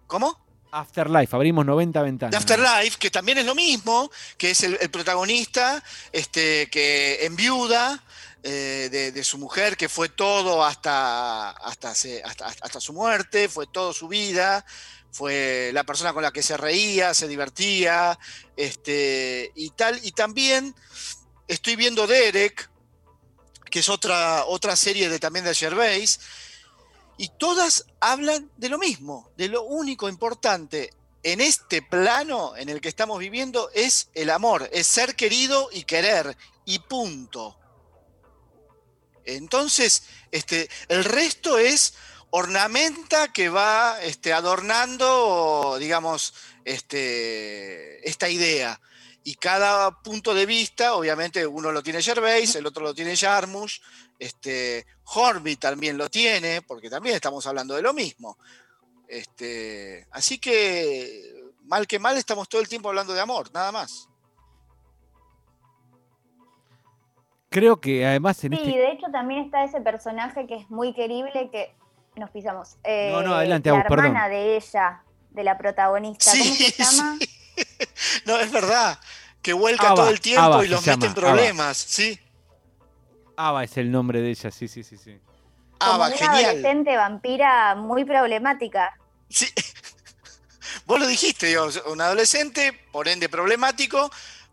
¿Cómo? 0.08 0.40
Afterlife, 0.74 1.36
abrimos 1.36 1.66
90 1.66 2.02
ventanas. 2.02 2.32
de 2.32 2.38
Afterlife, 2.38 2.98
que 2.98 3.12
también 3.12 3.40
es 3.40 3.46
lo 3.46 3.56
mismo, 3.56 4.10
que 4.38 4.52
es 4.52 4.64
el, 4.64 4.78
el 4.80 4.90
protagonista 4.90 5.84
este, 6.14 6.70
que 6.70 7.26
enviuda 7.26 8.02
eh, 8.44 9.12
de, 9.14 9.24
su 9.24 9.38
mujer, 9.38 9.78
que 9.78 9.88
fue 9.88 10.10
todo 10.10 10.64
hasta, 10.64 11.52
hasta, 11.52 11.92
hasta, 11.92 12.80
su 12.80 12.94
muerte, 12.94 13.48
fue 13.48 13.68
toda 13.68 13.94
su 13.94 14.08
vida, 14.08 14.66
fue 15.12 15.72
la 15.74 15.84
persona 15.84 16.14
con 16.14 16.24
la 16.24 16.32
que 16.32 16.42
se 16.42 16.58
reía, 16.58 17.14
se 17.14 17.28
divertía, 17.28 18.18
este, 18.56 19.52
y 19.56 19.70
tal. 19.72 20.00
Y 20.04 20.12
también 20.14 20.74
estoy 21.48 21.76
viendo 21.76 22.08
Derek, 22.08 22.70
que 23.70 23.80
es 23.80 23.90
otra, 23.90 24.46
otra 24.46 24.76
serie 24.76 25.10
de, 25.10 25.20
también 25.20 25.46
de 25.46 25.54
Gervais, 25.54 26.20
y 27.18 27.30
todas 27.38 27.86
hablan 28.00 28.50
de 28.58 28.70
lo 28.70 28.80
mismo, 28.80 29.30
de 29.38 29.50
lo 29.50 29.64
único 29.64 30.10
importante 30.10 30.92
en 31.24 31.42
este 31.42 31.82
plano 31.82 32.56
en 32.56 32.70
el 32.70 32.82
que 32.82 32.90
estamos 32.90 33.20
viviendo 33.20 33.70
es 33.74 34.10
el 34.14 34.30
amor, 34.30 34.70
es 34.74 34.88
ser 34.88 35.16
querido 35.16 35.70
y 35.72 35.84
querer, 35.84 36.36
y 36.66 36.80
punto. 36.80 37.58
Entonces, 39.26 40.04
este, 40.32 40.70
el 40.88 41.04
resto 41.04 41.58
es 41.58 41.94
ornamenta 42.32 43.32
que 43.32 43.50
va 43.50 44.02
este, 44.02 44.34
adornando, 44.34 45.78
digamos, 45.80 46.34
este, 46.66 48.08
esta 48.08 48.30
idea. 48.30 48.80
Y 49.24 49.36
cada 49.36 50.02
punto 50.02 50.34
de 50.34 50.46
vista, 50.46 50.96
obviamente, 50.96 51.46
uno 51.46 51.72
lo 51.72 51.84
tiene 51.84 52.02
Gervais, 52.02 52.56
el 52.56 52.66
otro 52.66 52.84
lo 52.84 52.96
tiene 52.96 53.16
Jarmusch, 53.16 53.82
este, 54.18 54.86
Horby 55.04 55.58
también 55.58 55.98
lo 55.98 56.10
tiene, 56.10 56.62
porque 56.64 56.90
también 56.90 57.16
estamos 57.16 57.46
hablando 57.46 57.76
de 57.76 57.82
lo 57.84 57.94
mismo. 57.94 58.38
Este, 59.08 60.08
así 60.12 60.40
que, 60.40 61.52
mal 61.64 61.86
que 61.86 62.00
mal, 62.00 62.18
estamos 62.18 62.50
todo 62.50 62.62
el 62.62 62.70
tiempo 62.70 62.90
hablando 62.90 63.14
de 63.14 63.20
amor, 63.20 63.52
nada 63.54 63.72
más. 63.72 64.08
Creo 67.52 67.80
que 67.82 68.06
además 68.06 68.42
en 68.46 68.54
Sí, 68.54 68.60
este. 68.64 68.78
de 68.80 68.92
hecho 68.94 69.08
también 69.12 69.44
está 69.44 69.64
ese 69.64 69.82
personaje 69.82 70.48
que 70.48 70.56
es 70.56 70.70
muy 70.72 70.94
querible 70.94 71.50
que 71.52 71.76
nos 72.16 72.30
pisamos. 72.32 72.78
Eh, 72.84 73.12
No, 73.14 73.22
no, 73.22 73.36
adelante, 73.36 73.70
La 73.70 73.84
perdón. 73.84 74.06
hermana 74.06 74.30
de 74.30 74.56
ella, 74.56 75.04
de 75.32 75.44
la 75.44 75.58
protagonista. 75.58 76.32
¿Cómo 76.32 76.44
Sí, 76.44 76.54
se 76.72 76.84
llama? 76.84 77.18
No, 78.26 78.40
es 78.40 78.52
verdad, 78.52 78.98
que 79.42 79.54
vuelca 79.54 79.88
Ava, 79.88 79.96
todo 79.96 80.10
el 80.10 80.22
tiempo 80.22 80.42
Ava 80.44 80.66
y 80.66 80.70
los 80.70 80.86
mete 80.88 81.06
en 81.06 81.12
Ava. 81.12 81.22
problemas, 81.22 81.78
sí. 81.78 82.18
Ava 83.36 83.64
es 83.66 83.78
el 83.78 83.92
nombre 83.92 84.22
de 84.22 84.30
ella, 84.32 84.50
sí, 84.50 84.68
sí, 84.68 84.84
sí, 84.84 84.98
sí. 84.98 85.20
Como 85.78 85.94
Ava, 85.94 86.08
una 86.08 86.16
genial. 86.18 86.46
adolescente 86.46 86.96
vampira 86.96 87.76
muy 87.76 88.06
problemática. 88.06 88.98
Sí. 89.30 89.48
Vos 90.86 91.00
lo 91.00 91.06
dijiste, 91.08 91.48
digo, 91.48 91.68
un 91.92 92.02
adolescente, 92.02 92.72
por 92.92 93.08
ende 93.10 93.28
problemático, 93.30 94.10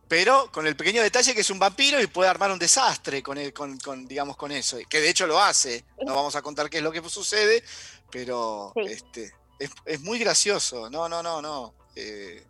pero 0.08 0.50
con 0.50 0.66
el 0.66 0.74
pequeño 0.76 1.02
detalle 1.02 1.34
que 1.34 1.42
es 1.42 1.50
un 1.50 1.58
vampiro 1.58 2.00
y 2.00 2.06
puede 2.06 2.30
armar 2.30 2.50
un 2.50 2.58
desastre 2.58 3.22
con, 3.22 3.36
el- 3.38 3.52
con, 3.52 3.78
con, 3.78 4.06
digamos, 4.08 4.36
con 4.36 4.50
eso. 4.50 4.78
Que 4.88 5.00
de 5.00 5.10
hecho 5.10 5.26
lo 5.26 5.40
hace. 5.40 5.84
No 6.04 6.14
vamos 6.14 6.34
a 6.36 6.42
contar 6.42 6.68
qué 6.70 6.78
es 6.78 6.82
lo 6.82 6.90
que 6.92 7.02
sucede, 7.08 7.62
pero 8.10 8.72
Sí. 8.74 8.82
este, 8.92 9.32
es, 9.58 9.70
es 9.84 10.00
muy 10.00 10.18
gracioso. 10.18 10.88
No, 10.90 11.08
no, 11.08 11.22
no, 11.22 11.42
no. 11.42 11.74
Eh, 11.94 12.44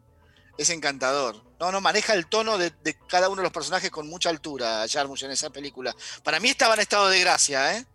es 0.56 0.70
encantador. 0.70 1.42
No, 1.60 1.72
no, 1.72 1.80
maneja 1.80 2.14
el 2.14 2.26
tono 2.26 2.58
de, 2.58 2.70
de 2.84 2.96
cada 3.08 3.28
uno 3.28 3.38
de 3.42 3.44
los 3.44 3.52
personajes 3.52 3.90
con 3.90 4.08
mucha 4.08 4.28
altura, 4.30 4.84
Jarmusch, 4.88 5.24
en 5.24 5.30
esa 5.32 5.50
película. 5.50 5.94
Para 6.22 6.38
mí 6.40 6.48
estaba 6.48 6.74
en 6.74 6.80
estado 6.80 7.08
de 7.08 7.20
gracia, 7.20 7.76
¿eh? 7.76 7.86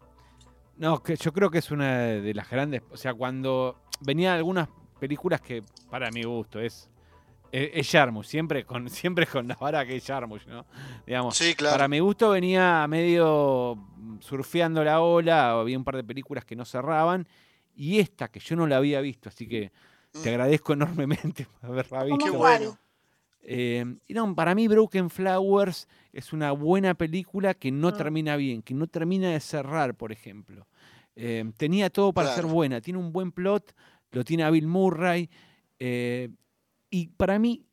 No, 0.78 1.02
que 1.04 1.16
yo 1.16 1.32
creo 1.32 1.52
que 1.52 1.60
es 1.60 1.72
una 1.72 2.00
de 2.00 2.34
las 2.34 2.50
grandes. 2.50 2.82
O 2.92 2.98
sea, 2.98 3.14
cuando 3.14 3.82
venían 4.02 4.34
algunas 4.36 4.68
películas 5.00 5.40
que, 5.42 5.64
para 5.90 6.10
mi 6.12 6.24
gusto, 6.24 6.60
es. 6.60 6.90
Es, 7.54 7.70
es 7.74 7.92
Jarmusch, 7.92 8.26
siempre 8.26 8.66
con, 8.66 8.90
siempre 8.90 9.28
con 9.28 9.48
la 9.48 9.56
vara 9.56 9.86
que 9.86 9.96
es 9.98 10.06
Jarmusch, 10.06 10.48
¿no? 10.48 10.66
Digamos, 11.06 11.38
Sí, 11.38 11.54
claro. 11.54 11.76
Para 11.76 11.88
mi 11.88 12.00
gusto 12.00 12.32
venía 12.32 12.86
medio 12.88 13.76
mm, 13.76 14.20
surfeando 14.22 14.84
la 14.84 15.02
ola, 15.02 15.52
había 15.52 15.78
un 15.78 15.84
par 15.84 15.96
de 15.98 16.04
películas 16.04 16.44
que 16.46 16.56
no 16.56 16.66
cerraban, 16.66 17.28
y 17.76 18.00
esta 18.00 18.28
que 18.30 18.40
yo 18.40 18.56
no 18.56 18.66
la 18.68 18.78
había 18.78 19.00
visto, 19.02 19.30
así 19.30 19.48
que 19.48 19.72
te 20.12 20.30
Mm. 20.30 20.34
agradezco 20.34 20.74
enormemente 20.74 21.46
por 21.46 21.70
haberla 21.72 22.00
¿Cómo 22.00 22.16
visto. 22.18 22.32
Qué 22.32 22.38
bueno. 22.38 22.78
Eh, 23.46 23.84
y 24.08 24.14
no, 24.14 24.34
para 24.36 24.56
mí 24.56 24.68
Broken 24.68 25.10
Flowers 25.10 25.88
es 26.14 26.32
una 26.34 26.52
buena 26.54 26.94
película 26.94 27.54
que 27.54 27.72
no 27.72 27.90
Mm. 27.92 27.94
termina 27.98 28.36
bien, 28.38 28.62
que 28.62 28.74
no 28.74 28.88
termina 28.88 29.30
de 29.32 29.40
cerrar, 29.40 29.96
por 29.96 30.12
ejemplo. 30.12 30.66
Eh, 31.16 31.44
tenía 31.58 31.90
todo 31.90 32.14
para 32.14 32.30
ser 32.36 32.46
buena, 32.46 32.80
tiene 32.82 33.00
un 33.00 33.12
buen 33.12 33.32
plot, 33.32 33.76
lo 34.12 34.24
tiene 34.24 34.44
a 34.44 34.50
Bill 34.50 34.68
Murray, 34.68 35.30
eh, 35.78 36.30
y 36.94 37.08
para 37.08 37.40
mí 37.40 37.66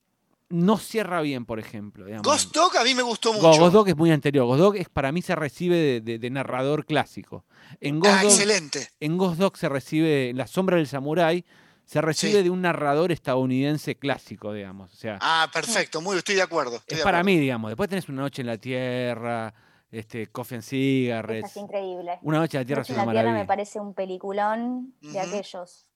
no 0.49 0.79
cierra 0.79 1.21
bien, 1.21 1.45
por 1.45 1.61
ejemplo. 1.61 2.07
digamos. 2.07 2.27
Ghost 2.27 2.55
Dog 2.55 2.77
a 2.79 2.85
mí 2.85 2.95
me 2.95 3.03
gustó 3.03 3.33
mucho. 3.33 3.47
Ghost 3.61 3.73
Dog 3.73 3.89
es 3.89 3.97
muy 3.97 4.11
anterior. 4.11 4.47
Ghost 4.47 4.61
Dog 4.61 4.77
es, 4.77 4.89
para 4.89 5.13
mí 5.13 5.21
se 5.23 5.37
recibe 5.37 5.77
de, 5.77 6.01
de- 6.01 6.19
de 6.19 6.31
narrador 6.31 6.87
clásico. 6.87 7.45
En 7.81 8.01
Ghost, 8.01 8.15
Ah, 8.19 8.23
Dog, 8.23 8.33
excelente. 8.33 8.89
en 8.99 9.19
Ghost 9.19 9.39
Dog 9.39 9.57
se 9.59 9.69
recibe, 9.69 10.31
en 10.31 10.37
La 10.39 10.47
Sombra 10.47 10.77
del 10.79 10.87
Samurái, 10.89 11.45
se 11.85 12.01
recibe 12.01 12.39
Sí. 12.39 12.43
de 12.45 12.51
un 12.51 12.63
narrador 12.63 13.13
estadounidense 13.13 13.97
clásico, 13.97 14.53
digamos. 14.53 14.93
O 14.93 14.97
sea, 14.97 15.19
Ah, 15.21 15.49
perfecto, 15.53 16.01
muy, 16.01 16.17
estoy 16.17 16.37
de 16.37 16.43
acuerdo. 16.43 16.77
estoy 16.77 16.95
es 16.95 16.99
de 16.99 17.05
para 17.05 17.19
acuerdo. 17.19 17.37
mí, 17.37 17.41
digamos. 17.43 17.71
Después 17.71 17.89
tenés 17.91 18.09
Una 18.09 18.23
Noche 18.23 18.41
en 18.43 18.47
la 18.47 18.57
Tierra, 18.59 19.53
este, 19.93 20.29
Coffee 20.29 20.57
and 20.57 20.63
Esa 20.65 20.71
Cigarettes. 20.71 21.51
es 21.51 21.57
increíble. 21.59 22.19
Una 22.23 22.39
Noche 22.39 22.57
en 22.57 22.63
la 22.63 22.67
Tierra 22.67 22.83
es 22.83 22.91
en 22.91 22.95
una 22.97 23.05
la 23.07 23.11
Tierra 23.13 23.25
me 23.27 23.33
maravilla. 23.33 23.47
parece 23.47 23.79
un 23.81 23.95
peliculón 23.95 24.95
de 25.01 25.21
aquellos. 25.21 25.87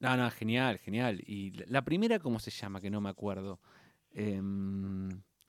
No, 0.00 0.16
no, 0.16 0.30
genial, 0.30 0.78
genial. 0.78 1.20
Y 1.26 1.50
la- 1.68 1.82
primera, 1.82 2.18
¿cómo 2.18 2.38
se 2.40 2.50
llama? 2.50 2.80
Que 2.80 2.90
no 2.90 3.00
me 3.00 3.10
acuerdo. 3.10 3.60
Em, 4.12 5.08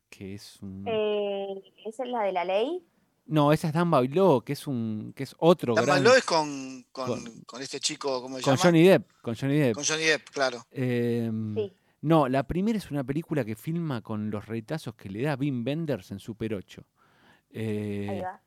que 0.10 0.36
es 0.36 0.60
un... 0.62 0.84
Eh, 0.88 1.62
¿Esa 1.86 2.04
es 2.04 2.10
la 2.10 2.24
de 2.24 2.32
la 2.32 2.46
ley? 2.46 2.86
No, 3.28 3.52
esa 3.54 3.68
es 3.68 3.74
Dan 3.74 3.90
Bailó, 3.90 4.42
que 4.42 4.54
es 4.54 4.68
un, 4.68 5.14
que 5.16 5.24
es 5.24 5.36
otro 5.40 5.74
Dan 5.74 5.86
gran- 5.86 6.06
es 6.08 6.24
con, 6.26 6.84
con, 6.92 7.08
con- 7.24 7.42
con 7.44 7.62
este 7.62 7.80
chico, 7.80 8.22
¿cómo 8.22 8.38
se 8.38 8.44
con 8.44 8.56
llama? 8.56 8.62
Johnny 8.64 8.84
Depp, 8.84 9.12
con 9.22 9.36
Johnny 9.36 9.58
Depp. 9.58 9.76
Con 9.76 9.84
Johnny 9.86 10.04
Depp, 10.04 10.30
claro. 10.30 10.66
Em, 10.72 11.56
Sí. 11.56 11.74
No, 12.02 12.28
la 12.28 12.44
primera 12.44 12.78
es 12.80 12.90
una 12.90 13.04
película 13.04 13.46
que 13.46 13.56
filma 13.56 14.02
con 14.02 14.32
los 14.32 14.48
retazos 14.48 14.96
que 14.96 15.08
le 15.08 15.22
da 15.22 15.36
Wim 15.36 15.64
Wenders 15.66 16.10
en 16.12 16.20
Super 16.20 16.56
8. 16.56 16.84
Eh, 17.52 18.08
Ahí 18.10 18.20
va. 18.22 18.42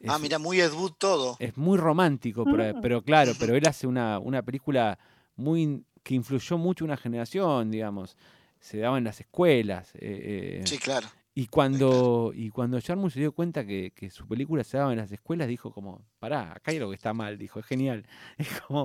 es, 0.00 0.10
ah, 0.10 0.18
mira, 0.18 0.38
muy 0.38 0.60
Ed 0.60 0.72
Wood 0.72 0.92
todo. 0.98 1.36
es 1.40 1.56
muy 1.56 1.78
romántico, 1.78 2.44
pero, 2.44 2.78
pero 2.82 3.02
claro, 3.02 3.32
pero 3.40 3.56
él 3.56 3.66
hace 3.66 3.86
una, 3.86 4.18
una 4.18 4.42
película 4.42 4.98
muy 5.38 5.84
que 6.02 6.14
influyó 6.14 6.58
mucho 6.58 6.84
una 6.84 6.96
generación, 6.96 7.70
digamos. 7.70 8.16
Se 8.60 8.78
daba 8.78 8.98
en 8.98 9.04
las 9.04 9.20
escuelas. 9.20 9.94
eh, 9.94 10.60
eh, 10.60 10.66
Sí, 10.66 10.78
claro. 10.78 11.06
Y 11.34 11.46
cuando, 11.46 12.32
y 12.34 12.50
cuando 12.50 12.80
Jarmusch 12.80 13.12
se 13.12 13.20
dio 13.20 13.30
cuenta 13.30 13.64
que, 13.64 13.92
que 13.94 14.10
su 14.10 14.26
película 14.26 14.64
se 14.64 14.76
daba 14.76 14.90
en 14.90 14.98
las 14.98 15.12
escuelas, 15.12 15.46
dijo 15.46 15.70
como, 15.72 16.02
pará, 16.18 16.50
acá 16.50 16.72
hay 16.72 16.78
algo 16.78 16.90
que 16.90 16.96
está 16.96 17.14
mal, 17.14 17.38
dijo, 17.38 17.60
es 17.60 17.66
genial. 17.66 18.04
Es 18.38 18.60
como, 18.60 18.82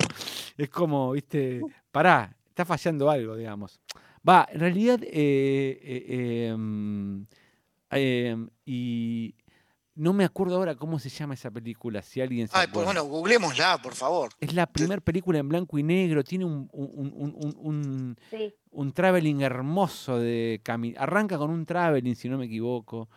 es 0.57 0.69
como, 0.69 1.11
viste, 1.13 1.61
pará, 1.91 2.37
está 2.47 2.63
fallando 2.63 3.09
algo, 3.09 3.35
digamos. 3.35 3.79
Va, 4.27 4.47
en 4.51 4.59
realidad, 4.59 4.99
eh, 5.03 6.49
em, 6.51 7.25
y 8.65 9.33
no 9.95 10.13
me 10.13 10.23
acuerdo 10.25 10.56
ahora 10.56 10.75
cómo 10.75 10.97
se 10.99 11.10
llama 11.10 11.34
esa 11.36 11.51
película, 11.51 12.01
si 12.01 12.19
alguien 12.21 12.47
se 12.47 12.58
Ay, 12.58 12.67
pues 12.73 12.86
bueno, 12.86 13.03
googleémosla, 13.06 13.79
por 13.82 13.93
favor. 13.93 14.32
Es 14.39 14.53
la 14.53 14.65
primera 14.65 15.01
película 15.01 15.39
en 15.39 15.47
blanco 15.49 15.77
y 15.77 15.84
negro, 15.84 16.23
tiene 16.23 16.45
un, 16.45 16.67
un, 16.71 17.13
un- 17.15 17.36
un- 17.38 17.56
un- 17.58 18.15
Sí. 18.32 18.53
un 18.71 18.91
traveling 18.91 19.41
hermoso 19.41 20.17
de 20.19 20.62
cami- 20.63 20.95
Arranca 20.97 21.38
con 21.38 21.51
un 21.51 21.65
traveling, 21.65 22.15
si 22.15 22.27
no 22.29 22.38
me 22.38 22.45
equivoco. 22.45 23.10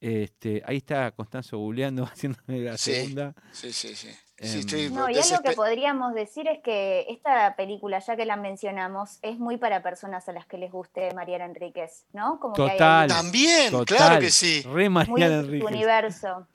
Este, 0.00 0.62
ahí 0.66 0.78
está 0.78 1.12
Constanzo 1.12 1.58
googleando, 1.58 2.04
haciéndome 2.12 2.60
la 2.60 2.76
Sí. 2.78 2.92
segunda. 2.92 3.34
Sí, 3.52 3.72
sí, 3.72 3.94
sí. 3.94 4.08
Em, 4.42 4.68
sí 4.68 4.90
No, 4.90 5.08
y 5.08 5.16
algo 5.18 5.42
que 5.44 5.52
podríamos 5.52 6.14
decir 6.14 6.48
es 6.48 6.60
que 6.62 7.06
esta 7.08 7.54
película, 7.54 8.00
ya 8.00 8.16
que 8.16 8.26
la 8.26 8.36
mencionamos, 8.36 9.18
es 9.22 9.38
muy 9.38 9.56
para 9.56 9.82
personas 9.82 10.28
a 10.28 10.32
las 10.32 10.46
que 10.46 10.58
les 10.58 10.72
guste 10.72 11.14
Mariana 11.14 11.44
Enríquez, 11.44 12.06
¿no? 12.12 12.40
Como 12.40 12.54
que 12.54 12.62
hay 12.62 12.68
ahí 12.70 12.76
Total. 12.76 13.08
También, 13.08 13.70
Total, 13.70 13.96
claro 13.96 14.20
que 14.20 14.30
sí. 14.30 14.62
Re 14.62 14.88
Mariana 14.88 15.40
Enríquez. 15.40 15.70
universo. 15.70 16.48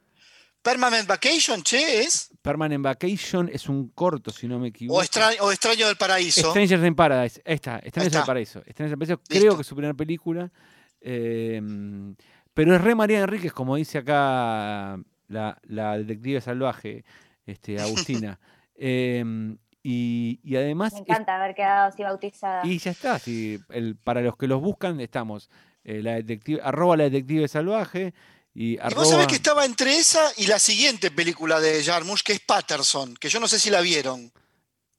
Permanent 0.61 1.07
Vacation, 1.07 1.61
che, 1.63 2.01
es. 2.01 2.29
Permanent 2.41 2.83
Vacation 2.83 3.49
es 3.53 3.69
un 3.69 3.87
corto, 3.89 4.31
si 4.31 4.49
no 4.49 4.59
me 4.59 4.67
equivoco. 4.67 4.99
O 4.99 5.01
extraño, 5.01 5.37
o 5.41 5.51
extraño 5.51 5.87
del 5.87 5.95
paraíso. 5.95 6.49
Strangers 6.49 6.83
in 6.83 6.93
Paradise. 6.95 7.41
Ahí 7.45 7.55
está, 7.55 7.79
Strangers 7.87 8.15
in 8.15 8.25
Paraíso. 8.25 8.59
Strangers 8.69 8.91
in 8.91 8.99
Paraíso, 8.99 9.21
Listo. 9.29 9.39
creo 9.39 9.55
que 9.55 9.61
es 9.61 9.67
su 9.67 9.75
primera 9.75 9.93
película. 9.93 10.51
Em, 10.99 12.15
pero 12.53 12.75
es 12.75 12.81
re 12.81 12.95
Mariana 12.95 13.23
Enríquez, 13.23 13.53
como 13.53 13.77
dice 13.77 13.99
acá 13.99 14.99
la, 15.29 15.57
la 15.63 15.97
detective 15.97 16.41
salvaje, 16.41 17.05
este, 17.47 17.79
Agustina. 17.81 18.39
Em, 18.79 19.57
y, 19.81 20.39
y 20.43 20.55
además. 20.55 20.93
Me 20.93 20.99
es- 20.99 21.05
encanta 21.09 21.35
haber 21.35 21.55
quedado 21.55 21.87
así 21.87 22.03
bautizada. 22.03 22.61
y 22.65 22.77
ya 22.77 22.91
está. 22.91 23.17
si 23.17 23.59
el, 23.69 23.95
para 23.95 24.21
los 24.21 24.37
que 24.37 24.45
los 24.47 24.61
buscan, 24.61 24.99
estamos. 24.99 25.49
eh, 25.83 26.01
la 26.03 26.13
detective, 26.15 26.61
arroba 26.63 26.95
la 26.97 27.05
detective 27.05 27.47
salvaje. 27.47 28.13
Y, 28.53 28.73
Y 28.73 28.77
arroba, 28.79 29.01
vos 29.03 29.09
sabés 29.11 29.27
que 29.27 29.35
estaba 29.35 29.65
entre 29.65 29.97
esa 29.97 30.21
y 30.37 30.47
la 30.47 30.59
siguiente 30.59 31.09
película 31.11 31.59
de 31.59 31.83
Jarmusch, 31.83 32.21
que 32.23 32.33
es 32.33 32.39
Patterson, 32.39 33.15
que 33.15 33.29
yo 33.29 33.39
no 33.39 33.47
sé 33.47 33.57
si 33.59 33.69
la 33.69 33.81
vieron. 33.81 34.31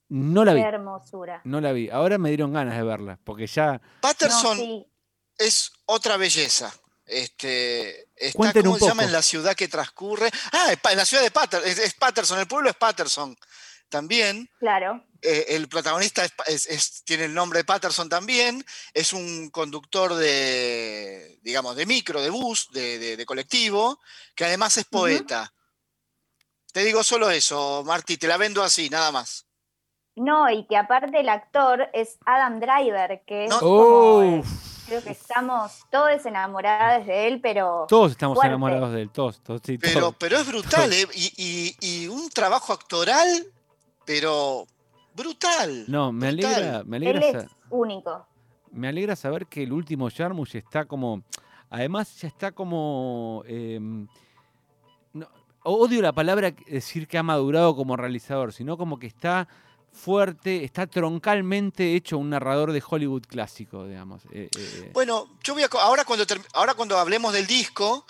No 0.08 0.44
la 0.44 0.54
vi. 0.54 0.62
Qué 0.62 0.66
hermosura. 0.68 1.40
No 1.44 1.60
la 1.60 1.72
vi. 1.72 1.90
Ahora 1.90 2.16
me 2.18 2.30
dieron 2.30 2.52
ganas 2.52 2.76
de 2.76 2.82
verla. 2.82 3.18
Porque 3.24 3.46
ya. 3.46 3.80
Patterson 4.00 4.56
No, 4.58 4.64
sí. 4.64 4.86
es 5.38 5.72
otra 5.86 6.16
belleza. 6.16 6.72
Este, 7.08 8.08
está, 8.16 8.36
Cuenten 8.36 8.62
¿cómo 8.62 8.74
un 8.74 8.78
se 8.80 8.86
llama? 8.86 9.02
poco. 9.02 9.06
En 9.08 9.12
la 9.12 9.22
ciudad 9.22 9.56
que 9.56 9.68
transcurre. 9.68 10.30
Ah, 10.52 10.72
en 10.90 10.96
la 10.96 11.04
ciudad 11.04 11.22
de 11.22 11.30
Patterson. 11.30 11.68
Es, 11.68 11.78
es 11.78 11.94
Patterson, 11.94 12.38
el 12.38 12.46
pueblo 12.46 12.70
es 12.70 12.76
Patterson. 12.76 13.36
También. 13.88 14.50
Claro. 14.58 15.02
Eh, 15.22 15.46
el 15.48 15.66
protagonista 15.68 16.22
es- 16.24 16.32
es- 16.46 16.66
es- 16.66 17.04
tiene 17.04 17.24
el 17.24 17.32
nombre 17.34 17.60
de 17.60 17.64
Patterson 17.64 18.08
también. 18.08 18.62
Es 18.92 19.12
un 19.14 19.48
conductor 19.50 20.14
de, 20.14 21.38
digamos, 21.42 21.74
de 21.74 21.86
micro, 21.86 22.20
de 22.20 22.28
bus, 22.30 22.68
de, 22.72 22.98
de- 22.98 23.16
de 23.16 23.26
colectivo, 23.26 23.98
que 24.34 24.44
además 24.44 24.76
es 24.76 24.84
poeta. 24.84 25.52
Te 26.72 26.84
digo 26.84 27.02
solo 27.02 27.30
eso, 27.30 27.82
Marty, 27.86 28.18
te 28.18 28.28
la 28.28 28.36
vendo 28.36 28.62
así, 28.62 28.90
nada 28.90 29.10
más. 29.10 29.46
No, 30.16 30.50
y 30.50 30.66
que 30.66 30.76
aparte 30.76 31.18
el 31.20 31.28
actor 31.30 31.88
es 31.94 32.18
Adam 32.26 32.60
Driver, 32.60 33.22
que 33.26 33.44
es 33.44 33.50
No. 33.50 33.58
como, 33.60 33.74
¡Oh! 33.80 34.42
Creo 34.88 35.02
que 35.02 35.10
estamos 35.10 35.84
todos 35.90 36.24
enamorados 36.26 37.06
de 37.06 37.28
él, 37.28 37.40
pero 37.40 37.86
Todos 37.88 38.12
estamos 38.12 38.36
Fuerte. 38.36 38.48
enamorados 38.48 38.92
de 38.92 39.02
él. 39.02 39.10
Todos, 39.10 39.40
todos, 39.40 39.60
sí, 39.64 39.78
Pero, 39.78 40.00
todos. 40.00 40.14
pero 40.18 40.38
es 40.38 40.46
brutal, 40.46 40.92
¿eh? 40.92 41.06
Y, 41.14 41.32
y- 41.36 41.76
y 42.04 42.08
un 42.08 42.28
trabajo 42.30 42.72
actoral, 42.72 43.26
pero 44.04 44.66
brutal. 45.14 45.84
No, 45.88 46.12
me 46.12 46.32
brutal. 46.32 46.54
alegra, 46.54 46.84
me 46.84 46.96
él 46.96 47.06
alegra, 47.08 47.40
es 47.42 47.46
único. 47.70 48.26
me 48.70 48.88
alegra 48.88 49.14
saber 49.16 49.46
que 49.46 49.62
el 49.62 49.72
último 49.72 50.08
Jarmusch 50.10 50.54
está 50.54 50.84
como. 50.86 51.22
Además, 51.70 52.18
ya 52.20 52.28
está 52.28 52.52
como. 52.52 53.42
em, 53.46 54.06
no, 55.12 55.28
odio 55.64 56.00
la 56.00 56.12
palabra 56.12 56.52
decir 56.66 57.06
que 57.06 57.18
ha 57.18 57.22
madurado 57.22 57.76
como 57.76 57.96
realizador, 57.96 58.52
sino 58.52 58.76
como 58.78 58.98
que 58.98 59.06
está 59.06 59.48
fuerte, 59.98 60.64
está 60.64 60.86
troncalmente 60.86 61.94
hecho 61.94 62.16
un 62.18 62.30
narrador 62.30 62.72
de 62.72 62.82
Hollywood 62.86 63.24
clásico, 63.26 63.84
digamos. 63.86 64.22
eh, 64.32 64.48
eh, 64.56 64.90
Bueno, 64.94 65.36
yo 65.42 65.54
voy 65.54 65.64
a. 65.64 65.68
Ahora 65.80 66.04
cuando, 66.04 66.24
ahora 66.54 66.74
cuando 66.74 66.98
hablemos 66.98 67.32
del 67.32 67.46
disco, 67.46 68.06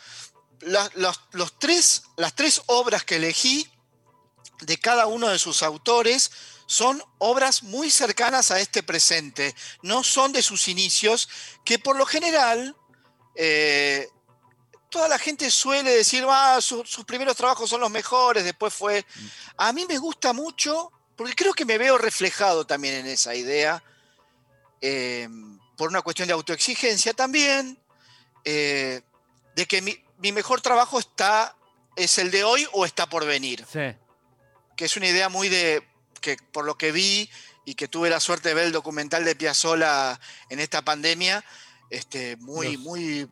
la- 0.61 0.90
los, 0.94 1.20
los 1.33 1.59
tres, 1.59 2.03
las 2.16 2.35
tres 2.35 2.62
obras 2.66 3.05
que 3.05 3.16
elegí 3.16 3.68
de 4.61 4.77
cada 4.79 5.07
uno 5.07 5.29
de 5.29 5.38
sus 5.38 5.62
autores 5.62 6.31
son 6.66 7.03
obras 7.18 7.62
muy 7.62 7.90
cercanas 7.90 8.51
a 8.51 8.61
este 8.61 8.83
presente, 8.83 9.55
no 9.83 10.05
son 10.05 10.33
de 10.33 10.42
sus 10.42 10.68
inicios, 10.68 11.29
que 11.64 11.79
por 11.79 11.96
lo 11.96 12.05
general 12.05 12.77
eh, 13.35 14.09
toda 14.90 15.09
la 15.09 15.18
gente 15.18 15.51
suele 15.51 15.90
decir, 15.90 16.24
ah, 16.29 16.59
su- 16.61 16.85
sus 16.85 17.05
primeros 17.05 17.37
trabajos 17.37 17.70
son 17.70 17.81
los 17.81 17.90
mejores, 17.90 18.44
después 18.44 18.74
fue... 18.74 19.05
A 19.59 19.72
mí 19.72 19.87
me 19.88 19.96
gusta 19.98 20.33
mucho, 20.33 20.90
porque 21.18 21.35
creo 21.35 21.52
que 21.52 21.64
me 21.66 21.76
veo 21.76 21.98
reflejado 21.98 22.64
también 22.64 22.94
en 22.94 23.07
esa 23.07 23.35
idea, 23.35 23.83
eh, 24.81 25.28
por 25.76 25.90
una 25.90 26.00
cuestión 26.02 26.28
de 26.28 26.35
autoexigencia 26.35 27.12
también, 27.12 27.78
eh, 28.44 29.02
de 29.57 29.66
que 29.66 29.83
mi, 29.83 29.98
mi 30.18 30.31
mejor 30.33 30.61
trabajo 30.61 30.98
está, 31.00 31.57
es 31.96 32.18
el 32.18 32.31
de 32.31 32.44
hoy 32.44 32.66
o 32.72 32.85
está 32.87 33.09
por 33.09 33.26
venir 33.26 33.64
sí. 33.70 33.81
que 34.76 34.85
es 34.85 34.96
una 34.96 35.09
idea 35.09 35.28
muy 35.28 35.48
de, 35.48 35.83
que 36.20 36.37
por 36.52 36.64
lo 36.64 36.78
que 36.78 36.92
vi 36.92 37.28
y 37.64 37.74
que 37.74 37.88
tuve 37.88 38.09
la 38.11 38.20
suerte 38.20 38.50
de 38.50 38.54
ver 38.54 38.66
el 38.66 38.72
documental 38.72 39.24
de 39.24 39.35
Piazzolla 39.35 40.19
en 40.48 40.60
esta 40.60 40.83
pandemia, 40.83 41.44
este, 41.90 42.37
muy, 42.37 42.77
muy 42.79 43.29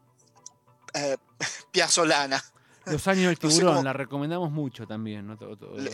eh, 0.94 1.16
piazzolana. 1.70 2.42
Los 2.86 3.06
años 3.06 3.28
del 3.28 3.38
No 3.42 3.50
sé 3.50 3.56
tiburón, 3.58 3.74
cómo- 3.76 3.84
la 3.84 3.92
recomendamos 3.92 4.50
mucho 4.50 4.86
también. 4.86 5.26
¿no? 5.26 5.38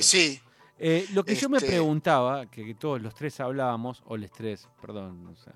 Sí, 0.01 0.41
Eh, 0.85 1.07
lo 1.13 1.25
que 1.25 1.37
yo 1.37 1.49
me 1.49 1.59
Este- 1.59 1.69
preguntaba, 1.69 2.47
que, 2.47 2.75
todos 2.75 3.01
los 3.01 3.15
tres 3.15 3.39
hablábamos, 3.39 4.03
o 4.05 4.17
los 4.17 4.33
tres, 4.33 4.69
perdón, 4.81 5.29
o 5.29 5.37
sea, 5.37 5.53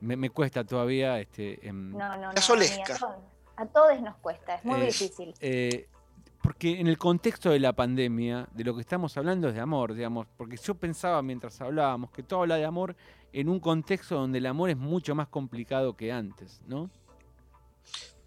me, 0.00 0.14
me 0.16 0.30
cuesta 0.30 0.62
todavía, 0.62 1.18
este, 1.18 1.58
em, 1.66 1.90
No, 1.90 1.98
no, 2.10 2.16
no. 2.16 2.22
La 2.28 2.34
ni 2.34 2.40
Solesca. 2.40 2.94
A 2.94 2.98
todos, 2.98 3.14
a 3.56 3.66
todos 3.66 4.00
nos 4.00 4.16
cuesta, 4.18 4.54
es 4.54 4.64
muy 4.64 4.80
Eh, 4.80 4.86
difícil. 4.86 5.34
eh, 5.40 5.88
porque 6.40 6.78
en 6.78 6.86
el 6.86 6.98
contexto 6.98 7.50
de 7.50 7.58
la 7.58 7.72
pandemia, 7.72 8.46
de 8.52 8.62
lo 8.62 8.76
que 8.76 8.82
estamos 8.82 9.16
hablando 9.16 9.48
es 9.48 9.54
de 9.56 9.60
amor, 9.60 9.92
digamos, 9.92 10.28
porque 10.36 10.56
yo 10.56 10.76
pensaba 10.76 11.20
mientras 11.20 11.60
hablábamos 11.60 12.12
que 12.12 12.22
todo 12.22 12.42
habla 12.42 12.54
de 12.54 12.64
amor 12.64 12.94
en 13.32 13.48
un 13.48 13.58
contexto 13.58 14.14
donde 14.14 14.38
el 14.38 14.46
amor 14.46 14.70
es 14.70 14.76
mucho 14.76 15.16
más 15.16 15.26
complicado 15.26 15.96
que 15.96 16.12
antes, 16.12 16.60
¿no? 16.68 16.88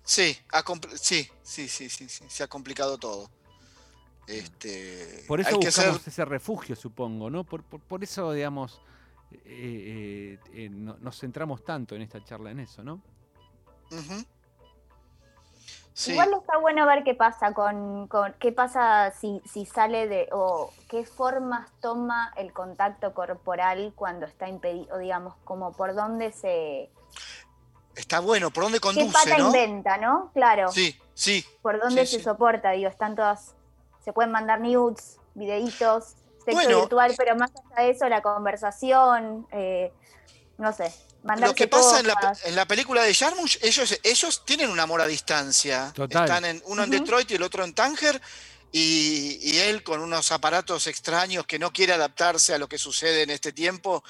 Sí, 0.04 0.36
ha 0.52 0.62
sí, 0.98 1.30
sí, 1.41 1.70
sí, 1.70 1.88
sí, 1.89 2.10
sí, 2.10 2.26
se 2.28 2.44
ha 2.44 2.48
complicado 2.48 2.98
todo. 2.98 3.30
Este, 4.28 5.26
Por 5.28 5.39
eso 5.41 5.49
hay 5.49 5.59
que 5.59 5.65
buscamos 5.67 6.01
ser, 6.01 6.09
ese 6.09 6.26
refugio, 6.26 6.76
supongo, 6.76 7.30
¿no? 7.30 7.43
Por, 7.43 7.63
por- 7.63 7.82
por 7.82 8.03
eso, 8.03 8.32
digamos, 8.32 8.82
eh, 9.32 9.39
eh, 9.45 10.39
eh, 10.53 10.69
no- 10.69 10.97
nos 10.99 11.19
centramos 11.19 11.63
tanto 11.63 11.95
en 11.95 12.01
esta 12.03 12.24
charla 12.24 12.51
en 12.51 12.59
eso, 12.59 12.84
¿no? 12.84 13.01
Ujú. 13.91 14.24
Sí, 15.95 16.13
Igual 16.13 16.34
está 16.39 16.57
bueno 16.57 16.88
ver 16.88 17.03
qué 17.03 17.13
pasa 17.13 17.53
con, 17.53 18.07
con- 18.07 18.34
qué 18.39 18.51
pasa 18.51 19.11
si, 19.11 19.41
si 19.45 19.65
sale 19.65 20.07
de 20.07 20.28
o 20.32 20.74
qué 20.89 21.05
formas 21.05 21.69
toma 21.82 22.34
el 22.36 22.51
contacto 22.51 23.13
corporal 23.13 23.93
cuando 23.95 24.26
está 24.26 24.47
impedido, 24.49 24.97
digamos, 24.97 25.36
como 25.43 25.71
por 25.74 25.93
dónde 25.93 26.32
se 26.32 26.89
está 27.95 28.19
bueno. 28.21 28.49
¿Por 28.49 28.63
dónde 28.63 28.80
qué 28.80 28.86
conduce, 28.88 29.11
pata 29.13 29.38
no? 29.38 29.47
inventa, 29.47 29.97
¿no? 29.97 30.32
Claro, 30.34 30.71
Sí, 30.71 30.95
sí, 31.13 31.45
por 31.61 31.80
dónde 31.80 32.05
sí, 32.07 32.13
se 32.13 32.17
sí. 32.17 32.24
soporta, 32.24 32.71
digo, 32.71 32.89
están 32.89 33.15
todas 33.15 33.55
se 34.04 34.14
pueden 34.14 34.32
mandar 34.32 34.60
nudes, 34.62 35.18
videitos, 35.34 36.14
sexo 36.43 36.51
Bueno. 36.54 36.80
virtual, 36.82 37.14
pero 37.18 37.36
más 37.36 37.51
allá 37.76 37.86
de 37.86 37.91
eso 37.91 38.10
la 38.10 38.22
conversación, 38.22 39.47
eh, 39.51 39.91
no 40.58 40.74
sé, 40.74 40.93
Lo 41.39 41.56
que 41.56 41.68
pasa 41.68 41.99
en 41.99 42.08
la, 42.08 42.16
cosas. 42.16 42.45
en 42.45 42.56
la 42.56 42.66
película 42.66 43.01
de 43.04 43.14
Jarmusch, 43.14 43.58
ellos, 43.62 43.97
ellos 44.04 44.43
tienen 44.45 44.70
un 44.70 44.80
amor 44.80 45.01
a 45.01 45.08
distancia. 45.08 45.91
Total. 45.95 46.26
Están 46.26 46.45
en, 46.45 46.62
uno 46.66 46.84
en. 46.84 46.89
Detroit 46.89 47.32
y 47.32 47.36
el 47.36 47.43
otro 47.43 47.64
en 47.64 47.74
Tánger. 47.74 48.22
Y, 48.76 49.38
y 49.41 49.58
él 49.60 49.84
con 49.84 50.01
unos 50.01 50.32
aparatos 50.32 50.88
extraños 50.88 51.45
que 51.45 51.60
no 51.60 51.72
quiere 51.72 51.93
adaptarse 51.93 52.56
a 52.56 52.58
lo 52.58 52.68
que 52.68 52.78
sucede 52.80 53.22
en 53.22 53.30
este 53.30 53.51
tiempo. 53.54 54.04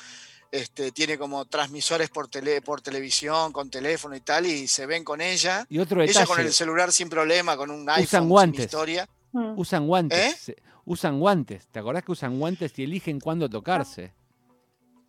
Este, 0.50 0.91
tiene 0.91 1.18
como 1.18 1.46
transmisores 1.46 2.10
por, 2.10 2.28
tele, 2.30 2.62
por 2.62 2.80
televisión, 2.82 3.52
con 3.52 3.70
teléfono 3.70 4.16
y 4.16 4.22
tal, 4.22 4.46
y 4.46 4.68
se 4.68 4.86
ven 4.86 5.04
con 5.04 5.20
ella. 5.20 5.66
Y 5.70 5.80
otro 5.80 6.02
Ella 6.02 6.14
con 6.26 6.36
detalle, 6.38 6.48
el 6.48 6.54
celular 6.54 6.94
sin 6.94 7.10
problema, 7.10 7.58
con 7.58 7.72
un 7.72 7.89
iPhone 7.89 8.22
sin 8.22 8.30
guantes. 8.30 8.66
historia. 8.66 9.08
Mm. 9.34 9.54
usan 9.60 9.88
guantes. 9.88 10.50
¿Eh? 10.50 10.56
Usan 10.86 11.20
guantes. 11.20 11.68
¿Te 11.68 11.80
acordás 11.80 12.04
que 12.04 12.12
usan 12.12 12.40
guantes 12.40 12.78
y 12.80 12.84
eligen 12.84 13.20
cuándo 13.20 13.50
tocarse? 13.50 14.14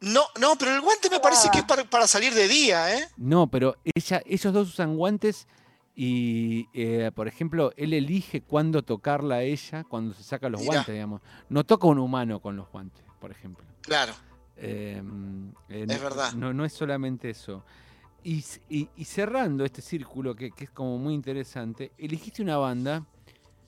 No, 0.01 0.23
no, 0.41 0.57
pero 0.59 0.75
el 0.75 0.81
guante 0.81 1.09
me 1.11 1.21
parece 1.21 1.49
que 1.51 1.59
es 1.59 1.65
para, 1.65 1.85
para 1.85 2.07
salir 2.07 2.35
de 2.35 2.47
día, 2.49 2.95
¿eh? 2.99 3.09
No, 3.17 3.47
pero 3.47 3.77
ella, 3.95 4.23
ellos 4.27 4.53
dos 4.53 4.69
usan 4.69 4.97
guantes 4.97 5.47
y, 5.97 6.67
eh, 6.75 7.11
por 7.15 7.27
ejemplo, 7.29 7.73
él 7.77 7.93
elige 7.95 8.41
cuándo 8.43 8.83
tocarla 8.83 9.37
a 9.37 9.43
ella 9.43 9.85
cuando 9.85 10.13
se 10.15 10.23
saca 10.23 10.49
los 10.49 10.63
guantes, 10.63 10.93
digamos. 10.95 11.23
No 11.49 11.65
toca 11.65 11.87
un 11.87 11.99
humano 11.99 12.41
con 12.41 12.57
los 12.57 12.69
guantes, 12.71 13.03
por 13.21 13.31
ejemplo. 13.31 13.65
Claro. 13.81 14.13
Eh, 14.57 15.03
eh, 15.69 15.87
Es 15.89 15.97
no- 15.99 16.03
verdad. 16.05 16.33
No, 16.35 16.53
no 16.53 16.65
es 16.65 16.73
solamente 16.73 17.31
eso. 17.31 17.65
Y- 18.23 18.45
y 18.97 19.05
cerrando 19.05 19.65
este 19.65 19.83
círculo, 19.83 20.35
que, 20.35 20.51
que 20.51 20.65
es 20.65 20.71
como 20.71 20.99
muy 20.99 21.15
interesante, 21.15 21.93
elegiste 21.99 22.43
una 22.43 22.57
banda 22.57 23.05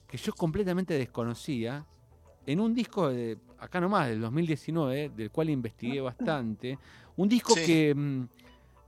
que 0.07 0.17
yo 0.17 0.33
completamente 0.33 0.93
desconocía 0.93 1.85
en 2.45 2.59
un 2.59 2.73
disco 2.73 3.09
de 3.09 3.37
acá 3.59 3.81
nomás, 3.81 4.07
del 4.09 4.21
2019, 4.21 5.09
del 5.15 5.31
cual 5.31 5.49
investigué 5.49 5.99
bastante. 6.01 6.77
Un 7.17 7.27
disco 7.27 7.53
Sí. 7.55 7.65
que 7.65 7.93
mm, 7.95 8.23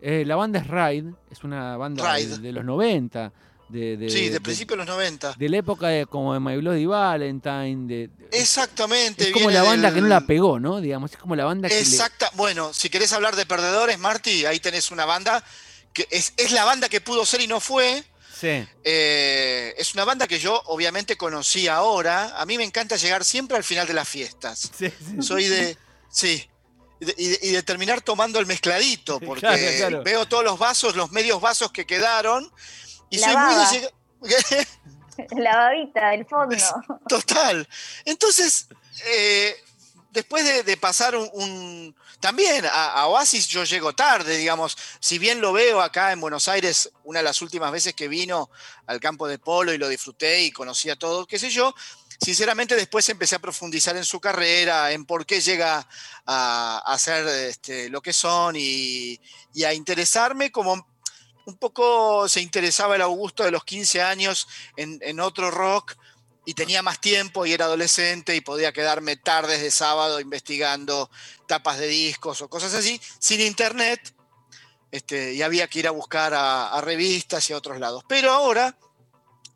eh, 0.01 0.23
la 0.25 0.35
banda 0.37 0.59
es 0.59 0.67
Ride, 0.67 1.13
es 1.29 1.43
una 1.43 1.75
banda 1.75 2.13
de, 2.13 2.51
los 2.53 2.63
90, 2.63 3.33
de, 3.67 3.97
de- 3.97 4.09
Sí, 4.09 4.25
de 4.25 4.29
de- 4.31 4.41
principio 4.41 4.75
de 4.77 4.85
los 4.85 4.87
90. 4.87 5.33
de 5.37 5.49
la 5.49 5.57
época 5.57 5.87
de, 5.89 6.05
como 6.05 6.33
de 6.33 6.39
My 6.39 6.55
Bloody 6.57 6.85
Valentine. 6.85 7.85
De, 7.87 8.09
Exactamente. 8.31 9.25
es 9.27 9.31
como 9.33 9.51
la 9.51 9.63
banda 9.63 9.93
que 9.93 9.99
no 10.01 10.07
la 10.07 10.21
pegó, 10.21 10.59
¿no? 10.59 10.79
Digamos, 10.79 11.11
es 11.11 11.17
como 11.17 11.35
la 11.35 11.45
banda 11.45 11.67
que 11.67 11.75
le- 11.75 11.81
Exacta. 11.81 12.29
Bueno, 12.35 12.71
si 12.73 12.89
querés 12.89 13.11
hablar 13.13 13.35
de 13.35 13.45
perdedores, 13.45 13.99
Marty, 13.99 14.45
ahí 14.45 14.59
tenés 14.59 14.89
una 14.91 15.05
banda 15.05 15.43
que 15.93 16.07
es, 16.11 16.33
es 16.37 16.51
la 16.51 16.63
banda 16.65 16.87
que 16.87 17.01
pudo 17.01 17.25
ser 17.25 17.41
y 17.41 17.47
no 17.47 17.59
fue. 17.59 18.03
Sí. 18.39 18.65
Eh, 18.83 19.73
es 19.77 19.93
una 19.93 20.05
banda 20.05 20.27
que 20.27 20.39
yo 20.39 20.61
obviamente 20.67 21.17
conocí 21.17 21.67
ahora. 21.67 22.39
A 22.39 22.45
mí 22.45 22.57
me 22.57 22.63
encanta 22.63 22.95
llegar 22.95 23.25
siempre 23.25 23.57
al 23.57 23.63
final 23.63 23.85
de 23.87 23.93
las 23.93 24.07
fiestas. 24.07 24.71
Sí, 24.77 24.89
sí. 24.89 25.21
Soy 25.21 25.45
de. 25.47 25.77
Sí. 26.09 26.49
Y 27.01 27.05
de, 27.05 27.15
y 27.17 27.27
de- 27.29 27.39
y 27.43 27.51
de 27.51 27.63
terminar 27.63 28.01
tomando 28.01 28.39
el 28.39 28.45
mezcladito, 28.45 29.19
porque 29.19 29.41
Claro, 29.41 29.61
claro. 29.77 30.03
veo 30.03 30.27
todos 30.27 30.43
los 30.43 30.57
vasos, 30.59 30.95
los 30.95 31.11
medios 31.11 31.39
vasos 31.41 31.71
que 31.71 31.85
quedaron. 31.85 32.51
Y 33.09 33.17
La 33.19 33.27
soy 33.27 33.35
muy 33.37 33.45
baba. 33.45 33.71
de 33.71 33.77
llegar. 33.77 33.93
La 35.37 35.55
babita 35.57 36.09
del 36.11 36.25
fondo. 36.25 36.55
Total. 37.07 37.67
Entonces, 38.05 38.67
eh, 39.05 39.55
después 40.11 40.65
de, 40.65 40.77
pasar 40.77 41.15
un, 41.15 41.95
También 42.19 42.65
a, 42.71 43.07
Oasis 43.07 43.47
yo 43.47 43.63
llego 43.63 43.93
tarde, 43.93 44.37
digamos. 44.37 44.77
Si 44.99 45.19
bien 45.19 45.41
lo 45.41 45.53
veo 45.53 45.81
acá 45.81 46.11
en 46.11 46.21
Buenos 46.21 46.47
Aires, 46.47 46.91
una 47.03 47.19
de 47.19 47.23
las 47.23 47.41
últimas 47.41 47.71
veces 47.71 47.93
que 47.93 48.07
vino 48.07 48.49
al 48.87 48.99
campo 48.99 49.27
de 49.27 49.39
polo 49.39 49.73
y 49.73 49.77
lo 49.77 49.87
disfruté 49.87 50.41
y 50.43 50.51
conocí 50.51 50.89
a 50.89 50.97
todos, 50.97 51.27
qué 51.27 51.39
sé 51.39 51.49
yo. 51.49 51.73
Sinceramente, 52.21 52.75
después 52.75 53.07
empecé 53.07 53.35
a 53.35 53.39
profundizar 53.39 53.95
en 53.95 54.03
su 54.03 54.19
carrera, 54.19 54.91
en 54.91 55.05
por 55.05 55.25
qué 55.25 55.39
llega 55.39 55.87
a, 56.25 56.83
a 56.85 56.99
ser 56.99 57.25
este, 57.27 57.89
lo 57.89 58.01
que 58.01 58.11
son 58.11 58.55
y, 58.57 59.19
a 59.65 59.73
interesarme 59.73 60.51
como 60.51 60.87
un 61.45 61.57
poco 61.57 62.29
se 62.29 62.41
interesaba 62.41 62.95
el 62.95 63.01
Augusto 63.01 63.43
de 63.43 63.51
los 63.51 63.63
15 63.63 64.01
años 64.01 64.47
en 64.77 65.19
otro 65.19 65.49
rock 65.49 65.95
y 66.45 66.53
tenía 66.53 66.81
más 66.81 66.99
tiempo 66.99 67.45
y 67.45 67.53
era 67.53 67.65
adolescente 67.65 68.35
y 68.35 68.41
podía 68.41 68.71
quedarme 68.71 69.17
tardes 69.17 69.61
de 69.61 69.71
sábado 69.71 70.19
investigando 70.19 71.09
tapas 71.47 71.77
de 71.79 71.87
discos 71.87 72.41
o 72.41 72.49
cosas 72.49 72.73
así, 72.73 72.99
sin 73.19 73.41
internet, 73.41 74.13
este, 74.91 75.33
y 75.33 75.41
había 75.41 75.67
que 75.67 75.79
ir 75.79 75.87
a 75.87 75.91
buscar 75.91 76.33
a, 76.33 76.79
revistas 76.81 77.49
y 77.49 77.53
a 77.53 77.57
otros 77.57 77.79
lados. 77.79 78.03
Pero 78.07 78.31
ahora, 78.31 78.75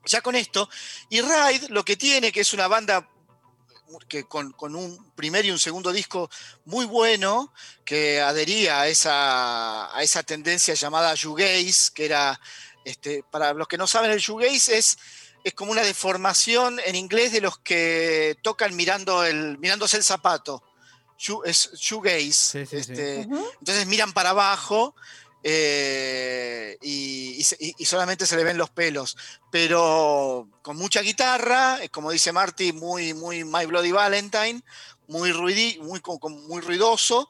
ya 0.05 0.21
con 0.21 0.36
esto, 0.36 0.69
y 1.09 1.21
Ride 1.21 1.69
lo 1.69 1.84
que 1.84 1.97
tiene, 1.97 2.31
que 2.31 2.41
es 2.41 2.53
una 2.53 2.67
banda 2.67 3.09
que 4.07 4.23
con, 4.23 4.51
con 4.53 4.75
un 4.75 5.11
primer 5.13 5.45
y 5.45 5.51
un 5.51 5.59
segundo 5.59 5.91
disco 5.91 6.29
muy 6.65 6.86
bueno, 6.86 7.53
que 7.86 8.21
adhería 8.21 8.81
a 8.81 8.88
esa, 8.88 9.95
a 9.95 10.01
esa 10.01 10.23
tendencia 10.23 10.73
llamada 10.73 11.13
shoegaze, 11.15 11.91
que 11.93 12.05
era, 12.05 12.39
este, 12.86 13.23
para 13.29 13.53
los 13.53 13.67
que 13.67 13.77
no 13.77 13.88
saben, 13.88 14.11
el 14.11 14.19
shoegaze 14.19 14.77
es, 14.77 14.97
es 15.43 15.53
como 15.53 15.71
una 15.71 15.81
deformación 15.83 16.79
en 16.85 16.95
inglés 16.95 17.31
de 17.31 17.41
los 17.41 17.57
que 17.59 18.37
tocan 18.41 18.75
mirando 18.75 19.23
el, 19.23 19.57
mirándose 19.57 19.97
el 19.97 20.03
zapato. 20.03 20.63
Shoe- 21.19 21.41
es 21.45 21.71
shoegaze. 21.73 22.33
Sí, 22.33 22.65
sí, 22.65 22.65
sí. 22.65 22.77
este, 22.77 23.21
entonces 23.21 23.85
miran 23.87 24.13
para 24.13 24.29
abajo 24.31 24.95
eh, 25.43 26.77
y, 26.81 27.43
solamente 27.85 28.25
se 28.25 28.35
le 28.37 28.43
ven 28.43 28.57
los 28.57 28.69
pelos. 28.69 29.17
Pero 29.51 30.47
con 30.61 30.77
mucha 30.77 31.01
guitarra, 31.01 31.83
eh, 31.83 31.89
como 31.89 32.11
dice 32.11 32.31
Marty, 32.31 32.71
muy, 32.73 33.13
muy 33.13 33.43
My 33.43 33.65
Bloody 33.65 33.91
Valentine, 33.91 34.61
muy, 35.07 35.31
ruidi- 35.31 35.79
muy, 35.79 36.01
muy 36.47 36.61
ruidoso, 36.61 37.29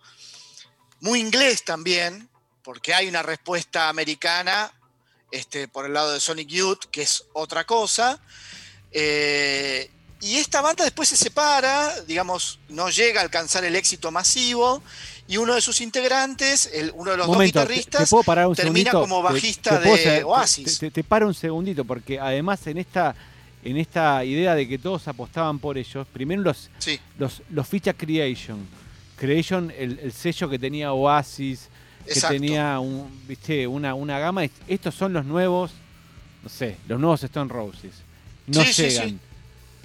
muy 1.00 1.20
inglés 1.20 1.66
también, 1.66 2.30
porque 2.64 2.94
hay 2.94 3.08
una 3.10 3.24
respuesta 3.24 3.90
americana 3.90 4.72
este, 5.34 5.68
por 5.68 5.86
el 5.86 5.94
lado 5.94 6.12
de 6.14 6.20
Sonic 6.20 6.48
Youth, 6.48 6.86
que 6.92 7.02
es 7.02 7.26
otra 7.34 7.66
cosa. 7.66 8.20
Eh, 8.92 9.90
y 10.22 10.38
esta 10.38 10.62
banda 10.62 10.84
después 10.86 11.10
se 11.10 11.18
separa, 11.18 12.02
digamos, 12.08 12.60
no 12.70 12.90
llega 12.90 13.20
a 13.20 13.24
alcanzar 13.24 13.66
el 13.66 13.76
éxito 13.76 14.10
masivo. 14.12 14.82
Y 15.28 15.38
uno 15.38 15.56
de 15.56 15.62
sus 15.62 15.82
integrantes, 15.82 16.70
el- 16.74 16.92
uno 16.96 17.12
de 17.12 17.18
los 17.18 17.28
Momento, 17.28 17.60
dos 17.60 17.68
te- 17.68 17.74
te, 17.74 17.80
guitarristas, 17.80 18.10
puedo 18.10 18.24
parar 18.24 18.48
un 18.48 18.56
termina 18.56 18.92
como 18.92 19.22
bajista 19.22 19.82
te 19.82 19.90
de 19.98 20.24
Oasis. 20.24 20.80
Te, 20.80 20.92
te 20.92 21.04
paro 21.04 21.28
un 21.28 21.34
segundito, 21.34 21.84
porque 21.86 22.20
además 22.20 22.66
en 22.68 22.78
esta, 22.78 23.16
en 23.64 23.78
esta 23.78 24.24
idea 24.26 24.54
de 24.54 24.68
que 24.68 24.78
todos 24.78 25.08
apostaban 25.08 25.60
por 25.60 25.78
ellos, 25.78 26.06
primero 26.12 26.42
los, 26.42 26.70
sí, 26.78 27.00
los, 27.18 27.42
los 27.50 27.68
ficha 27.68 27.94
Creation. 27.94 28.66
Creation, 29.18 29.72
el, 29.78 30.00
el 30.00 30.12
sello 30.12 30.50
que 30.50 30.60
tenía 30.60 30.92
Oasis, 30.92 31.70
que 32.06 32.20
tenía 32.22 32.80
un, 32.80 33.08
¿viste? 33.28 33.66
Una, 33.68 33.94
una 33.94 34.20
gama. 34.20 34.44
Estos 34.68 34.94
son 34.96 35.14
los 35.14 35.26
nuevos, 35.26 35.72
no 36.44 36.50
sé, 36.50 36.78
los 36.88 37.00
nuevos 37.00 37.24
Stone 37.24 37.52
Roses. 37.52 37.94
No 38.48 38.64
Sí, 38.64 38.84
llegan. 38.84 39.10
sí. 39.10 39.20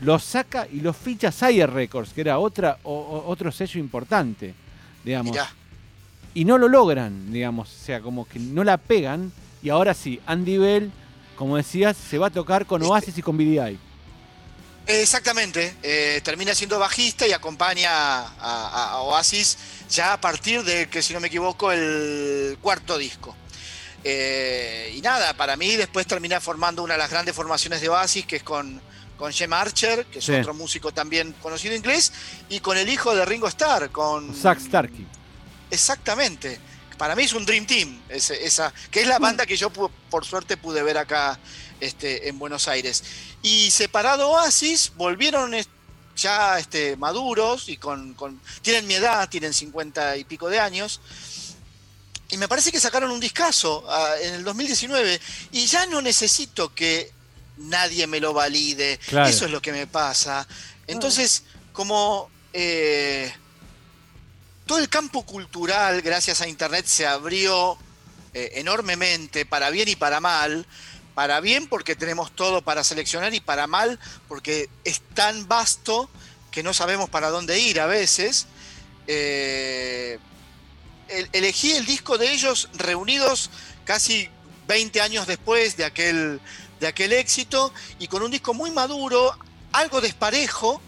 Los 0.01 0.23
saca 0.23 0.67
y 0.73 0.81
los 0.81 0.97
ficha 0.97 1.33
Sire 1.33 1.67
Records, 1.67 2.13
que 2.13 2.21
era 2.21 2.39
otra, 2.39 2.79
o- 2.85 2.93
o- 2.95 3.29
otro 3.31 3.51
sello 3.51 3.81
importante, 3.81 4.55
digamos. 5.05 5.33
Mirá, 5.33 5.49
Y 6.35 6.45
no 6.45 6.57
lo 6.59 6.69
logran, 6.69 7.33
digamos. 7.33 7.69
O 7.73 7.85
sea, 7.85 8.01
como 8.01 8.25
que 8.29 8.39
no 8.39 8.63
la 8.63 8.77
pegan. 8.77 9.33
Y 9.61 9.71
ahora 9.71 9.93
sí, 9.95 10.21
Andy 10.27 10.57
Bell, 10.59 10.93
como 11.37 11.57
decías, 11.57 11.97
se 11.97 12.17
va 12.19 12.29
a 12.29 12.31
tocar 12.31 12.65
con 12.67 12.83
Este- 12.83 12.93
Oasis 12.93 13.19
y 13.19 13.23
con 13.23 13.37
BDI. 13.37 13.77
Exactamente, 14.91 15.77
eh, 15.83 16.23
termina 16.25 16.55
siendo 16.55 16.79
bajista 16.79 17.27
y 17.27 17.33
acompaña 17.33 17.91
a, 18.41 18.97
Oasis 19.03 19.59
ya 19.91 20.15
a 20.15 20.21
partir 20.21 20.65
de, 20.65 20.89
que 20.89 21.03
si 21.03 21.13
no 21.13 21.21
me 21.21 21.27
equivoco, 21.29 21.71
el 21.71 22.57
cuarto 22.63 22.97
disco. 22.97 23.37
Eh, 24.03 24.95
y 24.97 25.03
nada, 25.03 25.35
para 25.37 25.57
mí 25.59 25.77
después 25.77 26.07
termina 26.07 26.41
formando 26.41 26.83
una 26.83 26.95
de 26.95 26.99
las 27.01 27.11
grandes 27.11 27.35
formaciones 27.35 27.83
de 27.83 27.91
Oasis, 27.91 28.25
que 28.25 28.37
es 28.37 28.43
con, 28.43 28.81
con 29.19 29.31
Jem 29.31 29.53
Archer, 29.53 30.07
que 30.07 30.21
es 30.21 30.25
Sí. 30.25 30.33
otro 30.33 30.55
músico 30.55 30.91
también 30.91 31.35
conocido 31.43 31.75
inglés, 31.75 32.11
y 32.49 32.61
con 32.61 32.79
el 32.79 32.89
hijo 32.89 33.15
de 33.15 33.27
Ringo 33.27 33.49
Starr, 33.49 33.91
con... 33.91 34.35
Zack 34.35 34.59
Starkey. 34.59 35.07
Exactamente. 35.71 36.59
para 36.97 37.15
mí 37.15 37.25
es 37.25 37.33
un 37.35 37.45
Dream 37.47 37.65
Team, 37.67 38.01
ese- 38.09 38.43
esa, 38.45 38.73
que 38.91 39.03
es 39.03 39.07
la 39.07 39.19
banda 39.21 39.45
que 39.47 39.57
yo 39.57 39.71
por 39.71 40.25
suerte 40.25 40.57
pude 40.57 40.83
ver 40.83 40.99
acá 40.99 41.39
este, 41.81 42.29
en 42.29 42.39
Buenos 42.39 42.69
Aires. 42.69 43.03
Y 43.43 43.71
separado 43.71 44.31
Oasis, 44.31 44.93
volvieron 44.97 45.55
ya 46.17 46.59
este, 46.59 46.97
maduros 46.97 47.69
y 47.69 47.77
con, 47.77 48.15
con- 48.15 48.41
tienen 48.63 48.87
mi 48.87 48.95
edad, 48.95 49.29
tienen 49.29 49.55
50 49.55 50.17
y 50.17 50.25
pico 50.25 50.49
de 50.49 50.59
años. 50.61 51.01
Y 52.31 52.37
me 52.37 52.49
parece 52.49 52.71
que 52.71 52.81
sacaron 52.81 53.11
un 53.11 53.21
discazo 53.21 53.85
ah, 53.89 54.15
en 54.21 54.35
el 54.35 54.45
2019 54.45 55.21
y 55.53 55.67
ya 55.67 55.87
no 55.87 56.03
necesito 56.03 56.75
que 56.75 57.11
nadie 57.57 58.07
me 58.07 58.21
lo 58.21 58.33
valide. 58.35 58.99
Claro. 59.07 59.29
Eso 59.29 59.47
es 59.47 59.51
lo 59.51 59.63
que 59.63 59.73
me 59.73 59.87
pasa. 59.87 60.47
Entonces, 60.87 61.45
como 61.73 62.31
eh, 62.53 63.33
todo 64.67 64.79
el 64.79 64.89
campo 64.89 65.25
cultural, 65.25 66.03
gracias 66.03 66.41
a 66.43 66.49
Internet, 66.49 66.87
se 66.87 67.07
abrió 67.07 67.79
eh, 68.35 68.53
enormemente, 68.57 69.47
para 69.47 69.71
bien 69.71 69.89
y 69.89 69.97
para 69.97 70.21
mal. 70.21 70.67
Para 71.19 71.41
bien 71.41 71.67
porque 71.67 71.97
tenemos 71.97 72.31
todo 72.31 72.63
para 72.63 72.85
seleccionar 72.85 73.35
y 73.35 73.41
para 73.41 73.67
mal 73.67 73.99
porque 74.29 74.69
es 74.85 75.01
tan 75.15 75.49
vasto 75.49 76.09
que 76.53 76.63
no 76.63 76.73
sabemos 76.73 77.11
para 77.11 77.29
dónde 77.29 77.59
ir 77.59 77.81
a 77.81 77.87
veces. 77.87 78.47
Eh, 79.09 80.21
el- 81.09 81.29
elegí 81.33 81.73
el 81.73 81.87
disco 81.87 82.19
de 82.19 82.33
ellos 82.33 82.69
reunidos 82.73 83.51
casi 83.85 84.29
20 84.69 85.01
años 85.01 85.27
después 85.27 85.77
de 85.77 85.87
aquel, 85.87 86.41
de 86.79 86.87
aquel 86.87 87.13
éxito 87.13 87.73
y 87.99 88.07
con 88.07 88.23
un 88.23 88.31
disco 88.31 88.55
muy 88.55 88.71
maduro, 88.71 89.37
algo 89.73 90.01
desparejo, 90.01 90.81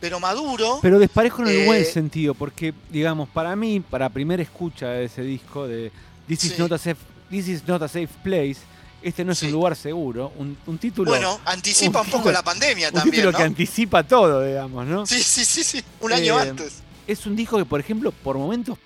pero 0.00 0.20
maduro. 0.20 0.78
Pero 0.80 0.98
desparejo 0.98 1.42
en 1.42 1.48
el 1.48 1.56
Eh, 1.58 1.66
buen 1.66 1.84
sentido, 1.84 2.32
porque, 2.32 2.72
digamos, 2.88 3.28
para 3.28 3.54
mí, 3.56 3.80
para 3.80 4.08
primera 4.08 4.42
escucha 4.42 4.86
de 4.88 5.04
ese 5.04 5.20
disco 5.20 5.68
de 5.68 5.92
This 6.26 6.44
is, 6.44 6.52
Sí. 6.52 6.58
not, 6.62 6.72
a 6.72 6.78
safe, 6.78 6.96
This 7.28 7.46
is 7.46 7.68
not 7.68 7.82
a 7.82 7.88
safe 7.88 8.08
place, 8.24 8.56
este 9.02 9.24
no 9.24 9.32
es 9.32 9.38
Sí. 9.38 9.46
un 9.46 9.52
lugar 9.52 9.76
seguro, 9.76 10.32
un, 10.36 10.56
un 10.66 10.78
título, 10.78 11.10
bueno, 11.10 11.40
anticipa 11.44 12.00
un 12.00 12.06
un, 12.06 12.10
poco 12.12 12.22
título- 12.24 12.32
la 12.32 12.42
pandemia 12.42 12.88
un 12.88 12.94
también. 12.94 13.12
título 13.14 13.32
¿no? 13.32 13.38
que 13.38 13.44
anticipa 13.44 14.02
todo, 14.02 14.44
digamos, 14.44 14.86
¿no? 14.86 15.06
Sí, 15.06 15.22
sí, 15.22 15.44
sí, 15.44 15.64
sí, 15.64 15.82
un 16.00 16.12
año 16.12 16.38
Eh, 16.38 16.48
antes. 16.50 16.82
Es 17.06 17.26
un 17.26 17.34
disco 17.34 17.56
que, 17.58 17.64
por 17.64 17.80
ejemplo, 17.80 18.12
por 18.12 18.36
momentos, 18.38 18.78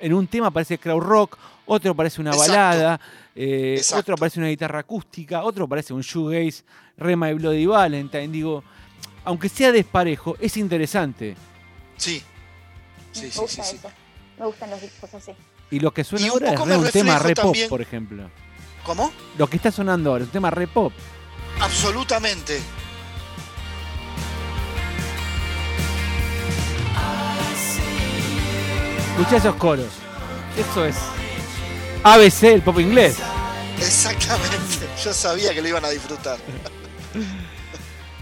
en 0.00 0.14
un 0.14 0.26
tema 0.26 0.50
parece 0.50 0.78
crowd 0.78 1.02
rock, 1.02 1.36
otro 1.66 1.94
parece 1.94 2.20
una 2.20 2.30
Exacto. 2.30 2.52
balada, 2.52 3.00
eh, 3.36 3.80
otro 3.94 4.16
parece 4.16 4.40
una 4.40 4.48
guitarra 4.48 4.80
acústica, 4.80 5.42
otro 5.44 5.68
parece 5.68 5.92
un 5.92 6.00
shoegaze, 6.00 6.62
Rema 6.96 7.30
y 7.30 7.34
Bloody 7.34 7.66
Valentine, 7.66 8.28
digo, 8.28 8.64
aunque 9.24 9.48
sea 9.48 9.70
desparejo, 9.72 10.36
es 10.40 10.56
interesante. 10.56 11.36
Sí. 11.96 12.22
Sí, 13.12 13.22
me 13.24 13.30
sí, 13.30 13.38
gusta 13.40 13.62
sí, 13.62 13.76
eso. 13.76 13.90
Me 14.38 14.46
gustan 14.46 14.70
los 14.70 14.80
discos 14.80 15.12
así. 15.14 15.32
Y 15.70 15.80
lo 15.80 15.92
que 15.92 16.02
suena 16.02 16.24
un 16.26 16.30
ahora 16.32 16.54
es 16.54 16.78
un 16.78 16.90
tema 16.90 17.18
re 17.18 17.34
pop, 17.34 17.44
también- 17.44 17.68
por 17.68 17.80
ejemplo. 17.82 18.30
¿Cómo? 18.84 19.12
Lo 19.38 19.46
que 19.48 19.56
está 19.56 19.70
sonando 19.70 20.10
ahora 20.10 20.22
es 20.24 20.28
un 20.28 20.32
tema 20.32 20.50
re 20.50 20.66
pop. 20.66 20.92
Absolutamente. 21.60 22.60
Escuchá 29.18 29.36
esos 29.36 29.54
coros. 29.56 29.86
Eso 30.56 30.84
es 30.84 30.96
ABC, 32.02 32.44
el 32.44 32.62
pop 32.62 32.78
inglés. 32.80 33.18
Exactamente. 33.78 34.86
Yo 35.02 35.12
sabía 35.12 35.54
que 35.54 35.62
lo 35.62 35.68
iban 35.68 35.84
a 35.84 35.90
disfrutar. 35.90 36.38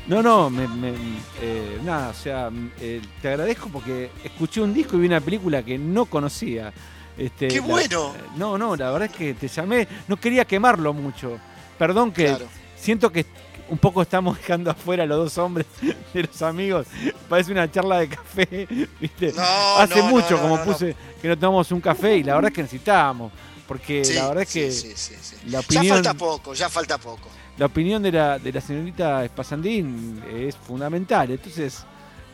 No, 0.06 0.22
no, 0.22 0.48
me, 0.50 0.66
me- 0.66 0.94
eh, 1.40 1.78
nada, 1.84 2.08
o 2.10 2.14
sea, 2.14 2.50
eh, 2.80 3.00
te 3.20 3.28
agradezco 3.28 3.68
porque 3.68 4.10
escuché 4.24 4.60
un 4.60 4.72
disco 4.72 4.96
y 4.96 5.00
vi 5.00 5.06
una 5.06 5.20
película 5.20 5.62
que 5.62 5.76
no 5.78 6.06
conocía. 6.06 6.72
Este, 7.18 7.48
¡Qué 7.48 7.60
la- 7.60 7.66
bueno! 7.66 8.14
no, 8.36 8.56
no, 8.56 8.76
la 8.76 8.90
verdad 8.92 9.10
es 9.10 9.16
que 9.16 9.34
te 9.34 9.48
llamé, 9.48 9.86
no 10.06 10.16
quería 10.16 10.44
quemarlo 10.44 10.92
mucho. 10.94 11.38
Perdón 11.76 12.12
que 12.12 12.26
Claro. 12.26 12.46
siento 12.76 13.10
que 13.10 13.26
un 13.70 13.76
poco 13.78 14.00
estamos 14.00 14.38
dejando 14.38 14.70
afuera 14.70 15.02
a 15.02 15.06
los 15.06 15.18
dos 15.18 15.38
hombres 15.38 15.66
de 16.14 16.22
los 16.22 16.40
amigos. 16.42 16.86
Parece 17.28 17.52
una 17.52 17.70
charla 17.70 17.98
de 17.98 18.08
café, 18.08 18.68
¿viste? 19.00 19.32
No, 19.36 19.42
Hace 19.78 19.98
no, 19.98 20.06
mucho 20.06 20.36
no, 20.36 20.42
como 20.42 20.64
puse 20.64 20.94
que 21.20 21.28
no 21.28 21.36
tomamos 21.36 21.70
un 21.72 21.80
café 21.80 22.16
y 22.16 22.22
la 22.22 22.36
verdad 22.36 22.50
es 22.50 22.54
que 22.54 22.62
necesitábamos. 22.62 23.32
Porque 23.66 24.02
Sí, 24.04 24.14
la 24.14 24.28
verdad 24.28 24.44
es 24.44 24.52
que 24.52 24.70
sí, 24.72 24.92
sí, 24.96 25.14
sí. 25.20 25.36
la 25.46 25.50
Ya 25.50 25.60
opinión, 25.60 25.96
falta 25.96 26.14
poco, 26.14 26.54
ya 26.54 26.70
falta 26.70 26.96
poco. 26.96 27.28
la 27.58 27.66
opinión 27.66 28.02
de 28.02 28.12
la, 28.12 28.38
de 28.38 28.50
la 28.50 28.60
señorita 28.62 29.22
Espasandín 29.26 30.22
es 30.32 30.56
fundamental. 30.56 31.30
Entonces, 31.30 31.84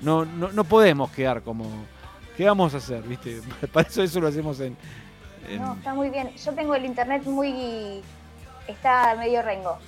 no, 0.03 0.25
no, 0.25 0.53
no 0.53 0.63
podemos 0.65 1.11
quedar 1.11 1.43
como. 1.43 1.65
¿Qué 2.37 2.45
vamos 2.45 2.75
a 2.75 2.79
hacer? 2.79 3.03
¿Viste? 3.03 3.41
Para 3.73 3.89
eso 3.89 4.03
eso 4.03 4.21
lo 4.21 4.29
hacemos 4.29 4.59
en. 4.61 4.77
en- 5.49 5.63
No, 5.63 5.75
está 5.75 5.95
muy 5.95 6.11
bien. 6.11 6.31
Yo 6.37 6.53
tengo 6.53 6.75
el 6.75 6.85
internet 6.85 7.23
muy. 7.25 8.03
Está 8.67 9.15
medio 9.17 9.43
rengo. 9.43 9.79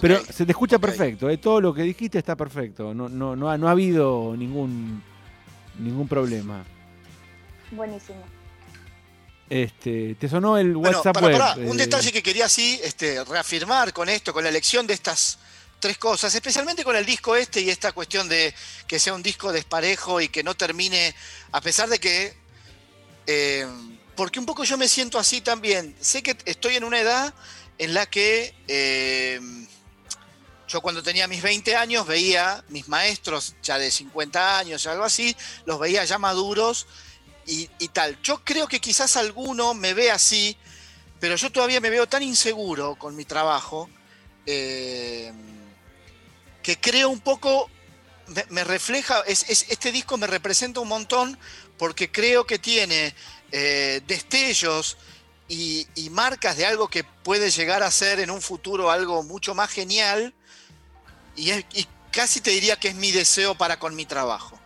Pero 0.00 0.20
se 0.24 0.44
te 0.46 0.52
escucha 0.52 0.78
perfecto, 0.78 1.28
¿eh? 1.28 1.38
todo 1.38 1.60
lo 1.60 1.74
que 1.74 1.82
dijiste 1.82 2.18
está 2.18 2.36
perfecto. 2.36 2.94
No, 2.94 3.08
no, 3.08 3.34
no, 3.34 3.50
ha, 3.50 3.58
no 3.58 3.66
ha 3.66 3.72
habido 3.72 4.34
ningún 4.36 5.02
ningún 5.78 6.06
problema. 6.06 6.62
Buenísimo. 7.72 8.20
Este, 9.48 10.14
¿Te 10.14 10.28
sonó 10.28 10.56
el 10.58 10.76
Bueno, 10.76 10.96
WhatsApp 10.98 11.14
pará, 11.20 11.54
web? 11.56 11.68
un 11.68 11.76
eh, 11.76 11.82
detalle 11.84 12.12
que 12.12 12.22
quería 12.22 12.44
así 12.46 12.78
este, 12.84 13.24
reafirmar 13.24 13.92
con 13.92 14.08
esto, 14.08 14.32
con 14.32 14.44
la 14.44 14.48
elección 14.50 14.86
de 14.86 14.94
estas 14.94 15.38
tres 15.80 15.98
cosas, 15.98 16.34
especialmente 16.34 16.84
con 16.84 16.94
el 16.94 17.04
disco 17.04 17.34
este 17.34 17.60
y 17.60 17.70
esta 17.70 17.92
cuestión 17.92 18.28
de 18.28 18.54
que 18.86 19.00
sea 19.00 19.14
un 19.14 19.22
disco 19.22 19.52
desparejo 19.52 20.20
y 20.20 20.28
que 20.28 20.44
no 20.44 20.54
termine, 20.54 21.14
a 21.52 21.60
pesar 21.60 21.88
de 21.88 21.98
que, 21.98 22.34
eh, 23.26 23.66
porque 24.14 24.38
un 24.38 24.46
poco 24.46 24.62
yo 24.64 24.76
me 24.76 24.86
siento 24.86 25.18
así 25.18 25.40
también, 25.40 25.96
sé 26.00 26.22
que 26.22 26.36
estoy 26.44 26.76
en 26.76 26.84
una 26.84 27.00
edad 27.00 27.34
en 27.78 27.94
la 27.94 28.06
que 28.06 28.54
eh, 28.68 29.40
yo 30.68 30.80
cuando 30.80 31.02
tenía 31.02 31.26
mis 31.26 31.42
20 31.42 31.74
años 31.74 32.06
veía 32.06 32.62
mis 32.68 32.86
maestros 32.88 33.54
ya 33.62 33.78
de 33.78 33.90
50 33.90 34.58
años, 34.58 34.86
algo 34.86 35.02
así, 35.02 35.34
los 35.64 35.80
veía 35.80 36.04
ya 36.04 36.18
maduros 36.18 36.86
y, 37.46 37.66
tal. 37.88 38.16
Yo 38.22 38.44
creo 38.44 38.68
que 38.68 38.80
quizás 38.80 39.16
alguno 39.16 39.74
me 39.74 39.94
ve 39.94 40.12
así, 40.12 40.56
pero 41.18 41.34
yo 41.34 41.50
todavía 41.50 41.80
me 41.80 41.90
veo 41.90 42.06
tan 42.06 42.22
inseguro 42.22 42.94
con 42.94 43.16
mi 43.16 43.24
trabajo 43.24 43.90
eh, 44.46 45.32
que 46.62 46.78
creo 46.78 47.08
un 47.08 47.20
poco, 47.20 47.70
me, 48.48 48.64
refleja, 48.64 49.22
es, 49.26 49.44
es- 49.48 49.66
este 49.68 49.92
disco 49.92 50.16
me 50.16 50.26
representa 50.26 50.80
un 50.80 50.88
montón 50.88 51.38
porque 51.78 52.10
creo 52.10 52.46
que 52.46 52.58
tiene 52.58 53.14
eh, 53.52 54.00
destellos 54.06 54.96
y, 55.48 55.86
y 55.94 56.10
marcas 56.10 56.56
de 56.56 56.66
algo 56.66 56.88
que 56.88 57.02
puede 57.04 57.50
llegar 57.50 57.82
a 57.82 57.90
ser 57.90 58.20
en 58.20 58.30
un 58.30 58.40
futuro 58.40 58.90
algo 58.90 59.22
mucho 59.22 59.54
más 59.54 59.70
genial 59.70 60.34
y, 61.36 61.50
es- 61.50 61.64
y 61.74 61.86
casi 62.12 62.40
te 62.40 62.50
diría 62.50 62.76
que 62.76 62.88
es 62.88 62.94
mi 62.94 63.10
deseo 63.10 63.54
para 63.56 63.78
con 63.78 63.94
mi 63.94 64.04
trabajo. 64.06 64.58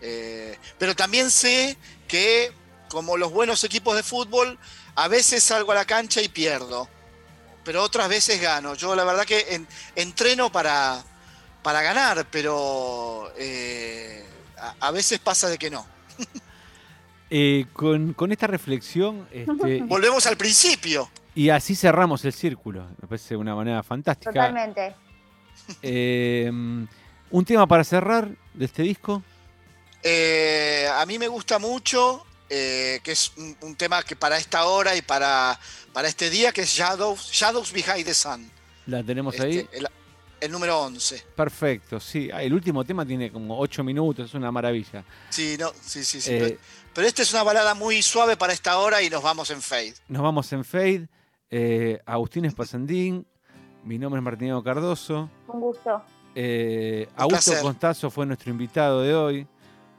Eh, 0.00 0.56
pero 0.78 0.96
también 0.96 1.30
sé 1.30 1.76
que, 2.08 2.52
como 2.88 3.16
los 3.16 3.30
buenos 3.32 3.62
equipos 3.64 3.94
de 3.94 4.02
fútbol, 4.02 4.58
a 4.94 5.08
veces 5.08 5.44
salgo 5.44 5.72
a 5.72 5.74
la 5.76 5.84
cancha 5.84 6.22
y 6.22 6.28
pierdo, 6.28 6.88
pero 7.64 7.82
otras 7.82 8.08
veces 8.08 8.40
gano. 8.40 8.74
Yo 8.74 8.94
la 8.94 9.04
verdad 9.04 9.24
que 9.24 9.54
en- 9.54 9.66
entreno 9.96 10.50
para, 10.50 11.02
para 11.62 11.82
ganar, 11.82 12.26
pero 12.30 13.32
eh, 13.36 14.24
a, 14.58 14.74
a 14.88 14.90
veces 14.90 15.18
pasa 15.18 15.48
de 15.48 15.58
que 15.58 15.70
no. 15.70 15.86
eh, 17.30 17.66
con, 17.72 18.12
con 18.14 18.32
esta 18.32 18.46
reflexión, 18.46 19.28
este, 19.30 19.82
Volvemos 19.84 20.26
al 20.26 20.36
principio. 20.36 21.10
y 21.34 21.50
así 21.50 21.74
cerramos 21.76 22.24
el 22.24 22.32
círculo. 22.32 22.86
Me 23.00 23.08
parece 23.08 23.36
una 23.36 23.54
manera 23.54 23.82
fantástica. 23.82 24.32
Totalmente. 24.32 24.94
Eh, 25.82 26.50
un 27.30 27.44
tema 27.44 27.66
para 27.66 27.84
cerrar 27.84 28.28
de 28.54 28.64
este 28.64 28.82
disco. 28.82 29.22
Eh, 30.02 30.88
a 30.92 31.04
mí 31.06 31.18
me 31.18 31.28
gusta 31.28 31.58
mucho, 31.58 32.24
eh, 32.50 33.00
que 33.02 33.12
es 33.12 33.32
un, 33.36 33.56
un 33.62 33.76
tema 33.76 34.02
que 34.02 34.16
para 34.16 34.36
esta 34.36 34.64
hora 34.64 34.96
y 34.96 35.02
para, 35.02 35.58
para 35.92 36.08
este 36.08 36.28
día, 36.28 36.52
que 36.52 36.62
es 36.62 36.68
Shadows, 36.70 37.30
Shadows 37.32 37.72
Behind 37.72 38.04
the 38.04 38.14
Sun. 38.14 38.50
La 38.86 39.02
tenemos 39.02 39.38
ahí. 39.40 39.58
Este, 39.58 39.78
el, 39.78 39.88
el 40.40 40.50
número 40.50 40.80
11. 40.80 41.22
Perfecto, 41.36 42.00
sí. 42.00 42.30
Ah, 42.32 42.42
El 42.42 42.52
último 42.54 42.84
tema 42.84 43.06
tiene 43.06 43.30
como 43.30 43.58
8 43.58 43.84
minutos, 43.84 44.28
es 44.28 44.34
una 44.34 44.50
maravilla. 44.50 45.04
Sí, 45.28 45.56
no, 45.58 45.70
sí, 45.80 46.02
sí, 46.04 46.20
sí. 46.20 46.32
Eh, 46.32 46.38
pero, 46.40 46.60
pero 46.94 47.06
esta 47.06 47.22
es 47.22 47.32
una 47.32 47.42
balada 47.42 47.74
muy 47.74 48.02
suave 48.02 48.36
para 48.36 48.52
esta 48.52 48.78
hora 48.78 49.02
y 49.02 49.10
nos 49.10 49.22
vamos 49.22 49.50
en 49.50 49.62
fade. 49.62 49.94
Nos 50.08 50.22
vamos 50.22 50.52
en 50.52 50.64
Fade. 50.64 51.08
Eh, 51.50 52.00
Agustín 52.06 52.44
Espasandín. 52.46 53.26
Mi 53.84 53.98
nombre 53.98 54.18
es 54.18 54.24
Martineo 54.24 54.62
Cardoso. 54.62 55.30
Un 55.48 55.60
gusto. 55.60 56.02
Eh, 56.34 57.08
Augusto. 57.16 57.52
Constazo 57.60 58.10
fue 58.10 58.24
nuestro 58.26 58.50
invitado 58.50 59.02
de 59.02 59.14
hoy. 59.14 59.46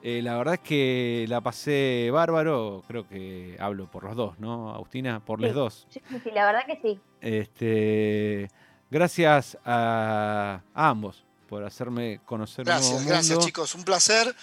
Eh, 0.04 0.22
la 0.24 0.36
verdad 0.36 0.56
es 0.56 0.60
que 0.62 1.26
la 1.30 1.41
pasé 1.41 2.10
bárbaro, 2.12 2.84
creo 2.88 3.08
que 3.08 3.56
hablo 3.60 3.89
por 3.89 4.04
los 4.04 4.16
dos, 4.16 4.39
¿no, 4.39 4.74
Agustina? 4.74 5.24
Por 5.24 5.39
los 5.39 5.54
dos. 5.54 5.88
Sí, 5.89 6.02
sí, 6.24 6.32
la 6.32 6.45
verdad 6.45 6.66
que 6.66 6.80
sí. 6.82 6.99
Este, 7.22 8.49
gracias 8.89 9.60
a, 9.64 10.62
ambos 10.74 11.24
por 11.47 11.64
hacerme 11.64 12.20
conocer. 12.26 12.66
Gracias, 12.66 12.99
un 12.99 13.06
gracias 13.06 13.30
mundo. 13.30 13.45
chicos, 13.45 13.76
un 13.76 13.84
placer. 13.84 14.36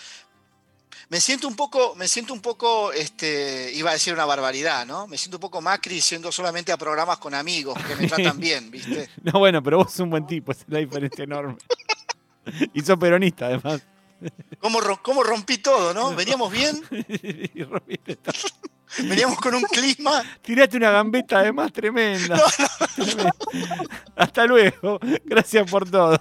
Me 1.09 1.21
siento 1.21 1.49
un 1.49 1.57
poco, 1.57 1.95
me 1.97 2.07
siento 2.07 2.35
un 2.35 2.41
poco, 2.41 2.93
este, 2.93 3.73
iba 3.73 3.91
a 3.91 3.95
decir 3.95 4.13
una 4.13 4.27
barbaridad, 4.27 4.87
¿no? 4.87 5.07
Me 5.09 5.17
siento 5.19 5.39
un 5.39 5.41
poco 5.41 5.61
Macri 5.61 6.01
siendo 6.01 6.31
solamente 6.31 6.71
a 6.71 6.77
programas 6.77 7.19
con 7.19 7.35
amigos 7.35 7.77
que 7.83 7.97
me 7.97 8.07
tratan 8.07 8.39
bien, 8.41 8.71
¿viste? 8.71 9.09
No, 9.23 9.41
bueno, 9.41 9.61
pero 9.63 9.79
vos 9.79 9.91
sos 9.91 10.01
un 10.01 10.11
buen 10.11 10.27
tipo, 10.27 10.53
es 10.53 10.65
la 10.69 10.79
diferencia 10.79 11.25
enorme. 11.25 11.57
y 12.75 12.81
sos 12.83 12.99
peronista, 12.99 13.47
además. 13.47 13.83
¿Cómo, 14.61 14.81
cómo 15.03 15.23
rompí 15.23 15.59
todo, 15.59 15.95
no? 15.95 16.15
¿Veníamos 16.15 16.53
bien? 16.53 16.83
Veníamos 18.99 19.39
con 19.39 19.55
un 19.55 19.63
clima. 19.63 20.23
Tiraste 20.43 20.77
una 20.77 20.91
gambeta 20.91 21.41
además 21.41 21.73
tremenda. 21.73 22.41
Hasta 24.17 24.47
luego. 24.47 24.99
Gracias 25.25 25.71
por 25.71 25.89
todo. 25.89 26.21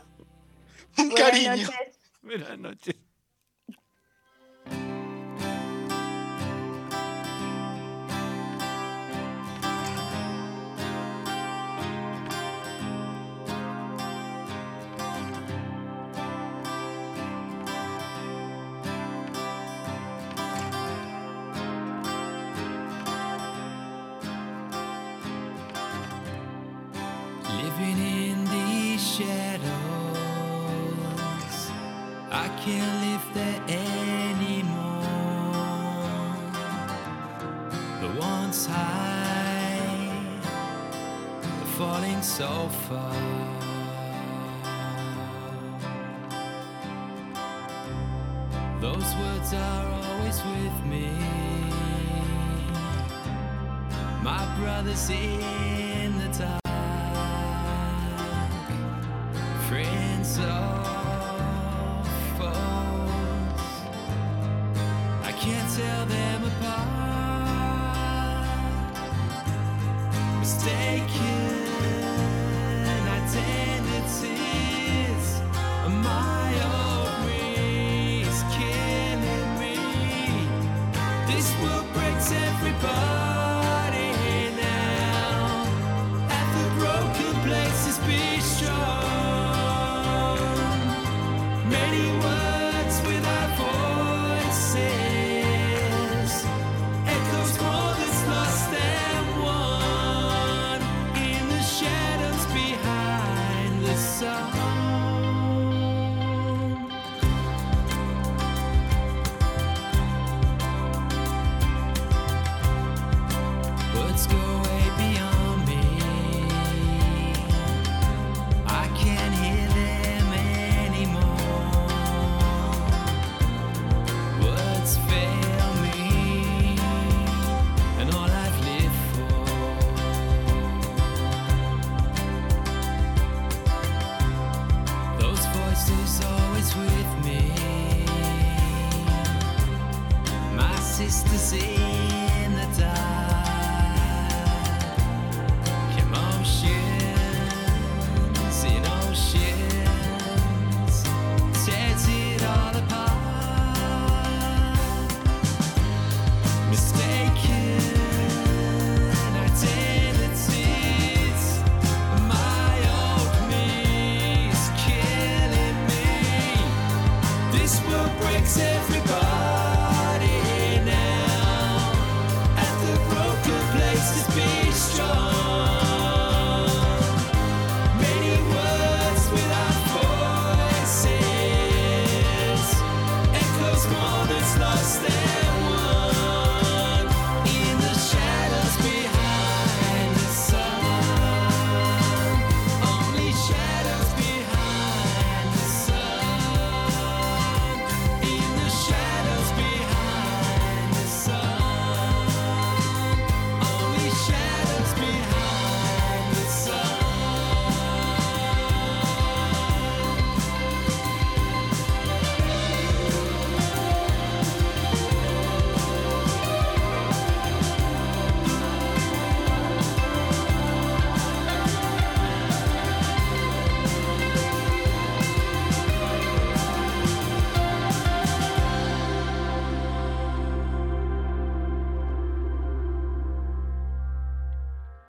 Un 0.97 1.09
Buenas. 1.09 1.57
Noches. 1.57 1.99
Buenas 2.21 2.59
noches. 2.59 2.95
so 42.37 42.69
far. 42.87 43.13
Those 48.79 49.15
words 49.15 49.53
are 49.55 49.85
always 49.87 50.39
with 50.43 50.85
me. 50.85 51.09
My 54.21 54.45
brother's 54.59 55.09
in 55.09 56.15
the 56.19 56.37
dark. 56.37 56.66